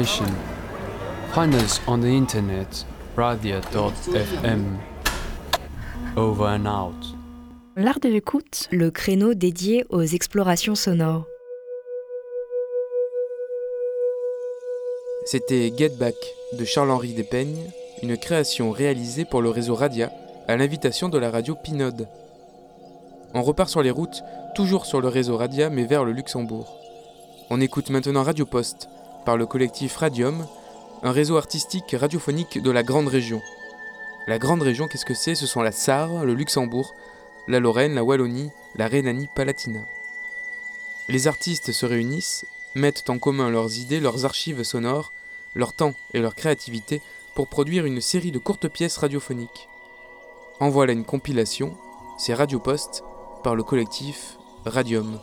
Of 0.00 0.06
transmission. 0.06 0.34
Find 1.32 1.54
us 1.54 1.80
on 1.86 2.00
the 2.00 2.08
internet, 2.08 2.84
radia.fm. 3.16 4.78
Over 6.16 6.46
and 6.46 6.66
out. 6.66 7.16
L'art 7.76 8.00
de 8.00 8.08
l'écoute, 8.08 8.68
le 8.72 8.90
créneau 8.90 9.34
dédié 9.34 9.84
aux 9.90 10.02
explorations 10.02 10.74
sonores. 10.74 11.26
C'était 15.26 15.72
Get 15.76 15.90
Back 15.90 16.16
de 16.54 16.64
Charles-Henri 16.64 17.12
Despeignes, 17.12 17.70
une 18.02 18.16
création 18.16 18.72
réalisée 18.72 19.24
pour 19.24 19.40
le 19.40 19.50
réseau 19.50 19.76
Radia 19.76 20.10
à 20.48 20.56
l'invitation 20.56 21.08
de 21.08 21.18
la 21.18 21.30
radio 21.30 21.54
Pinode. 21.54 22.08
On 23.34 23.42
repart 23.42 23.70
sur 23.70 23.82
les 23.82 23.92
routes, 23.92 24.24
toujours 24.56 24.86
sur 24.86 25.00
le 25.00 25.06
réseau 25.06 25.36
Radia 25.36 25.70
mais 25.70 25.84
vers 25.84 26.04
le 26.04 26.12
Luxembourg. 26.12 26.76
On 27.50 27.60
écoute 27.60 27.90
maintenant 27.90 28.24
Radio 28.24 28.46
Poste 28.46 28.88
par 29.24 29.36
le 29.36 29.46
collectif 29.46 29.96
Radium, 29.96 30.46
un 31.02 31.12
réseau 31.12 31.36
artistique 31.36 31.96
radiophonique 31.98 32.60
de 32.60 32.70
la 32.70 32.82
Grande 32.82 33.08
Région. 33.08 33.42
La 34.26 34.38
Grande 34.38 34.62
Région, 34.62 34.86
qu'est-ce 34.86 35.04
que 35.04 35.14
c'est? 35.14 35.34
Ce 35.34 35.46
sont 35.46 35.62
la 35.62 35.72
Sarre, 35.72 36.24
le 36.24 36.34
Luxembourg, 36.34 36.94
la 37.48 37.60
Lorraine, 37.60 37.94
la 37.94 38.04
Wallonie, 38.04 38.50
la 38.76 38.86
Rhénanie-Palatinat. 38.86 39.86
Les 41.08 41.26
artistes 41.26 41.72
se 41.72 41.86
réunissent, 41.86 42.46
mettent 42.74 43.10
en 43.10 43.18
commun 43.18 43.50
leurs 43.50 43.78
idées, 43.78 44.00
leurs 44.00 44.24
archives 44.24 44.62
sonores, 44.62 45.12
leur 45.54 45.72
temps 45.72 45.94
et 46.14 46.20
leur 46.20 46.34
créativité 46.34 47.00
pour 47.34 47.48
produire 47.48 47.86
une 47.86 48.00
série 48.00 48.30
de 48.30 48.38
courtes 48.38 48.68
pièces 48.68 48.98
radiophoniques. 48.98 49.68
En 50.60 50.68
voilà 50.68 50.92
une 50.92 51.04
compilation, 51.04 51.76
c'est 52.18 52.34
Radio 52.34 52.60
Poste 52.60 53.02
par 53.42 53.54
le 53.56 53.62
collectif 53.62 54.36
Radium. 54.66 55.18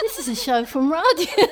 This 0.00 0.18
is 0.20 0.28
a 0.28 0.34
show 0.36 0.64
from 0.64 0.92
Radio. 0.92 1.46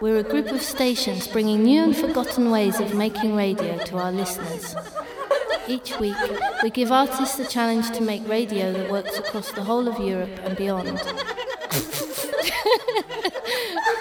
We're 0.00 0.18
a 0.18 0.22
group 0.22 0.50
of 0.50 0.62
stations 0.62 1.26
bringing 1.26 1.64
new 1.64 1.82
and 1.82 1.94
forgotten 1.96 2.50
ways 2.50 2.80
of 2.80 2.94
making 2.94 3.36
radio 3.36 3.76
to 3.84 3.98
our 3.98 4.10
listeners. 4.10 4.74
Each 5.68 5.98
week, 5.98 6.16
we 6.62 6.70
give 6.70 6.90
artists 6.90 7.38
a 7.38 7.46
challenge 7.46 7.90
to 7.92 8.02
make 8.02 8.26
radio 8.26 8.72
that 8.72 8.90
works 8.90 9.18
across 9.18 9.52
the 9.52 9.62
whole 9.62 9.86
of 9.86 9.98
Europe 9.98 10.30
and 10.44 10.56
beyond. 10.56 10.88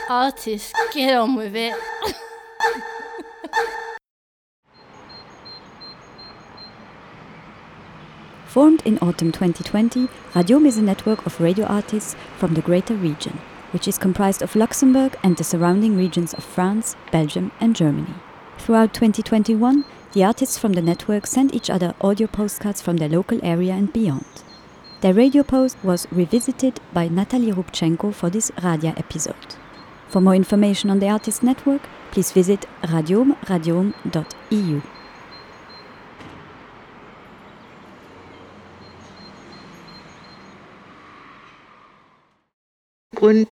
artists, 0.09 0.71
get 0.93 1.13
on 1.15 1.35
with 1.35 1.55
it. 1.55 1.75
Formed 8.53 8.85
in 8.85 8.99
autumn 8.99 9.31
2020, 9.31 10.07
Radium 10.35 10.67
is 10.67 10.77
a 10.77 10.83
network 10.83 11.25
of 11.25 11.41
radio 11.41 11.65
artists 11.65 12.15
from 12.37 12.53
the 12.53 12.61
greater 12.61 12.93
region, 12.93 13.39
which 13.71 13.87
is 13.87 13.97
comprised 13.97 14.43
of 14.43 14.55
Luxembourg 14.55 15.17
and 15.23 15.35
the 15.35 15.43
surrounding 15.43 15.97
regions 15.97 16.35
of 16.35 16.43
France, 16.43 16.95
Belgium, 17.11 17.51
and 17.59 17.75
Germany. 17.75 18.13
Throughout 18.59 18.93
2021, 18.93 19.85
the 20.11 20.23
artists 20.23 20.59
from 20.59 20.73
the 20.73 20.83
network 20.83 21.25
sent 21.25 21.55
each 21.55 21.71
other 21.71 21.95
audio 21.99 22.27
postcards 22.27 22.79
from 22.79 22.97
their 22.97 23.09
local 23.09 23.39
area 23.43 23.73
and 23.73 23.91
beyond. 23.91 24.43
Their 25.01 25.15
radio 25.15 25.41
post 25.41 25.75
was 25.83 26.05
revisited 26.11 26.79
by 26.93 27.07
Natalie 27.07 27.51
Rubchenko 27.51 28.13
for 28.13 28.29
this 28.29 28.51
Radia 28.51 28.95
episode. 28.99 29.55
For 30.09 30.21
more 30.21 30.35
information 30.35 30.91
on 30.91 30.99
the 30.99 31.09
artist 31.09 31.41
network, 31.41 31.81
please 32.11 32.31
visit 32.31 32.67
radiomradium.eu. 32.83 34.81
Und 43.23 43.47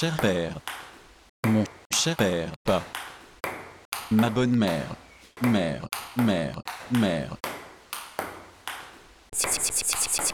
cher 0.00 0.16
père. 0.18 0.54
Mon 1.48 1.64
cher 1.92 2.14
père, 2.14 2.52
pas. 2.62 2.84
Ma 4.12 4.30
bonne 4.30 4.54
mère. 4.54 4.94
mère, 5.42 5.88
mère, 6.16 6.62
mère. 6.92 7.36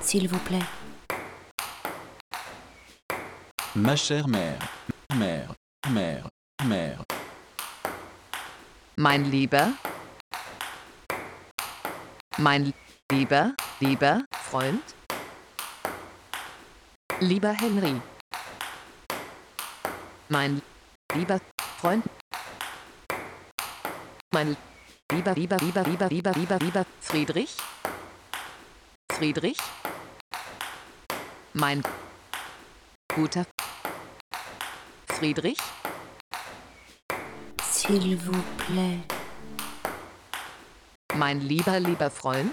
S'il 0.02 0.28
vous 0.28 0.38
plaît. 0.40 0.66
Ma 3.74 3.96
chère 3.96 4.28
mère, 4.28 4.58
mère, 5.14 5.54
mère, 5.90 6.28
mère. 6.66 7.02
Mein 8.98 9.22
Lieber, 9.30 9.68
mein 12.38 12.70
lieber, 13.10 13.54
lieber 13.80 14.18
Freund, 14.34 14.82
lieber 17.22 17.54
Henry, 17.62 17.94
mein 20.34 20.60
lieber 21.14 21.40
Freund, 21.78 22.04
mein 24.32 24.56
lieber, 25.12 25.32
lieber, 25.32 25.56
lieber, 25.58 25.84
lieber, 25.84 26.08
lieber, 26.08 26.32
lieber, 26.32 26.58
lieber 26.58 26.86
Friedrich, 27.00 27.56
Friedrich, 29.12 29.58
mein 31.52 31.84
guter 33.14 33.46
Friedrich, 35.06 35.58
S'il 37.62 38.16
vous 38.16 38.44
plaît. 38.66 39.04
mein 41.14 41.40
lieber, 41.42 41.78
lieber 41.78 42.10
Freund, 42.10 42.50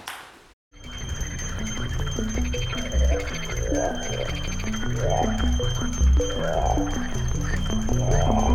Oh. 8.10 8.51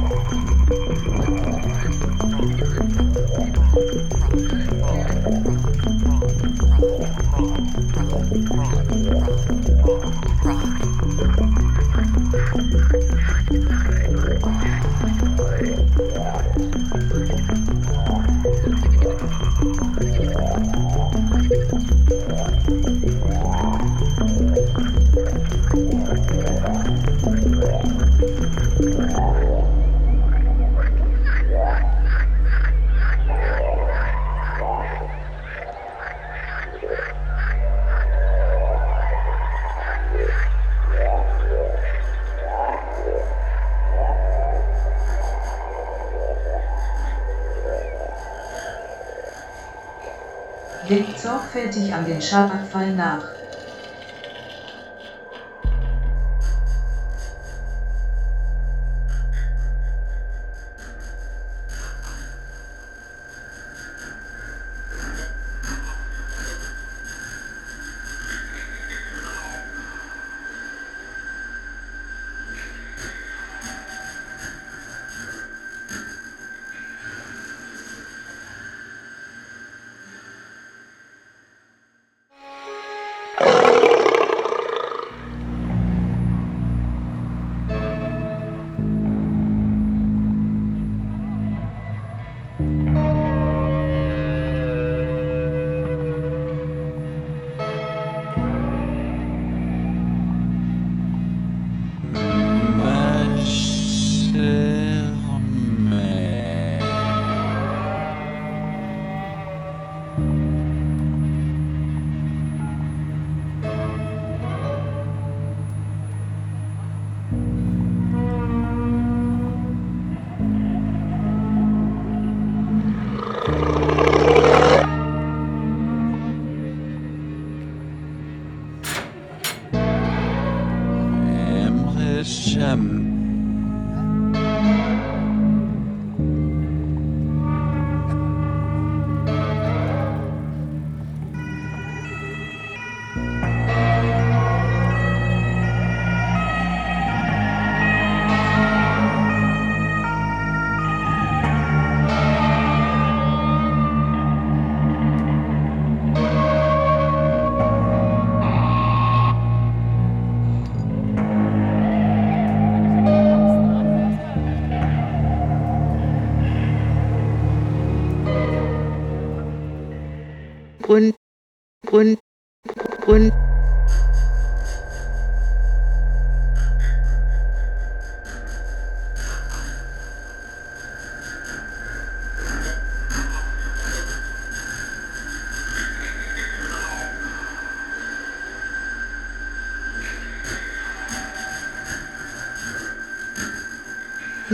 Sorgfältig 51.27 51.93
an 51.93 52.05
den 52.05 52.23
Schabbatfall 52.23 52.93
nach. 52.95 53.36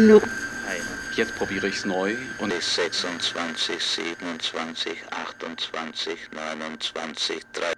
No. 0.06 0.20
Jetzt 1.14 1.36
probiere 1.36 1.68
ich 1.68 1.76
es 1.76 1.84
neu 1.84 2.16
und 2.40 2.52
26, 2.52 3.78
27, 3.78 4.98
28, 5.10 6.18
29, 6.32 7.40
3. 7.52 7.72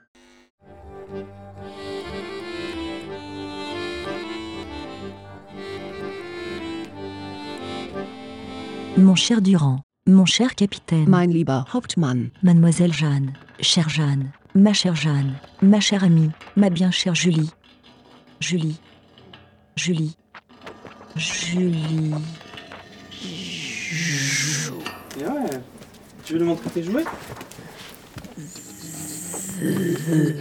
Mon 8.96 9.16
cher 9.16 9.40
Durand, 9.42 9.82
mon 10.06 10.24
cher 10.24 10.48
capitaine. 10.56 11.06
Mein 11.06 11.30
lieber 11.30 11.66
Hauptmann. 11.74 12.30
Mademoiselle 12.40 12.92
Jeanne, 12.92 13.34
chère 13.60 13.90
Jeanne, 13.90 14.32
ma 14.54 14.72
chère 14.72 14.96
Jeanne, 14.96 15.34
ma 15.60 15.80
chère 15.80 16.04
amie, 16.04 16.30
ma 16.56 16.70
bien 16.70 16.90
chère 16.90 17.14
Julie. 17.14 17.50
Julie. 18.40 18.80
Julie. 19.76 20.16
Julie. 21.16 22.12
Et 25.20 25.24
ouais. 25.24 25.60
Tu 26.24 26.32
veux 26.32 26.38
lui 26.40 26.46
montrer 26.46 26.70
tes 26.70 26.82
jouets? 26.82 27.04
Joue. 28.36 30.34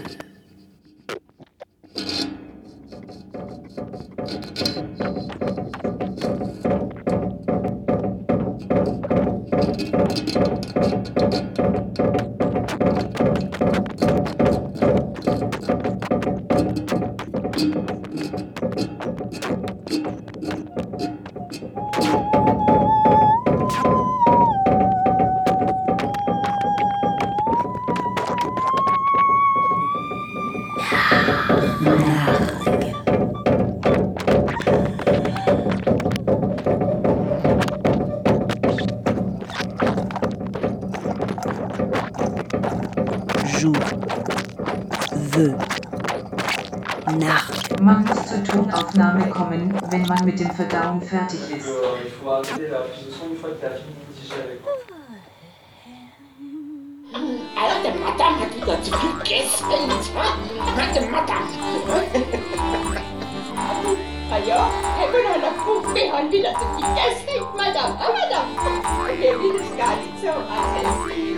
Zur 48.94 49.02
Tonaufnahme 49.02 49.30
kommen, 49.32 49.74
wenn 49.90 50.02
man 50.08 50.26
mit 50.26 50.40
dem 50.40 50.52
Verdauen 50.52 51.02
fertig 51.02 51.40
ist. 51.58 51.68
Il 51.68 52.12
faut 52.12 52.30
arrêter 52.30 52.70
la 52.70 52.80
prise 52.82 53.06
de 53.08 53.12
son 53.12 53.26
une 53.32 53.38
fois 53.38 53.50
que 53.50 53.60
tu 53.60 53.66
as 53.66 53.78
fini 53.80 53.96
de 54.08 54.14
digérer. 54.22 54.58
quoi. 54.64 54.74
Alors, 57.56 57.82
der 57.84 57.94
Madame 57.96 58.36
hat 58.42 58.56
wieder 58.56 58.82
zu 58.82 58.92
viel 58.98 59.14
gegessen. 59.20 59.66
Meine 60.76 61.02
Madame. 61.12 61.48
Ah 64.32 64.38
ja, 64.40 64.68
eben 65.04 65.28
an 65.28 65.42
der 65.42 65.54
Puppe 65.64 66.02
haben 66.12 66.32
wieder 66.32 66.54
zu 66.54 66.66
viel 66.76 66.88
gegessen, 66.88 67.46
Madame. 67.56 67.94
Ah, 68.00 68.12
Madame. 68.14 68.50
Wir 69.20 69.40
will 69.40 69.56
es 69.62 69.78
gar 69.78 69.96
nicht 69.98 70.18
so 70.22 70.30
aggressiv. 70.30 71.38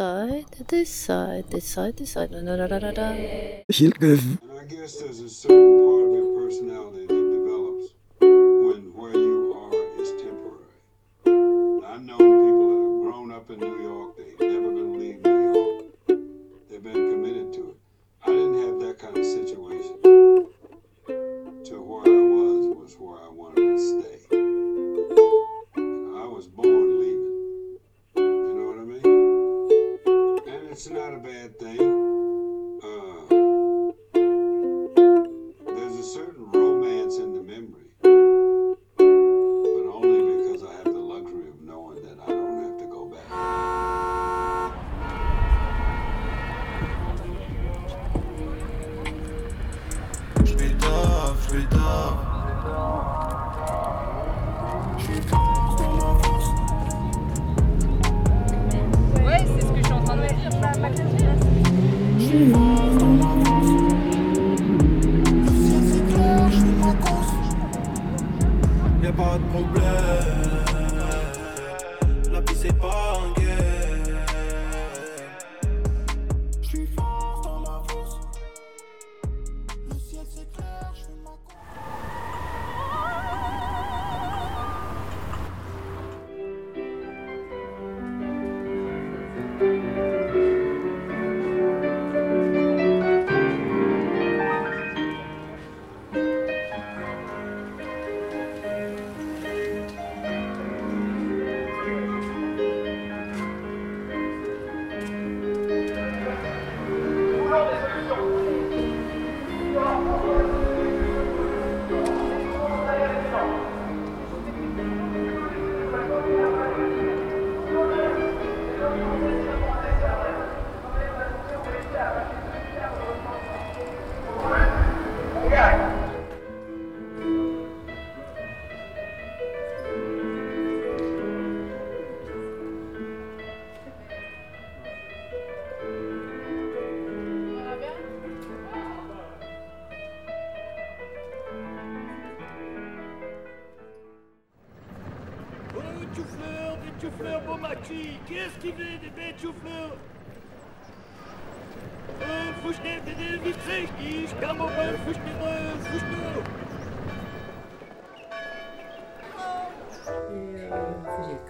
side, 0.00 0.46
this 0.68 0.88
side, 0.88 1.44
this 1.50 1.66
side, 1.66 1.96
this 1.98 2.12
side. 2.12 2.30
No, 2.30 2.40
no, 2.40 2.56
no, 2.56 2.66
no, 2.66 2.78
no, 2.78 2.90
no. 2.90 4.49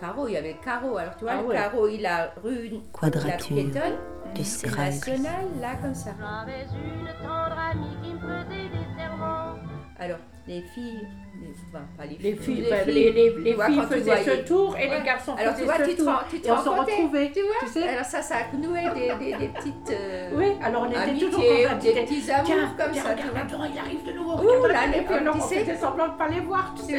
Carreau, 0.01 0.29
il 0.29 0.33
y 0.33 0.37
avait 0.37 0.53
le 0.55 0.65
carreau. 0.65 0.97
Alors 0.97 1.15
tu 1.17 1.25
vois, 1.25 1.33
Ah 1.35 1.43
le 1.43 1.49
ouais. 1.49 1.55
carreau, 1.55 1.89
il 1.89 2.07
a 2.07 2.33
rue 2.43 2.71
Quadrature 2.93 3.29
la 3.31 3.37
piétonne, 3.37 3.97
de 4.35 5.61
là 5.61 5.77
comme 5.81 5.95
ça. 5.95 6.11
J'avais 6.19 6.63
une 6.65 7.07
tendre 7.23 7.59
amie 7.59 7.97
qui 8.03 8.15
me 8.15 8.21
faisait 8.21 8.69
des 8.69 8.87
serments. 8.99 9.55
Alors, 9.99 10.19
les 10.47 10.63
filles, 10.75 11.01
les, 11.03 11.30
enfin, 11.73 11.85
pas 11.97 12.05
les 12.05 12.17
filles, 12.17 12.23
Les 12.31 12.37
filles, 12.37 12.55
les 12.63 12.77
filles, 12.77 12.95
les- 12.95 13.13
les- 13.13 13.33
tu 13.35 13.41
les 13.41 13.55
vois, 13.55 13.67
filles 13.67 13.81
tu 13.81 13.95
faisaient 13.95 14.25
ce 14.25 14.31
tour 14.47 14.77
et 14.77 14.85
les 14.89 14.91
Ouais. 14.97 15.03
garçons 15.05 15.35
Alors 15.39 15.55
tu 15.55 15.61
faisaient 15.63 15.65
vois, 15.65 15.77
ce 15.85 15.91
tu 15.91 15.97
te, 15.97 16.03
tour. 16.03 16.25
tu 16.31 16.41
te 16.41 16.49
Et 16.49 16.51
on 16.51 16.63
se 16.63 16.69
retrouvait, 16.69 17.31
tu 17.33 17.41
vois 17.43 17.55
tu 17.61 17.67
sais. 17.69 17.89
Alors 17.89 18.05
ça, 18.05 18.23
ça 18.23 18.35
a 18.37 18.57
noué 18.57 18.81
des, 18.95 19.25
des, 19.25 19.37
des 19.39 19.49
petites 19.49 19.91
euh, 19.91 20.31
Oui, 20.35 20.47
alors 20.63 20.83
on 20.87 20.91
était 20.91 20.99
amitiés, 20.99 21.29
toujours 21.31 21.45
ou 21.45 21.79
tu 21.81 21.93
des 21.93 22.01
petits 22.03 22.31
amours 22.31 22.45
tiens, 22.47 22.75
comme 22.79 22.93
tiens, 22.93 23.03
ça, 23.03 23.15
tu 23.15 23.23
regarde, 23.29 23.37
attends, 23.53 23.65
il 23.73 23.79
arrive 23.79 24.05
de 24.05 24.13
nouveau. 24.13 24.33
Ouh 24.39 24.67
là, 24.67 24.79
alors 24.81 25.35
tu 25.37 25.41
on 25.41 25.47
faisait 25.47 25.77
semblant 25.77 26.09
de 26.09 26.13
pas 26.19 26.29
les 26.29 26.41
voir, 26.41 26.75
tu 26.77 26.83
sais. 26.83 26.99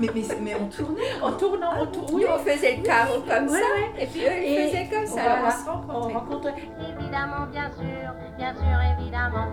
mais, 0.00 0.08
mais, 0.14 0.22
mais 0.40 0.54
on 0.54 0.66
tournait. 0.66 1.02
En 1.22 1.32
tournant, 1.32 1.70
on 1.80 1.86
tournait. 1.86 2.24
Nous, 2.24 2.32
on 2.32 2.38
faisait 2.38 2.76
le 2.76 2.82
carreau 2.82 3.20
comme 3.20 3.48
ça, 3.48 3.58
et 3.98 4.06
puis 4.06 4.20
eux, 4.20 4.42
ils 4.44 4.68
faisaient 4.68 4.88
comme 4.92 5.06
ça. 5.06 5.22
on 5.44 5.50
se 5.50 5.68
on 5.68 6.00
rencontrait. 6.18 6.54
Évidemment, 6.98 7.46
bien 7.50 7.70
sûr, 7.70 8.12
bien 8.38 8.54
sûr, 8.54 8.78
évidemment. 9.00 9.46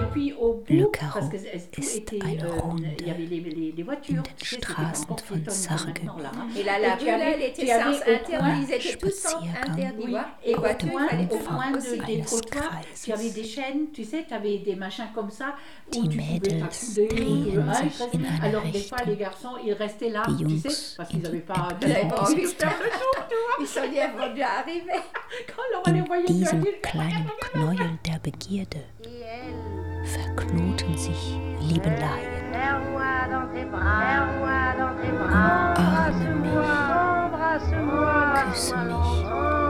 Et 0.00 0.04
puis 0.12 0.32
au 0.32 0.54
bout, 0.54 0.64
Le 0.72 0.86
Karo 0.86 1.12
parce 1.20 1.28
que 1.28 1.38
c'est- 1.38 1.70
tout 1.70 1.80
ist 1.80 1.96
était, 1.96 2.18
eine 2.24 2.42
euh, 2.44 2.60
Runde 2.60 2.86
il 2.98 3.06
y 3.06 3.10
avait 3.10 3.24
les, 3.24 3.40
les, 3.40 3.72
les 3.76 3.82
voitures, 3.82 4.22
tu 4.36 4.46
sais, 4.46 4.56
c'était 4.56 4.66
pas 4.72 4.94
Straßen 4.94 5.06
von 5.08 5.16
tu 14.26 14.34
avais 14.34 14.58
des 14.58 14.76
machins 14.76 15.06
comme 15.14 15.30
ça 15.30 15.54
où 15.88 16.02
Die 16.02 16.08
tu 16.08 16.16
pouvais 16.18 16.32
Mädels 16.32 16.60
drehen 16.60 17.74
sich 17.74 18.00
in 18.14 18.24
eine 18.24 18.42
Alors 18.42 18.62
des 18.62 18.80
fois, 18.80 18.96
Richtung. 18.98 19.06
les 19.08 19.16
garçons, 19.16 19.54
ils 19.64 19.72
restaient 19.72 20.08
là, 20.08 20.22
Die 20.28 20.36
tu 20.36 20.48
Jungs 20.48 20.58
sais, 20.70 20.94
parce 20.96 21.08
qu'ils 21.10 21.20
n'avaient 21.20 21.38
pas... 21.40 21.68
Ils 21.82 21.88
n'avaient 21.88 22.08
pas 22.08 22.20
envie 22.22 22.34
de 22.34 22.40
Opposite. 22.40 22.60
faire 22.60 22.78
le 22.82 22.90
tour, 22.90 23.26
tu 23.28 23.34
vois. 23.34 23.56
Ils 23.60 23.66
sont 23.66 23.90
dit, 23.90 23.96
elles 23.98 24.12
vont 24.12 24.32
déjà 24.32 24.48
arriver. 24.60 25.00
Quand 25.48 25.62
on 25.86 25.92
les 25.92 26.00
In 26.00 26.32
diesem 26.32 26.64
kleinen 26.82 27.30
Knäuel 27.52 27.98
der 28.04 28.18
Begierde 28.22 28.84
verknoten 30.04 30.96
sich 30.96 31.38
Liebeleien. 31.60 32.32
Umarme 35.32 36.34
mich. 36.42 37.11
Embrasse-moi 37.52 38.80
longtemps, 38.88 39.68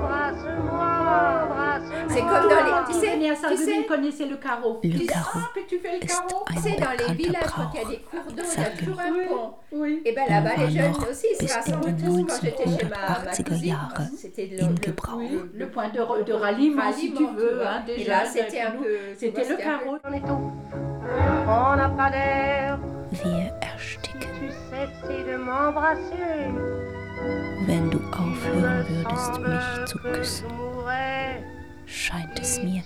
embrasse-moi, 0.00 1.44
embrasse-moi. 1.44 2.08
C'est 2.08 2.20
comme 2.20 2.48
dans 2.48 2.64
les. 2.64 2.72
Tu 2.86 2.92
Tu 2.94 3.00
sais, 3.00 3.18
tu 3.18 3.36
Sarreguemines, 3.36 3.66
sais, 3.82 3.86
connaissait 3.86 4.26
le 4.26 4.36
carreau. 4.36 4.80
Le 4.82 4.90
Tu 4.90 4.96
dis, 4.96 5.06
carreau 5.06 5.38
ah, 5.42 5.48
puis 5.54 5.62
tu 5.68 5.78
fais 5.78 5.98
le 6.00 6.06
carreau. 6.06 6.44
sais, 6.60 6.76
dans 6.76 6.90
les 7.08 7.14
villages, 7.14 7.42
quand 7.54 7.70
il 7.74 7.80
y 7.80 7.84
a 7.84 7.88
des 7.88 7.98
cours 7.98 8.32
d'eau, 8.32 8.42
il 8.56 8.60
y 8.60 8.64
a 8.64 8.70
toujours 8.70 9.00
un 9.00 9.26
pont. 9.28 9.50
Oui. 9.72 10.02
Et 10.04 10.12
ben 10.12 10.24
là-bas, 10.28 10.50
les 10.58 10.70
jeunes 10.70 10.94
aussi, 11.10 11.26
ils 11.40 11.48
se 11.48 11.54
rassemblent 11.54 11.96
tous. 11.96 12.24
Quand 12.26 12.40
j'étais 12.42 12.64
chez 12.64 12.88
ma, 12.88 12.96
ma 13.24 13.30
1980er 13.30 13.94
cousine, 13.94 14.16
c'était 14.16 14.50
le, 15.54 15.68
point 15.70 15.88
de, 15.88 16.22
de 16.24 16.32
ralliement, 16.32 16.92
si 16.92 17.12
tu 17.12 17.26
veux, 17.26 17.66
hein, 17.66 17.82
Et 17.88 18.04
là, 18.04 18.24
c'était 18.26 18.60
un 18.60 18.72
peu. 18.72 18.84
tu 18.84 19.16
C'était 19.18 19.42
vois, 19.44 19.52
le 19.52 19.56
carreau. 19.62 19.96
On 20.04 20.12
est 20.12 20.20
tout. 20.20 20.52
On 21.46 21.76
n'a 21.76 21.88
pas 21.90 22.10
d'air. 22.10 22.78
Wir 23.22 23.52
ersticken, 23.60 24.13
Tu 24.44 24.50
cesses 24.50 25.24
de 25.26 25.36
m'embrasser. 25.36 26.52
wenn 27.66 27.90
du 27.90 27.98
aufhören 28.12 28.84
würdest, 28.88 29.40
mich 29.40 29.86
zu 29.86 29.98
küssen. 29.98 30.48
mourrais 30.56 31.42
Scheint 31.86 32.38
es 32.38 32.62
mir, 32.62 32.82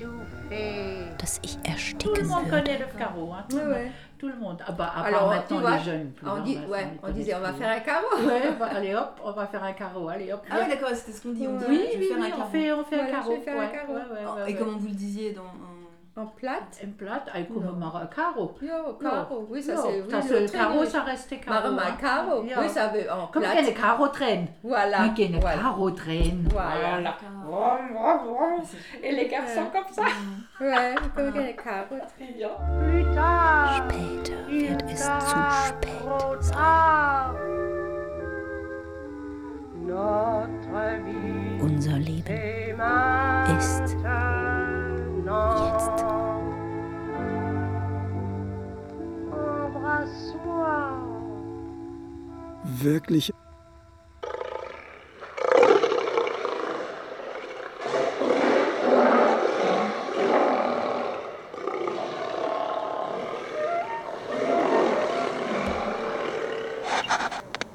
dass 1.19 1.41
ich 1.43 1.57
Tout 1.57 1.65
le 1.65 1.71
ersticken 1.73 2.27
monde 2.29 2.45
würde. 2.45 2.51
connaît 2.51 2.79
le 2.79 2.99
carreau, 2.99 3.33
hein, 3.33 3.45
tout, 3.49 3.57
le 3.57 3.63
monde. 3.65 3.73
ouais. 3.73 3.91
tout 4.19 4.29
le 4.29 4.37
monde. 4.37 4.63
Ah 4.67 4.73
bah, 4.73 4.93
à 4.95 5.01
part 5.03 5.05
Alors, 5.07 5.29
maintenant 5.31 5.57
tu 5.57 5.63
vois, 5.63 5.77
les 5.79 5.83
jeunes. 5.85 6.11
plus, 6.13 6.29
on, 6.29 6.31
hein, 6.31 6.41
dit, 6.45 6.59
ouais, 6.69 6.87
on 7.03 7.11
disait, 7.11 7.35
on 7.35 7.41
va 7.41 7.53
faire 7.53 7.71
un 7.77 7.81
carreau. 7.81 8.27
Ouais, 8.27 8.53
bah, 8.59 8.69
allez 8.77 8.95
hop, 8.95 9.21
on 9.25 9.33
va 9.33 9.47
faire 9.49 9.65
un 9.65 9.73
carreau, 9.73 10.09
allez 10.09 10.33
hop. 10.33 10.45
Ah 10.51 10.59
ouais, 10.59 10.69
d'accord, 10.69 10.91
c'était 10.95 11.13
ce 11.13 11.23
qu'on 11.23 11.33
dit. 11.33 11.47
On 11.49 11.57
dit, 11.59 11.65
Oui, 11.69 11.89
oui, 11.99 12.09
oui, 12.21 12.33
on 12.39 12.45
fait, 12.51 12.73
on 12.73 12.85
fait 12.85 13.01
un 13.01 13.07
carreau. 13.07 13.33
un 13.33 13.59
ouais, 13.59 14.25
Oh, 14.27 14.47
Et 14.47 14.55
comme 14.55 14.77
vous 14.79 14.87
le 14.87 14.95
disiez 14.95 15.33
dans. 15.33 15.43
Un- 16.19 16.23
En 16.23 16.27
plate 16.27 16.81
En 16.85 16.93
plate, 16.97 17.31
ej, 17.35 17.47
kunne 17.47 17.71
man 17.79 17.91
un 17.95 18.07
carreau. 18.07 18.55
Jo, 18.61 18.95
carreau. 19.01 19.47
Oui, 19.51 19.63
ça 19.63 19.75
Jo, 19.77 19.83
c'est 19.83 20.01
oui, 20.03 20.11
ça, 20.11 20.17
le 20.17 20.23
c'est 20.23 20.47
train, 20.47 20.59
carreau, 20.59 20.81
oui. 20.81 20.87
ça 20.87 21.01
restait 21.03 21.37
carreau, 21.39 21.71
Maman, 21.71 21.83
hein. 21.87 21.97
carreau. 22.01 22.43
Jo. 22.43 22.55
Oui, 22.61 22.69
ça 22.69 22.89
veut 22.89 23.11
en 23.11 23.27
Comme 23.29 23.43
plate. 23.43 23.55
qu'elle 23.55 23.69
est 23.69 23.75
carreau 23.75 24.09
traîne. 24.09 24.47
Voilà. 24.65 25.03
Mais 25.03 25.15
qu'elle 25.15 25.35
est 25.37 25.41
voilà. 25.41 25.63
carreau 25.63 25.91
traîne. 25.93 26.49
Voilà. 26.51 27.15
Et 29.03 29.13
les 29.13 29.29
garçons 29.29 29.67
comme 29.73 29.93
ça. 29.93 30.03
Ouais, 30.61 30.95
comme 31.15 31.33
qu'elle 31.33 31.47
est 31.51 31.57
carreau. 31.57 31.97
Très 32.17 32.33
bien. 32.33 32.51
Plus 32.81 33.05
tard. 33.15 33.77
Später 33.77 34.37
wird 34.49 34.83
es 34.91 35.05
zu 35.05 35.37
spät 35.69 36.43
sein. 36.43 37.35
Notre 39.87 41.05
vie 41.05 41.59
Unser 41.63 41.99
Leben 41.99 42.27
est 42.29 43.57
ist 43.59 43.97
jetzt. 45.29 46.05
Embrasse-moi. 49.67 50.93
Wirklich? 52.83 53.33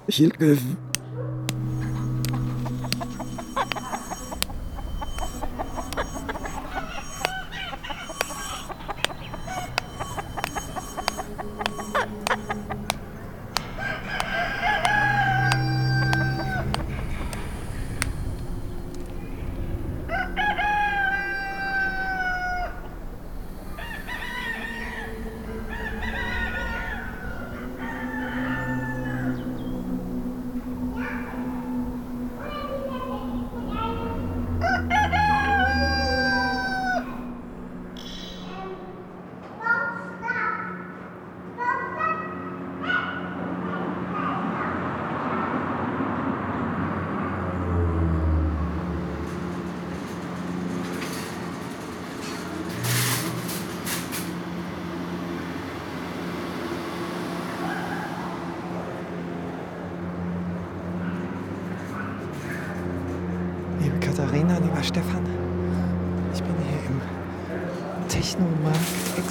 Hilfe. 0.08 0.44
Liebe 0.46 0.58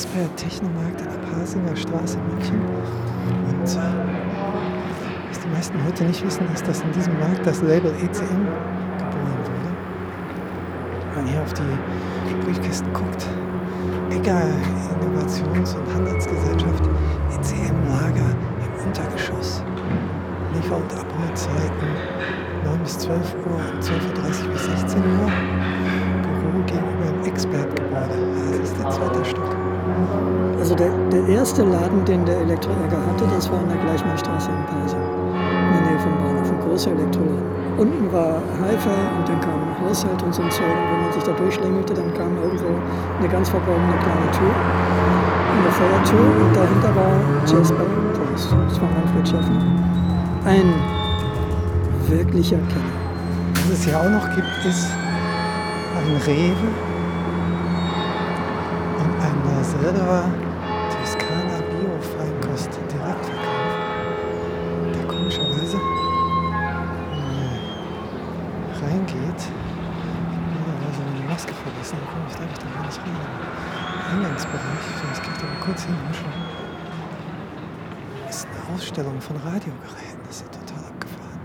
Expert 0.03 0.37
Technomarkt 0.37 1.01
in 1.01 1.07
der 1.07 1.29
Pasinger 1.29 1.77
Straße 1.77 2.19
München. 2.19 2.61
Und 2.61 3.63
äh, 3.63 3.79
was 5.31 5.39
die 5.39 5.47
meisten 5.47 5.85
heute 5.87 6.03
nicht 6.03 6.27
wissen, 6.27 6.45
ist, 6.53 6.67
dass 6.67 6.81
in 6.81 6.91
diesem 6.91 7.17
Markt 7.21 7.47
das 7.47 7.63
Label 7.63 7.93
ECM 7.93 8.43
geboren 8.99 9.39
wurde. 9.47 9.71
Wenn 11.15 11.23
man 11.23 11.33
hier 11.33 11.41
auf 11.41 11.53
die 11.53 12.35
Briefkisten 12.45 12.93
guckt, 12.93 13.29
Egger 14.11 14.43
Innovations- 15.01 15.77
und 15.77 15.95
Handelsgesellschaft, 15.95 16.85
ECM 17.39 17.77
Lager 17.89 18.35
im 18.59 18.85
Untergeschoss. 18.85 19.63
Liefer- 20.53 20.79
und 20.79 20.93
Abholzeiten 20.95 21.89
9 22.65 22.79
bis 22.81 22.99
12 22.99 23.37
Uhr 23.47 23.55
und 23.55 23.82
12.30 23.82 23.82
Uhr 23.82 23.82
Laden, 31.93 32.05
den 32.05 32.25
der 32.25 32.41
Elektroärger 32.41 32.99
hatte, 33.07 33.25
das 33.35 33.51
war 33.51 33.59
an 33.61 33.69
der 33.69 33.79
Gleichmannstraße 33.79 34.51
in 34.51 34.65
Pasing, 34.67 35.01
in 35.01 35.73
der 35.73 35.91
Nähe 35.91 35.99
vom 35.99 36.17
Bahnhof, 36.19 36.51
ein 36.51 36.61
großer 36.61 36.91
Elektroladen. 36.93 37.53
Unten 37.77 38.13
war 38.13 38.41
Hi-Fi 38.61 39.01
und 39.19 39.29
dann 39.29 39.41
kam 39.41 39.61
Haushalt 39.81 40.23
und 40.23 40.35
so 40.35 40.43
ein 40.43 40.51
Zeug. 40.51 40.67
Und 40.67 40.93
wenn 40.93 41.03
man 41.03 41.13
sich 41.13 41.23
da 41.25 41.33
durchschlängelte, 41.33 41.95
dann 41.95 42.13
kam 42.15 42.37
irgendwo 42.43 42.67
eine 43.19 43.29
ganz 43.29 43.49
verborgene 43.49 43.97
kleine 44.03 44.31
Tür, 44.33 44.55
eine 45.53 45.71
Feuertür 45.73 46.27
und 46.41 46.57
dahinter 46.57 46.97
war 46.97 47.13
bei 47.45 47.85
Post. 48.31 48.57
Das 48.69 48.81
war 48.81 48.89
Manfred 48.89 49.29
Schäffner. 49.29 49.63
Ein 50.45 50.75
wirklicher 52.09 52.57
Kenner. 52.57 52.93
Was 53.55 53.79
es 53.79 53.85
hier 53.85 53.99
auch 53.99 54.11
noch 54.11 54.29
gibt, 54.35 54.65
ist 54.69 54.89
ein 55.97 56.17
Rewe 56.27 56.69
und 58.99 59.13
ein 59.21 59.65
Silva 59.65 60.25
Ausstellung 78.93 79.21
von 79.23 79.37
Radiogeräten, 79.37 80.21
das 80.27 80.37
ist 80.37 80.45
ja 80.45 80.61
total 80.61 80.85
abgefahren. 80.91 81.41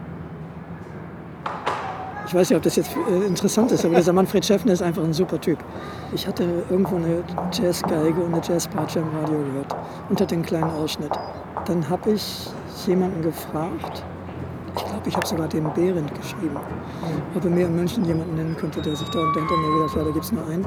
Ich 2.27 2.33
weiß 2.33 2.49
nicht, 2.49 2.57
ob 2.57 2.63
das 2.63 2.75
jetzt 2.75 2.91
äh, 2.93 3.25
interessant 3.25 3.71
ist, 3.71 3.85
aber 3.85 3.95
dieser 3.95 4.11
Manfred 4.11 4.45
Schäffner 4.45 4.73
ist 4.73 4.81
einfach 4.81 5.01
ein 5.01 5.13
super 5.13 5.39
Typ. 5.39 5.57
Ich 6.13 6.27
hatte 6.27 6.43
irgendwo 6.69 6.97
eine 6.97 7.23
Jazzgeige 7.53 8.19
und 8.19 8.33
eine 8.33 8.43
Jazzpatsche 8.45 8.99
im 8.99 9.07
Radio 9.17 9.37
gehört 9.37 9.73
und 10.09 10.19
hatte 10.19 10.35
einen 10.35 10.43
kleinen 10.43 10.69
Ausschnitt. 10.71 11.11
Dann 11.63 11.87
habe 11.87 12.11
ich 12.11 12.49
jemanden 12.85 13.21
gefragt, 13.21 14.03
ich 14.77 14.85
glaube, 14.85 15.09
ich 15.09 15.15
habe 15.15 15.25
sogar 15.25 15.47
dem 15.47 15.73
Behrendt 15.73 16.13
geschrieben, 16.13 16.57
ob 17.35 17.43
er 17.43 17.49
mir 17.49 17.65
in 17.65 17.75
München 17.75 18.05
jemanden 18.05 18.35
nennen 18.35 18.55
könnte, 18.55 18.81
der 18.81 18.95
sich 18.95 19.09
da 19.09 19.19
und 19.19 19.33
hinter 19.33 19.57
mir 19.57 19.83
hat, 19.83 19.95
da 19.95 20.11
gibt 20.11 20.25
es 20.25 20.31
nur 20.31 20.45
einen, 20.47 20.65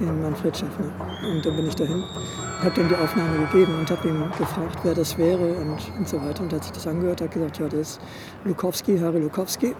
den 0.00 0.22
Manfred 0.22 0.56
Schäffner. 0.56 0.86
Und 1.22 1.44
dann 1.44 1.56
bin 1.56 1.68
ich 1.68 1.74
dahin, 1.74 2.02
habe 2.62 2.80
ihm 2.80 2.88
die 2.88 2.96
Aufnahme 2.96 3.46
gegeben 3.46 3.78
und 3.78 3.90
habe 3.90 4.08
ihn 4.08 4.20
gefragt, 4.36 4.78
wer 4.82 4.94
das 4.94 5.16
wäre 5.18 5.54
und, 5.54 5.78
und 5.96 6.08
so 6.08 6.20
weiter. 6.20 6.42
Und 6.42 6.52
hat 6.52 6.64
sich 6.64 6.72
das 6.72 6.86
angehört, 6.86 7.20
hat 7.20 7.30
gesagt, 7.30 7.58
ja, 7.58 7.68
der 7.68 7.80
ist 7.80 8.00
Lukowski, 8.44 8.98
Harry 8.98 9.20
Lukowski. 9.20 9.74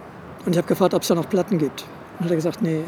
Und 0.47 0.53
ich 0.53 0.59
habe 0.59 0.69
gefragt, 0.69 0.95
ob 0.95 1.03
es 1.03 1.09
da 1.09 1.15
noch 1.15 1.29
Platten 1.29 1.59
gibt. 1.59 1.85
Und 2.19 2.25
hat 2.27 2.31
er 2.31 2.37
gesagt, 2.37 2.63
nee, 2.63 2.85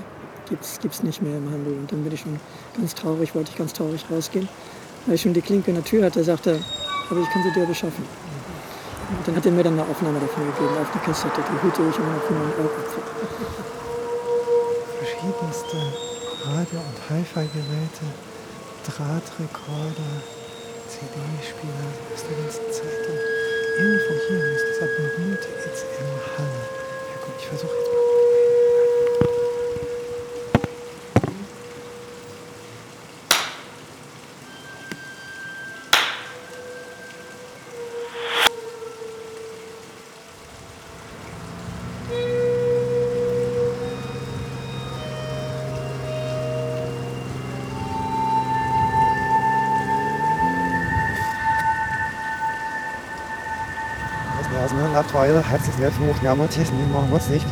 gibt's, 0.49 0.79
gibt's 0.81 1.03
nicht 1.03 1.21
mehr 1.21 1.37
im 1.37 1.51
Handel. 1.51 1.73
Und 1.75 1.91
dann 1.91 2.05
bin 2.05 2.13
ich 2.13 2.21
schon 2.21 2.39
ganz 2.77 2.95
traurig, 2.95 3.35
wollte 3.35 3.51
ich 3.51 3.59
ganz 3.59 3.73
traurig 3.73 4.05
rausgehen. 4.11 4.49
Weil 5.07 5.17
ich 5.17 5.23
schon 5.23 5.35
die 5.35 5.43
Klinke 5.43 5.71
in 5.71 5.77
der 5.77 5.85
Tür 5.85 6.05
hatte, 6.05 6.23
sagte 6.23 6.51
er, 6.53 6.59
aber 7.11 7.21
ich 7.21 7.31
kann 7.31 7.43
sie 7.43 7.53
dir 7.53 7.67
beschaffen. 7.67 8.05
Dann 9.07 9.37
hat 9.37 9.47
er 9.47 9.53
mir 9.53 9.63
dann 9.63 9.79
eine 9.79 9.89
Aufnahme 9.89 10.19
davon 10.19 10.47
gegeben, 10.51 10.75
auf 10.83 10.91
eine 10.91 11.03
Kassette. 11.05 11.41
Die 11.47 11.63
hüte 11.63 11.83
ich 11.89 11.99
immer 11.99 12.11
noch 12.11 12.27
wie 12.27 12.35
mein 12.35 12.53
Augapfel. 12.59 13.03
verschiedenste 14.99 15.79
Radio- 16.43 16.83
und 16.83 16.99
Hi-Fi-Geräte, 17.11 18.07
Drahtrekorder, 18.83 20.13
CD-Spieler 20.91 21.91
aus 22.15 22.23
der 22.27 22.37
ganzen 22.37 22.67
Zeit. 22.75 23.07
Irgendwo 23.79 24.15
hier 24.27 24.43
ist 24.57 24.65
dieser 24.75 24.91
berühmte 24.91 25.51
weil 55.27 55.49
hat 55.49 55.61
es 55.61 55.79
nicht 55.79 55.99
hoch, 55.99 56.23
ja, 56.23 56.35
Matthias, 56.35 56.69
nee, 56.71 56.93
machen 56.93 57.11
wir 57.11 57.17
es 57.17 57.29
nicht. 57.29 57.47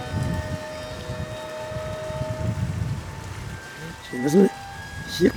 Wir 4.11 4.21
müssen 4.21 4.51
hier 5.19 5.33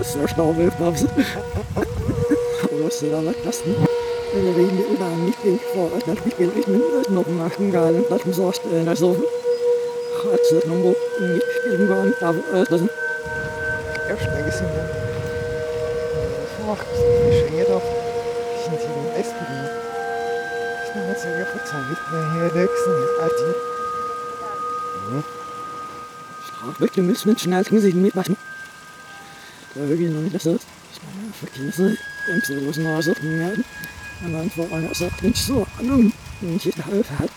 ist 0.00 0.16
der 0.16 0.28
Schaumelbremse. 0.28 1.08
Los, 2.78 3.00
ja, 3.02 3.22
das 3.44 3.64
nicht. 3.64 3.78
Wir 4.32 4.56
reden 4.56 4.78
über 4.94 5.06
ein 5.06 5.24
Meeting 5.24 5.58
vor, 5.74 5.90
das 5.94 6.24
Meeting 6.24 6.52
ist 6.58 6.68
mindestens 6.68 7.08
noch 7.08 7.26
machen, 7.26 7.72
gar 7.72 7.90
nicht, 7.90 8.10
das 8.10 8.24
muss 8.26 8.40
auch 8.40 8.54
stellen, 8.54 8.88
also. 8.88 9.16
Hat 10.32 10.38
es 10.38 10.66
noch 10.66 10.76
nicht 10.76 10.96
gegen 11.64 11.88
Gott, 11.88 12.22
aber 12.22 12.64
das 12.68 12.82
ist 12.82 12.90
Sachsen 22.80 23.20
aktiv. 23.20 23.54
Ja. 25.10 25.24
Strafwürdige 26.46 27.02
Missmenschen 27.02 27.52
als 27.52 27.70
Musik 27.70 27.94
mitmachen. 27.94 28.36
Da 29.74 29.88
wirklich 29.88 30.10
noch 30.10 30.20
nicht 30.20 30.34
das 30.34 30.46
ist. 30.46 30.66
Ich 30.92 31.00
meine, 31.02 31.32
verkehrt 31.32 31.98
im 32.28 32.40
Pseudosen 32.40 32.86
aussuchen 32.86 33.38
werden. 33.38 33.64
Wenn 34.20 34.32
man 34.32 34.50
vor 34.50 34.70
einer 34.72 34.94
sagt, 34.94 35.22
nicht 35.22 35.36
so 35.36 35.66
anum, 35.78 36.12
nicht 36.40 36.66
ich 36.66 36.84
halb 36.84 37.10
hat. 37.18 37.30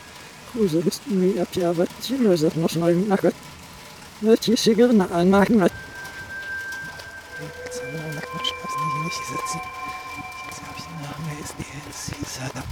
Kruse 0.52 0.82
bist 0.82 1.02
mir 1.08 1.42
ab 1.42 1.48
ja, 1.54 1.76
was 1.78 1.88
ich 2.02 2.20
mir 2.20 2.38
sagt, 2.38 2.58
noch 2.58 2.70
schnell 2.70 2.96
mit 2.96 3.10
Nacken. 3.10 3.32
Was 4.22 4.48
ich 4.48 4.62
hier 4.62 4.76
gerne 4.76 5.10
anmachen 5.12 5.62
hat. 5.62 5.72
Jetzt 7.66 7.82
haben 7.82 7.94
wir 7.94 8.02
einen 8.02 8.22
Quatsch, 8.22 8.52
was 8.64 9.04
nicht 9.04 9.24
sitzen. 9.28 9.62
Jetzt 10.46 10.62
habe 10.62 10.78
ich 10.78 10.86
noch 11.02 11.20
mehr 11.26 11.40
ist 11.44 11.56
die 11.58 12.16
Zielsache. 12.16 12.64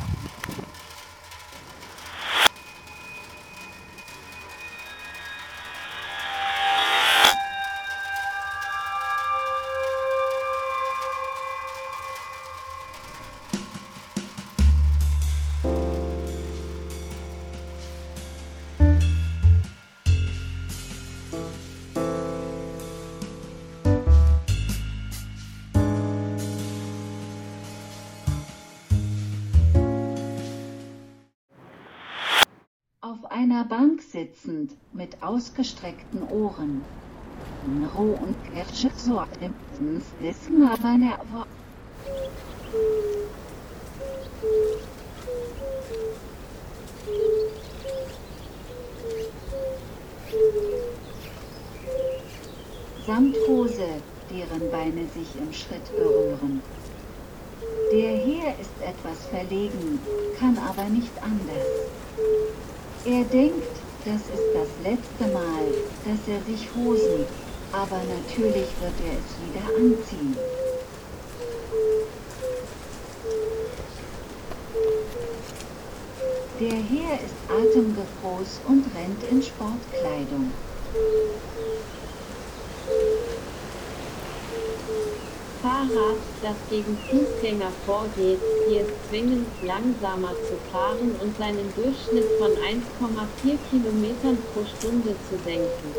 Sitzend, 34.22 34.72
mit 34.94 35.22
ausgestreckten 35.24 36.24
Ohren. 36.30 36.84
Roh 37.98 38.18
und 38.22 38.36
Kirsche 38.54 38.92
so 38.96 39.24
ist 40.22 40.50
mal 40.50 40.78
meine 40.82 41.18
Wo 41.32 41.44
Samt 53.08 53.36
Hose, 53.48 54.02
deren 54.30 54.72
Beine 54.72 55.08
sich 55.16 55.36
im 55.36 55.52
Schritt 55.52 55.96
berühren. 55.96 56.62
Der 57.92 58.12
Herr 58.12 58.60
ist 58.60 58.72
etwas 58.82 59.26
verlegen, 59.30 60.00
kann 60.40 60.58
aber 60.60 60.88
nicht 60.90 61.12
anders. 61.24 61.68
Er 63.04 63.24
denkt, 63.26 63.81
das 64.06 64.16
ist 64.16 64.50
das 64.56 64.68
letzte 64.84 65.32
Mal, 65.32 65.66
dass 66.06 66.28
er 66.28 66.42
sich 66.44 66.68
Hosen, 66.76 67.26
aber 67.72 67.98
natürlich 67.98 68.70
wird 68.82 68.98
er 69.06 69.14
es 69.14 69.30
wieder 69.46 69.66
anziehen. 69.78 70.36
Der 76.60 76.70
Herr 76.70 77.16
ist 77.16 77.36
atemgegroß 77.48 78.62
und 78.68 78.86
rennt 78.96 79.24
in 79.30 79.42
Sportkleidung. 79.42 80.52
Fahrrad, 85.62 86.18
das 86.42 86.56
gegen 86.72 86.98
Fußgänger 87.10 87.72
vorgeht, 87.86 88.40
die 88.68 88.78
es 88.78 88.88
zwingen, 89.10 89.46
langsamer 89.62 90.34
zu 90.48 90.58
fahren 90.72 91.16
und 91.22 91.38
seinen 91.38 91.72
Durchschnitt 91.76 92.26
von 92.40 92.50
1,4 92.52 93.58
Kilometern 93.70 94.38
pro 94.54 94.64
Stunde 94.66 95.16
zu 95.30 95.38
senken. 95.46 95.92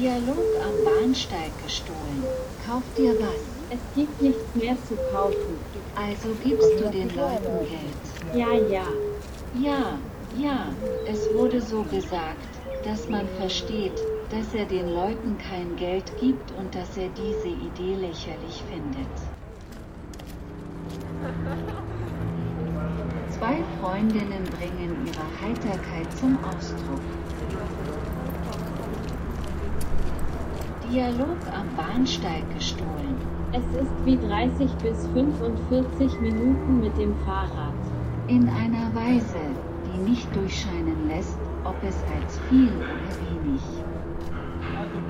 Dialog 0.00 0.38
am 0.64 0.84
Bahnsteig 0.84 1.52
gestohlen. 1.64 2.24
Kauf 2.66 2.82
dir 2.96 3.14
was. 3.20 3.59
Es 3.70 3.78
gibt 3.94 4.20
nichts 4.20 4.54
mehr 4.54 4.76
zu 4.88 4.96
kaufen. 5.12 5.58
Also 5.94 6.30
gibst 6.42 6.80
du 6.80 6.90
den 6.90 7.08
Leuten 7.14 7.68
Geld. 7.68 8.34
Ja, 8.34 8.52
ja. 8.52 8.84
Ja, 9.54 9.98
ja, 10.36 10.66
es 11.06 11.32
wurde 11.34 11.60
so 11.60 11.82
gesagt, 11.84 12.48
dass 12.84 13.08
man 13.08 13.26
versteht, 13.38 13.92
dass 14.30 14.54
er 14.54 14.64
den 14.64 14.92
Leuten 14.94 15.36
kein 15.38 15.76
Geld 15.76 16.12
gibt 16.20 16.52
und 16.58 16.74
dass 16.74 16.96
er 16.96 17.08
diese 17.10 17.48
Idee 17.48 17.94
lächerlich 17.94 18.62
findet. 18.70 19.06
Zwei 23.30 23.58
Freundinnen 23.80 24.44
bringen 24.44 25.06
ihre 25.06 25.48
Heiterkeit 25.48 26.16
zum 26.18 26.38
Ausdruck. 26.44 27.00
Dialog 30.90 31.38
am 31.52 31.68
Bahnsteig 31.76 32.42
gestohlen. 32.54 33.29
Es 33.52 33.64
ist 33.74 34.04
wie 34.04 34.16
30 34.16 34.76
bis 34.80 35.08
45 35.08 36.20
Minuten 36.20 36.78
mit 36.78 36.96
dem 36.96 37.16
Fahrrad. 37.16 37.74
In 38.28 38.48
einer 38.48 38.94
Weise, 38.94 39.40
die 39.86 39.98
nicht 39.98 40.36
durchscheinen 40.36 41.08
lässt, 41.08 41.36
ob 41.64 41.82
es 41.82 42.04
als 42.04 42.38
viel 42.48 42.80
oder 42.82 43.10
wenig. 43.18 43.60
Die 44.94 45.00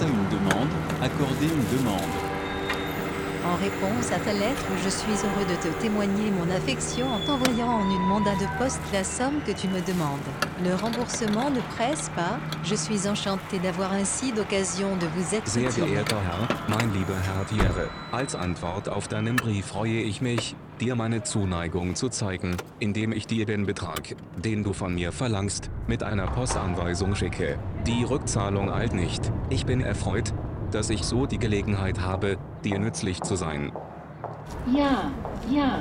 À 0.00 0.04
une 0.04 0.28
demande, 0.30 0.68
accorder 1.02 1.46
une 1.46 1.76
demande. 1.76 2.00
En 3.44 3.56
réponse 3.56 4.12
à 4.12 4.18
ta 4.20 4.32
lettre, 4.32 4.64
je 4.84 4.88
suis 4.90 5.10
heureux 5.10 5.44
de 5.48 5.56
te 5.56 5.68
témoigner 5.82 6.30
mon 6.30 6.48
affection 6.54 7.06
en 7.08 7.18
t'envoyant 7.26 7.68
en 7.68 7.90
une 7.90 8.06
mandat 8.06 8.34
de 8.34 8.46
poste 8.62 8.80
la 8.92 9.02
somme 9.02 9.40
que 9.44 9.50
tu 9.50 9.66
me 9.66 9.80
demandes. 9.80 10.20
Le 10.64 10.74
remboursement 10.76 11.50
ne 11.50 11.60
presse 11.76 12.10
pas, 12.14 12.38
je 12.62 12.76
suis 12.76 13.08
enchantée 13.08 13.58
d'avoir 13.58 13.92
ainsi 13.92 14.32
d'occasion 14.32 14.96
de 14.96 15.06
vous 15.16 15.34
être 15.34 15.48
Sehr 15.48 15.68
utile. 15.68 15.84
geehrter 15.86 16.16
Herr, 16.16 16.46
mein 16.68 16.92
lieber 16.92 17.14
Herr 17.24 17.44
Thierry, 17.46 17.88
als 18.12 18.36
Antwort 18.36 18.88
auf 18.88 19.08
deinen 19.08 19.34
Brief 19.36 19.66
freue 19.66 20.00
ich 20.02 20.20
mich, 20.20 20.54
dir 20.80 20.94
meine 20.94 21.22
Zuneigung 21.22 21.94
zu 21.94 22.08
zeigen, 22.08 22.56
indem 22.78 23.12
ich 23.12 23.26
dir 23.26 23.46
den 23.46 23.66
Betrag, 23.66 24.16
den 24.36 24.64
du 24.64 24.72
von 24.72 24.94
mir 24.94 25.12
verlangst, 25.12 25.70
mit 25.86 26.02
einer 26.02 26.26
Postanweisung 26.26 27.14
schicke. 27.14 27.58
Die 27.86 28.04
Rückzahlung 28.04 28.70
eilt 28.70 28.92
nicht. 28.92 29.32
Ich 29.50 29.66
bin 29.66 29.80
erfreut, 29.80 30.32
dass 30.70 30.90
ich 30.90 31.02
so 31.02 31.26
die 31.26 31.38
Gelegenheit 31.38 32.00
habe, 32.00 32.36
dir 32.64 32.78
nützlich 32.78 33.22
zu 33.22 33.36
sein. 33.36 33.72
Ja, 34.66 35.10
ja. 35.50 35.80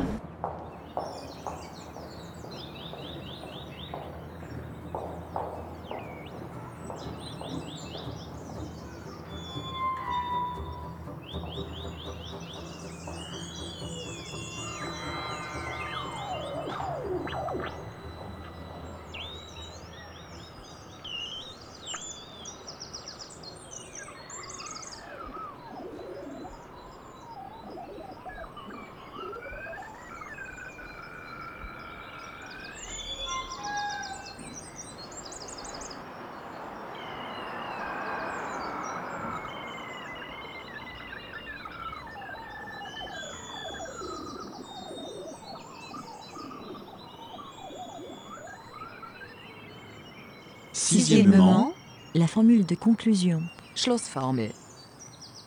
Sixièmement, 51.07 51.73
la 52.15 52.27
formule 52.27 52.65
de 52.65 52.75
conclusion. 52.75 53.41
Schlussformel. 53.75 54.51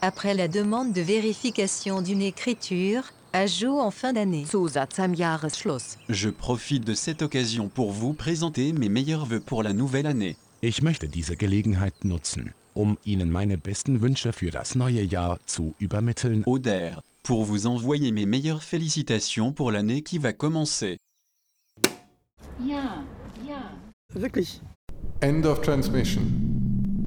Après 0.01 0.33
la 0.33 0.49
demande 0.49 0.95
de 0.95 1.03
vérification 1.03 2.01
d'une 2.01 2.23
écriture, 2.23 3.03
ajout 3.35 3.79
en 3.79 3.91
fin 3.91 4.15
d'année. 4.15 4.47
Je 6.09 6.31
profite 6.31 6.85
de 6.87 6.95
cette 6.95 7.21
occasion 7.21 7.69
pour 7.69 7.93
vous 7.93 8.15
présenter 8.15 8.73
mes 8.73 8.89
meilleurs 8.89 9.27
vœux 9.27 9.41
pour 9.41 9.63
la 9.63 9.75
nouvelle 9.75 10.07
année. 10.07 10.37
Ich 10.63 10.81
möchte 10.81 11.07
diese 11.07 11.37
Gelegenheit 11.37 12.05
nutzen, 12.05 12.55
um 12.75 12.97
Ihnen 13.05 13.31
meine 13.31 13.59
besten 13.59 14.01
Wünsche 14.01 14.33
für 14.33 14.51
das 14.51 14.75
neue 14.75 15.03
Jahr 15.03 15.39
zu 15.45 15.75
übermitteln. 15.79 16.43
Oder, 16.47 17.03
pour 17.23 17.45
vous 17.45 17.67
envoyer 17.67 18.13
mes 18.13 18.25
meilleures 18.25 18.63
félicitations 18.63 19.53
pour 19.53 19.73
l'année 19.73 20.01
qui 20.01 20.17
va 20.17 20.33
commencer. 20.33 20.97
Ja, 22.65 23.05
ja. 23.47 23.73
Wirklich? 24.15 24.63
End 25.23 25.45
of 25.45 25.61
transmission. 25.61 27.07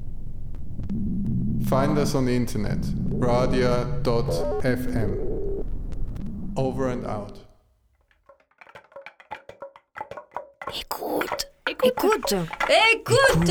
Find 1.66 1.98
us 1.98 2.14
on 2.14 2.26
the 2.26 2.36
internet, 2.36 2.78
radia.fm. 3.18 5.10
Over 6.56 6.90
and 6.90 7.04
out. 7.06 7.40
Écoute, 10.72 11.50
écoute, 11.82 12.34
écoute, 12.92 13.50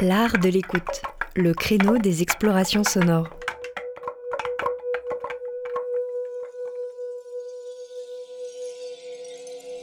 L'art 0.00 0.38
de 0.38 0.48
l'écoute, 0.48 1.02
le 1.34 1.54
créneau 1.54 1.98
des 1.98 2.22
explorations 2.22 2.84
sonores. 2.84 3.28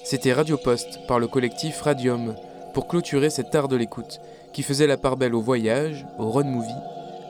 C'était 0.05 0.31
Radio 0.31 0.57
Poste 0.57 1.05
par 1.09 1.19
le 1.19 1.27
collectif 1.27 1.81
Radium 1.81 2.35
pour 2.75 2.89
clôturer 2.89 3.29
cet 3.29 3.55
art 3.55 3.69
de 3.69 3.77
l'écoute 3.77 4.19
qui 4.51 4.61
faisait 4.61 4.85
la 4.85 4.97
part 4.97 5.15
belle 5.15 5.33
au 5.33 5.39
voyage, 5.39 6.05
au 6.19 6.29
road 6.29 6.45
movie 6.45 6.67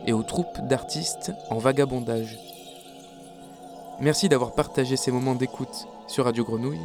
et 0.08 0.12
aux 0.12 0.24
troupes 0.24 0.60
d'artistes 0.68 1.32
en 1.52 1.60
vagabondage. 1.60 2.40
Merci 4.02 4.28
d'avoir 4.28 4.56
partagé 4.56 4.98
ces 4.98 5.12
moments 5.12 5.36
d'écoute 5.36 5.88
sur 6.08 6.26
Radio 6.26 6.44
Grenouille. 6.44 6.82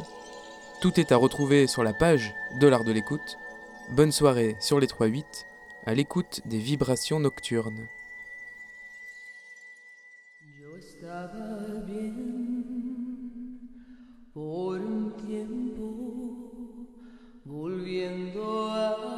Tout 0.79 0.99
est 0.99 1.11
à 1.11 1.17
retrouver 1.17 1.65
sur 1.65 1.83
la 1.83 1.93
page 1.93 2.35
de 2.59 2.67
l'art 2.67 2.83
de 2.83 2.91
l'écoute. 2.91 3.37
Bonne 3.93 4.11
soirée 4.11 4.55
sur 4.59 4.79
les 4.79 4.85
3-8 4.85 5.23
à 5.87 5.95
l'écoute 5.95 6.41
des 6.45 6.59
vibrations 6.59 7.19
nocturnes. 7.19 7.87
Volviendo 17.81 18.69
a 18.69 19.10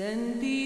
Senti 0.00 0.59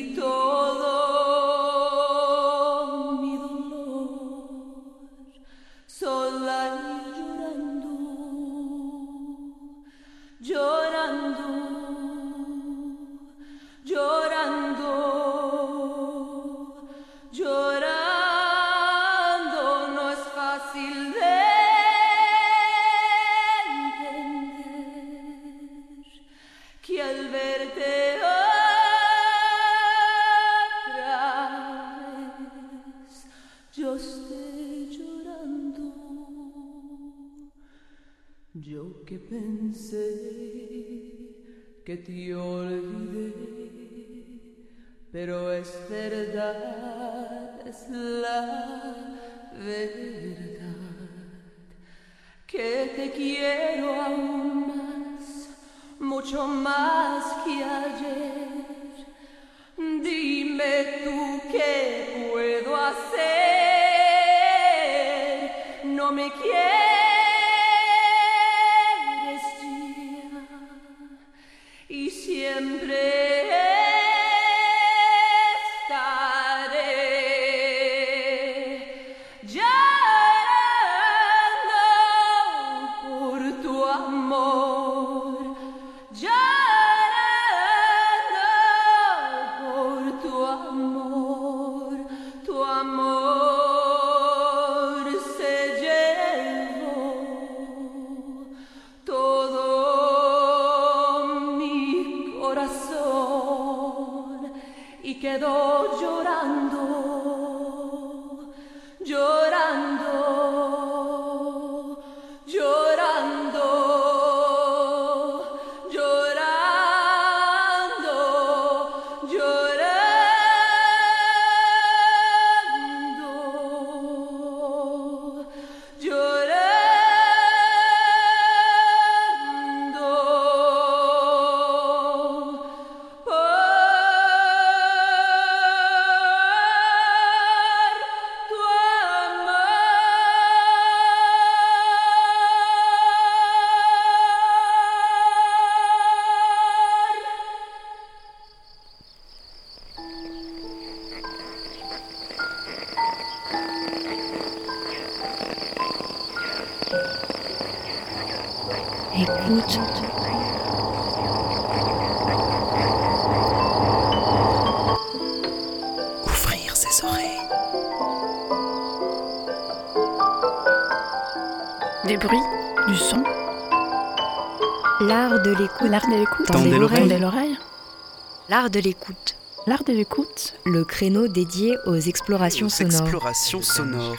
L'art 178.54 178.70
de 178.70 178.78
l'écoute. 178.78 179.34
L'art 179.66 179.82
de 179.82 179.92
l'écoute. 179.92 180.54
Le 180.64 180.84
créneau 180.84 181.26
dédié 181.26 181.76
aux 181.86 181.96
explorations 181.96 182.68
sonores. 182.68 183.00
Exploration 183.00 183.62
sonore. 183.62 184.14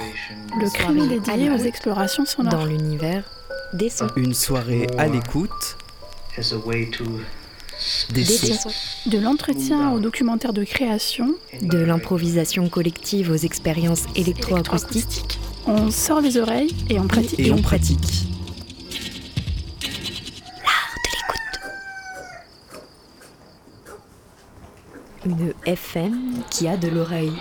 Le 0.60 0.70
créneau 0.70 1.08
dédié 1.08 1.50
aux 1.50 1.66
explorations 1.66 2.26
sonores. 2.26 2.52
Dans 2.52 2.66
l'univers 2.66 3.24
des 3.72 3.90
sons. 3.90 4.10
Une 4.18 4.34
soirée 4.34 4.88
à 4.98 5.08
l'écoute. 5.08 5.78
Des 8.10 8.26
sons. 8.26 8.70
De 9.06 9.20
l'entretien 9.20 9.92
au 9.94 10.02
documentaire 10.02 10.52
de 10.52 10.66
création. 10.66 11.36
De 11.62 11.78
l'improvisation 11.78 12.68
collective 12.68 13.32
aux 13.32 13.38
expériences 13.38 14.04
électroacoustiques. 14.18 15.40
On 15.66 15.92
sort 15.92 16.20
les 16.20 16.36
oreilles 16.36 16.76
et 16.90 17.00
on 17.00 17.08
pratique. 17.08 17.40
Et 17.40 17.54
on 17.54 17.62
pratique. 17.62 18.25
FM 25.66 26.44
qui 26.50 26.68
a 26.68 26.78
de 26.78 26.88
l'oreille. 26.88 27.34